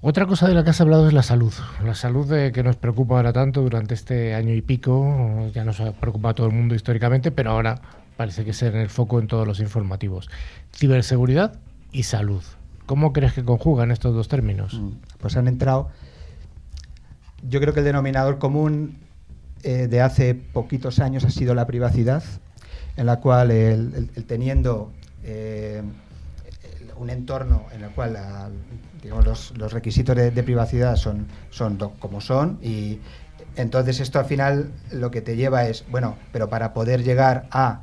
Otra 0.00 0.26
cosa 0.26 0.48
de 0.48 0.54
la 0.54 0.64
que 0.64 0.70
has 0.70 0.80
hablado 0.80 1.06
es 1.06 1.14
la 1.14 1.22
salud. 1.22 1.52
La 1.84 1.94
salud 1.94 2.28
de, 2.28 2.50
que 2.50 2.64
nos 2.64 2.76
preocupa 2.76 3.16
ahora 3.16 3.32
tanto 3.32 3.62
durante 3.62 3.94
este 3.94 4.34
año 4.34 4.52
y 4.52 4.60
pico, 4.60 5.48
ya 5.54 5.64
nos 5.64 5.80
ha 5.80 5.92
preocupado 5.92 6.34
todo 6.34 6.46
el 6.48 6.52
mundo 6.52 6.74
históricamente, 6.74 7.30
pero 7.30 7.52
ahora 7.52 7.80
parece 8.16 8.44
que 8.44 8.50
es 8.50 8.62
en 8.62 8.76
el 8.76 8.88
foco 8.88 9.20
en 9.20 9.28
todos 9.28 9.46
los 9.46 9.60
informativos. 9.60 10.28
Ciberseguridad 10.74 11.58
y 11.92 12.02
salud. 12.04 12.42
¿Cómo 12.86 13.12
crees 13.12 13.32
que 13.32 13.44
conjugan 13.44 13.90
estos 13.90 14.14
dos 14.14 14.28
términos? 14.28 14.74
Mm, 14.74 14.90
pues 15.18 15.36
han 15.36 15.48
entrado. 15.48 15.90
Yo 17.48 17.60
creo 17.60 17.72
que 17.72 17.80
el 17.80 17.86
denominador 17.86 18.38
común 18.38 18.98
eh, 19.62 19.86
de 19.86 20.00
hace 20.00 20.34
poquitos 20.34 20.98
años 20.98 21.24
ha 21.24 21.30
sido 21.30 21.54
la 21.54 21.66
privacidad 21.66 22.24
en 22.96 23.06
la 23.06 23.20
cual 23.20 23.50
el, 23.50 24.10
teniendo 24.26 24.92
eh, 25.24 25.82
un 26.96 27.10
entorno 27.10 27.66
en 27.72 27.84
el 27.84 27.90
cual 27.90 28.18
los, 29.24 29.72
requisitos 29.72 30.16
de, 30.16 30.42
privacidad 30.42 30.96
son, 30.96 31.26
son 31.50 31.76
como 31.76 32.20
son 32.20 32.58
y 32.62 32.98
entonces 33.56 34.00
esto 34.00 34.18
al 34.18 34.24
final 34.24 34.72
lo 34.90 35.10
que 35.10 35.20
te 35.20 35.36
lleva 35.36 35.66
es, 35.66 35.84
bueno, 35.90 36.16
pero 36.32 36.48
para 36.48 36.72
poder 36.72 37.02
llegar 37.02 37.46
a 37.50 37.82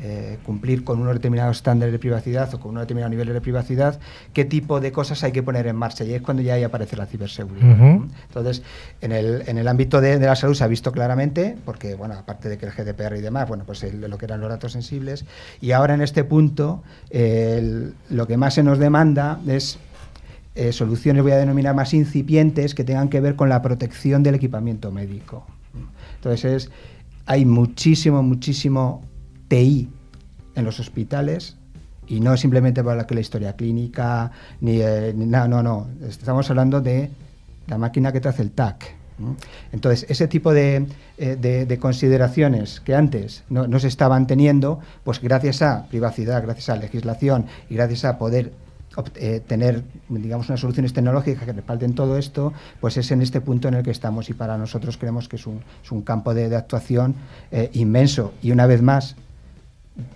eh, 0.00 0.38
cumplir 0.44 0.84
con 0.84 1.00
unos 1.00 1.14
determinados 1.14 1.56
estándares 1.56 1.92
de 1.92 1.98
privacidad 1.98 2.52
o 2.54 2.60
con 2.60 2.70
unos 2.70 2.82
determinados 2.82 3.10
niveles 3.10 3.34
de 3.34 3.40
privacidad, 3.40 3.98
qué 4.32 4.44
tipo 4.44 4.80
de 4.80 4.92
cosas 4.92 5.24
hay 5.24 5.32
que 5.32 5.42
poner 5.42 5.66
en 5.66 5.76
marcha. 5.76 6.04
Y 6.04 6.14
es 6.14 6.22
cuando 6.22 6.42
ya 6.42 6.54
ahí 6.54 6.62
aparece 6.62 6.96
la 6.96 7.06
ciberseguridad. 7.06 7.98
Entonces, 8.28 8.62
en 9.00 9.12
el, 9.12 9.42
en 9.46 9.58
el 9.58 9.66
ámbito 9.66 10.00
de, 10.00 10.18
la 10.18 10.36
salud 10.36 10.54
se 10.54 10.64
ha 10.64 10.68
visto 10.68 10.92
claramente, 10.92 11.56
porque, 11.64 11.94
bueno, 11.94 12.14
aparte 12.14 12.48
de 12.48 12.58
que 12.58 12.66
el 12.66 12.72
GDPR 12.72 13.16
y 13.16 13.20
demás, 13.20 13.48
bueno, 13.48 13.64
pues 13.66 13.82
lo 13.92 14.18
que 14.18 14.24
eran 14.24 14.40
los 14.40 14.48
datos 14.48 14.72
sensibles. 14.72 15.24
Y 15.60 15.72
ahora 15.72 15.94
en 15.94 16.00
este 16.00 16.24
punto, 16.24 16.82
lo 17.10 18.26
que 18.26 18.36
más 18.36 18.54
se 18.54 18.62
nos 18.62 18.78
demanda 18.78 19.40
es 19.46 19.78
eh, 20.58 20.72
soluciones, 20.72 21.22
voy 21.22 21.30
a 21.30 21.36
denominar 21.36 21.72
más 21.72 21.94
incipientes, 21.94 22.74
que 22.74 22.82
tengan 22.82 23.08
que 23.08 23.20
ver 23.20 23.36
con 23.36 23.48
la 23.48 23.62
protección 23.62 24.24
del 24.24 24.34
equipamiento 24.34 24.90
médico. 24.90 25.46
Entonces, 26.16 26.68
hay 27.26 27.44
muchísimo, 27.44 28.24
muchísimo 28.24 29.07
TI 29.48 29.88
en 30.54 30.64
los 30.64 30.78
hospitales 30.80 31.56
y 32.08 32.20
no 32.20 32.36
simplemente 32.36 32.82
para 32.82 33.06
que 33.06 33.14
la 33.14 33.20
historia 33.20 33.54
clínica, 33.54 34.30
ni, 34.60 34.80
eh, 34.80 35.12
no, 35.14 35.46
no, 35.46 35.62
no, 35.62 35.88
estamos 36.06 36.48
hablando 36.50 36.80
de 36.80 37.10
la 37.66 37.78
máquina 37.78 38.12
que 38.12 38.20
te 38.20 38.28
hace 38.28 38.42
el 38.42 38.50
TAC. 38.52 38.96
Entonces, 39.72 40.08
ese 40.08 40.28
tipo 40.28 40.52
de, 40.52 40.86
eh, 41.18 41.78
consideraciones 41.80 42.80
que 42.80 42.94
antes 42.94 43.42
no, 43.50 43.78
se 43.80 43.88
estaban 43.88 44.28
teniendo, 44.28 44.78
pues 45.02 45.20
gracias 45.20 45.60
a 45.60 45.86
privacidad, 45.88 46.42
gracias 46.42 46.68
a 46.68 46.76
legislación 46.76 47.46
y 47.68 47.74
gracias 47.74 48.04
a 48.04 48.16
poder 48.16 48.52
eh, 49.16 49.40
tener, 49.44 49.82
digamos, 50.08 50.48
unas 50.48 50.60
soluciones 50.60 50.92
tecnológicas 50.92 51.44
que 51.44 51.52
respalden 51.52 51.94
todo 51.94 52.16
esto, 52.16 52.52
pues 52.80 52.96
es 52.96 53.10
en 53.10 53.20
este 53.20 53.40
punto 53.40 53.66
en 53.66 53.74
el 53.74 53.82
que 53.82 53.90
estamos 53.90 54.30
y 54.30 54.34
para 54.34 54.56
nosotros 54.56 54.96
creemos 54.96 55.28
que 55.28 55.34
es 55.34 55.46
un, 55.48 55.62
es 55.84 55.90
un 55.90 56.02
campo 56.02 56.32
de, 56.32 56.54
actuación 56.54 57.16
inmenso. 57.72 58.34
Y 58.40 58.52
una 58.52 58.66
vez 58.66 58.82
más, 58.82 59.16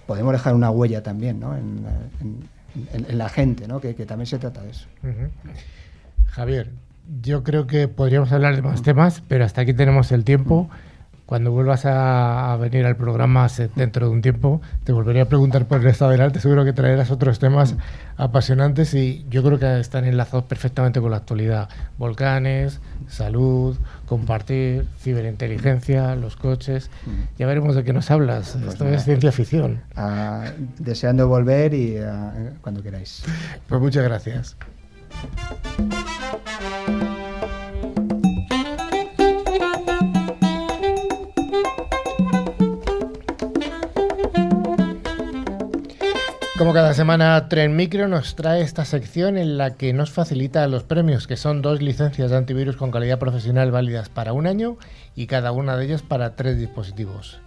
podemos 0.06 0.32
dejar 0.32 0.54
una 0.54 0.70
huella 0.70 1.02
también 1.02 1.40
¿no? 1.40 1.56
en, 1.56 1.84
la 3.10 3.28
gente, 3.28 3.68
¿no? 3.68 3.80
que, 3.80 3.92
también 4.06 4.26
se 4.26 4.38
trata 4.38 4.62
de 4.62 4.70
eso. 4.70 4.86
Javier, 6.28 6.70
yo 7.22 7.42
creo 7.42 7.66
que 7.66 7.88
podríamos 7.88 8.32
hablar 8.32 8.56
de 8.56 8.62
más 8.62 8.82
temas, 8.82 9.22
pero 9.28 9.44
hasta 9.44 9.62
aquí 9.62 9.74
tenemos 9.74 10.12
el 10.12 10.24
tiempo. 10.24 10.70
Cuando 11.32 11.50
vuelvas 11.50 11.86
a, 11.86 12.54
venir 12.60 12.84
al 12.84 12.94
programa 12.94 13.48
dentro 13.74 14.06
de 14.06 14.12
un 14.12 14.20
tiempo, 14.20 14.60
te 14.84 14.92
volvería 14.92 15.22
a 15.22 15.24
preguntar 15.24 15.64
por 15.64 15.80
el 15.80 15.86
estado 15.86 16.10
del 16.10 16.20
arte. 16.20 16.40
Seguro 16.40 16.62
que 16.62 16.74
traerás 16.74 17.10
otros 17.10 17.38
temas 17.38 17.74
apasionantes 18.18 18.92
y 18.92 19.24
yo 19.30 19.42
creo 19.42 19.58
que 19.58 19.80
están 19.80 20.04
enlazados 20.04 20.44
perfectamente 20.44 21.00
con 21.00 21.10
la 21.10 21.16
actualidad. 21.16 21.70
Volcanes, 21.96 22.80
salud, 23.08 23.78
compartir, 24.04 24.84
ciberinteligencia, 25.00 26.16
los 26.16 26.36
coches. 26.36 26.90
Ya 27.38 27.46
veremos 27.46 27.76
de 27.76 27.82
qué 27.82 27.94
nos 27.94 28.10
hablas. 28.10 28.50
Pues 28.52 28.74
Esto 28.74 28.86
es 28.88 29.02
ciencia 29.02 29.32
ficción. 29.32 29.80
Ah, 29.96 30.50
deseando 30.78 31.28
volver 31.28 31.72
y 31.72 31.96
ah, 31.96 32.34
cuando 32.60 32.82
queráis. 32.82 33.24
Pues 33.68 33.80
muchas 33.80 34.04
gracias. 34.04 34.54
Como 46.62 46.74
cada 46.74 46.94
semana, 46.94 47.48
Tren 47.48 47.74
Micro 47.74 48.06
nos 48.06 48.36
trae 48.36 48.60
esta 48.62 48.84
sección 48.84 49.36
en 49.36 49.58
la 49.58 49.74
que 49.74 49.92
nos 49.92 50.12
facilita 50.12 50.64
los 50.68 50.84
premios, 50.84 51.26
que 51.26 51.36
son 51.36 51.60
dos 51.60 51.82
licencias 51.82 52.30
de 52.30 52.36
antivirus 52.36 52.76
con 52.76 52.92
calidad 52.92 53.18
profesional 53.18 53.72
válidas 53.72 54.08
para 54.08 54.32
un 54.32 54.46
año 54.46 54.76
y 55.16 55.26
cada 55.26 55.50
una 55.50 55.76
de 55.76 55.86
ellas 55.86 56.02
para 56.02 56.36
tres 56.36 56.58
dispositivos. 56.58 57.40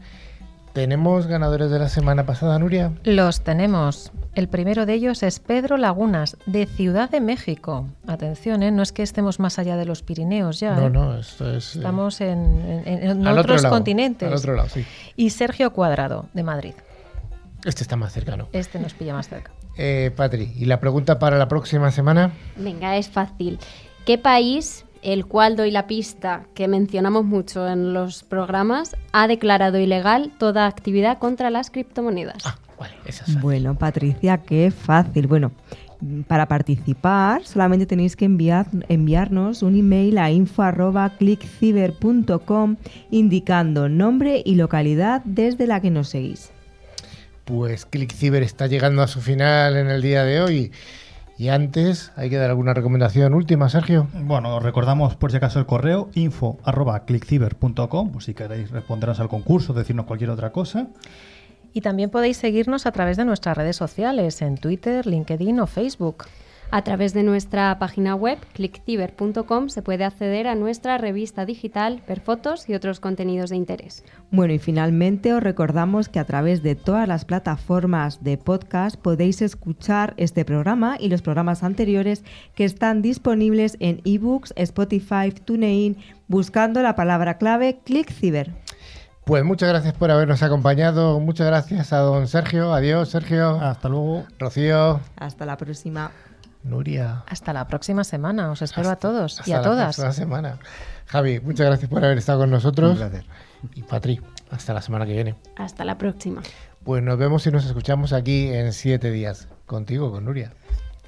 ¿Tenemos 0.74 1.28
ganadores 1.28 1.72
de 1.72 1.80
la 1.80 1.88
semana 1.88 2.26
pasada, 2.26 2.59
Nuria? 2.59 2.91
Los 3.05 3.39
tenemos. 3.39 4.11
El 4.34 4.49
primero 4.49 4.86
de 4.86 4.95
ellos 4.95 5.24
es 5.24 5.39
Pedro 5.39 5.78
Lagunas, 5.78 6.36
de 6.45 6.66
Ciudad 6.66 7.09
de 7.09 7.22
México. 7.22 7.88
Atención, 8.07 8.63
¿eh? 8.63 8.72
no 8.72 8.84
es 8.84 8.91
que 8.91 9.01
estemos 9.01 9.39
más 9.39 9.59
allá 9.59 9.78
de 9.78 9.86
los 9.86 10.03
Pirineos 10.03 10.59
ya. 10.59 10.76
No, 10.76 10.88
¿eh? 10.88 10.89
no, 10.89 11.18
esto 11.18 11.49
es. 11.49 11.78
Eh, 11.78 11.80
Estamos 11.80 12.20
en, 12.20 13.26
otros 13.26 13.63
continentes. 13.63 14.28
Al 14.28 14.36
otro 14.36 14.55
lado, 14.55 14.68
sí. 14.68 14.86
Y 15.16 15.30
Sergio 15.30 15.72
Cuadrado, 15.72 16.26
de 16.34 16.43
Madrid. 16.43 16.74
Este 17.66 17.84
está 17.84 17.95
más 17.95 18.13
cercano. 18.13 18.47
Este 18.53 18.80
nos 18.80 18.93
pilla 18.93 19.13
más 19.13 19.28
cerca. 19.28 19.51
Eh, 19.76 20.11
Patri, 20.16 20.53
¿y 20.55 20.66
la 20.66 20.80
pregunta 20.80 21.20
para 21.20 21.38
la 21.38 21.47
próxima 21.47 21.91
semana? 21.91 22.32
Venga, 22.55 22.95
es 22.95 23.09
fácil. 23.09 23.59
¿Qué 24.05 24.20
país, 24.20 24.86
el 25.01 25.26
cual 25.26 25.55
doy 25.55 25.72
la 25.72 25.88
pista 25.88 26.43
que 26.53 26.68
mencionamos 26.68 27.26
mucho 27.26 27.68
en 27.68 27.93
los 27.93 28.22
programas, 28.24 28.95
ha 29.11 29.28
declarado 29.28 29.80
ilegal 29.80 30.32
toda 30.38 30.68
actividad 30.68 31.18
contra 31.18 31.49
las 31.49 31.72
criptomonedas? 31.72 32.45
Ah, 32.45 32.59
vale, 32.80 32.93
esa 33.05 33.26
es 33.26 33.41
Bueno, 33.41 33.76
Patricia, 33.76 34.38
qué 34.38 34.70
fácil. 34.70 35.26
Bueno, 35.26 35.51
para 36.28 36.47
participar 36.47 37.45
solamente 37.45 37.88
tenéis 37.88 38.16
que 38.16 38.26
enviar, 38.26 38.68
enviarnos 38.89 39.63
un 39.63 39.76
email 39.76 40.20
a 40.20 40.30
info.clickciber.com 40.30 42.76
indicando 43.09 43.89
nombre 43.89 44.43
y 44.45 44.53
localidad 44.53 45.24
desde 45.26 45.66
la 45.66 45.82
que 45.82 45.89
nos 45.89 46.09
seguís 46.09 46.51
pues 47.45 47.85
ClickCiber 47.85 48.43
está 48.43 48.67
llegando 48.67 49.01
a 49.01 49.07
su 49.07 49.21
final 49.21 49.77
en 49.77 49.87
el 49.87 50.01
día 50.01 50.23
de 50.23 50.41
hoy. 50.41 50.71
Y 51.37 51.49
antes, 51.49 52.11
¿hay 52.15 52.29
que 52.29 52.37
dar 52.37 52.49
alguna 52.49 52.73
recomendación 52.73 53.33
última, 53.33 53.69
Sergio? 53.69 54.07
Bueno, 54.13 54.59
recordamos 54.59 55.15
por 55.15 55.31
si 55.31 55.37
acaso 55.37 55.59
el 55.59 55.65
correo 55.65 56.09
info 56.13 56.57
arroba 56.63 57.05
clickciber.com, 57.05 58.11
pues 58.11 58.25
si 58.25 58.33
queréis 58.33 58.71
respondernos 58.71 59.19
al 59.19 59.27
concurso, 59.27 59.73
decirnos 59.73 60.05
cualquier 60.05 60.29
otra 60.29 60.51
cosa. 60.51 60.87
Y 61.73 61.81
también 61.81 62.09
podéis 62.09 62.37
seguirnos 62.37 62.85
a 62.85 62.93
través 62.93 63.17
de 63.17 63.25
nuestras 63.25 63.57
redes 63.57 63.75
sociales, 63.75 64.41
en 64.41 64.57
Twitter, 64.57 65.05
LinkedIn 65.05 65.59
o 65.59 65.67
Facebook. 65.67 66.25
A 66.72 66.84
través 66.84 67.13
de 67.13 67.24
nuestra 67.24 67.78
página 67.80 68.16
web, 68.16 68.38
clickciber.com, 68.53 69.70
se 69.70 69.82
puede 69.82 70.03
acceder 70.03 70.47
a 70.47 70.55
nuestra 70.55 70.97
revista 70.97 71.45
digital, 71.45 72.01
ver 72.07 72.20
fotos 72.20 72.68
y 72.68 72.74
otros 72.74 72.99
contenidos 72.99 73.49
de 73.49 73.55
interés. 73.55 74.03
Bueno, 74.32 74.53
y 74.53 74.59
finalmente 74.59 75.34
os 75.34 75.41
recordamos 75.41 76.09
que 76.09 76.20
a 76.20 76.26
través 76.26 76.63
de 76.63 76.76
todas 76.76 77.07
las 77.07 77.24
plataformas 77.24 78.24
de 78.24 78.38
podcast 78.38 78.97
podéis 78.97 79.41
escuchar 79.41 80.13
este 80.18 80.43
programa 80.43 80.97
y 80.99 81.09
los 81.09 81.22
programas 81.22 81.63
anteriores 81.63 82.24
que 82.55 82.66
están 82.66 83.01
disponibles 83.01 83.78
en 83.80 84.01
ebooks, 84.03 84.53
Spotify, 84.57 85.32
TuneIn, 85.32 85.97
buscando 86.28 86.82
la 86.82 86.95
palabra 86.95 87.38
clave 87.38 87.80
ClickCiber. 87.86 88.51
Pues 89.26 89.43
muchas 89.43 89.70
gracias 89.70 89.93
por 89.95 90.11
habernos 90.11 90.43
acompañado. 90.43 91.20
Muchas 91.20 91.47
gracias 91.47 91.91
a 91.93 91.97
don 91.97 92.28
Sergio. 92.28 92.74
Adiós, 92.74 93.09
Sergio. 93.09 93.59
Hasta 93.59 93.89
luego. 93.89 94.26
Rocío. 94.38 94.99
Hasta 95.16 95.47
la 95.47 95.57
próxima. 95.57 96.11
Nuria. 96.66 97.24
Hasta 97.28 97.53
la 97.53 97.68
próxima 97.68 98.03
semana. 98.03 98.49
Os 98.51 98.61
espero 98.61 98.89
a 98.89 98.95
todos 98.95 99.47
y 99.47 99.53
a 99.53 99.61
todas. 99.61 99.89
Hasta 99.89 100.05
la 100.05 100.13
semana. 100.13 100.59
Javi, 101.05 101.39
muchas 101.39 101.68
gracias 101.68 101.89
por 101.89 102.03
haber 102.03 102.18
estado 102.18 102.39
con 102.39 102.49
nosotros. 102.49 102.99
Un 102.99 103.24
Y 103.76 103.84
Patri, 103.84 104.20
hasta 104.49 104.74
la 104.74 104.82
semana 104.82 105.05
que 105.05 105.13
viene. 105.13 105.36
Hasta 105.55 105.86
la 105.86 105.97
próxima. 105.97 106.41
Pues 106.84 107.03
nos 107.03 107.18
vemos 107.18 107.45
y 107.47 107.51
nos 107.51 107.66
escuchamos 107.66 108.13
aquí 108.13 108.47
en 108.47 108.74
siete 108.74 109.11
días. 109.11 109.47
Contigo, 109.66 110.11
con 110.11 110.26
Nuria. 110.26 110.53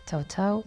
Chao, 0.05 0.23
chao. 0.27 0.63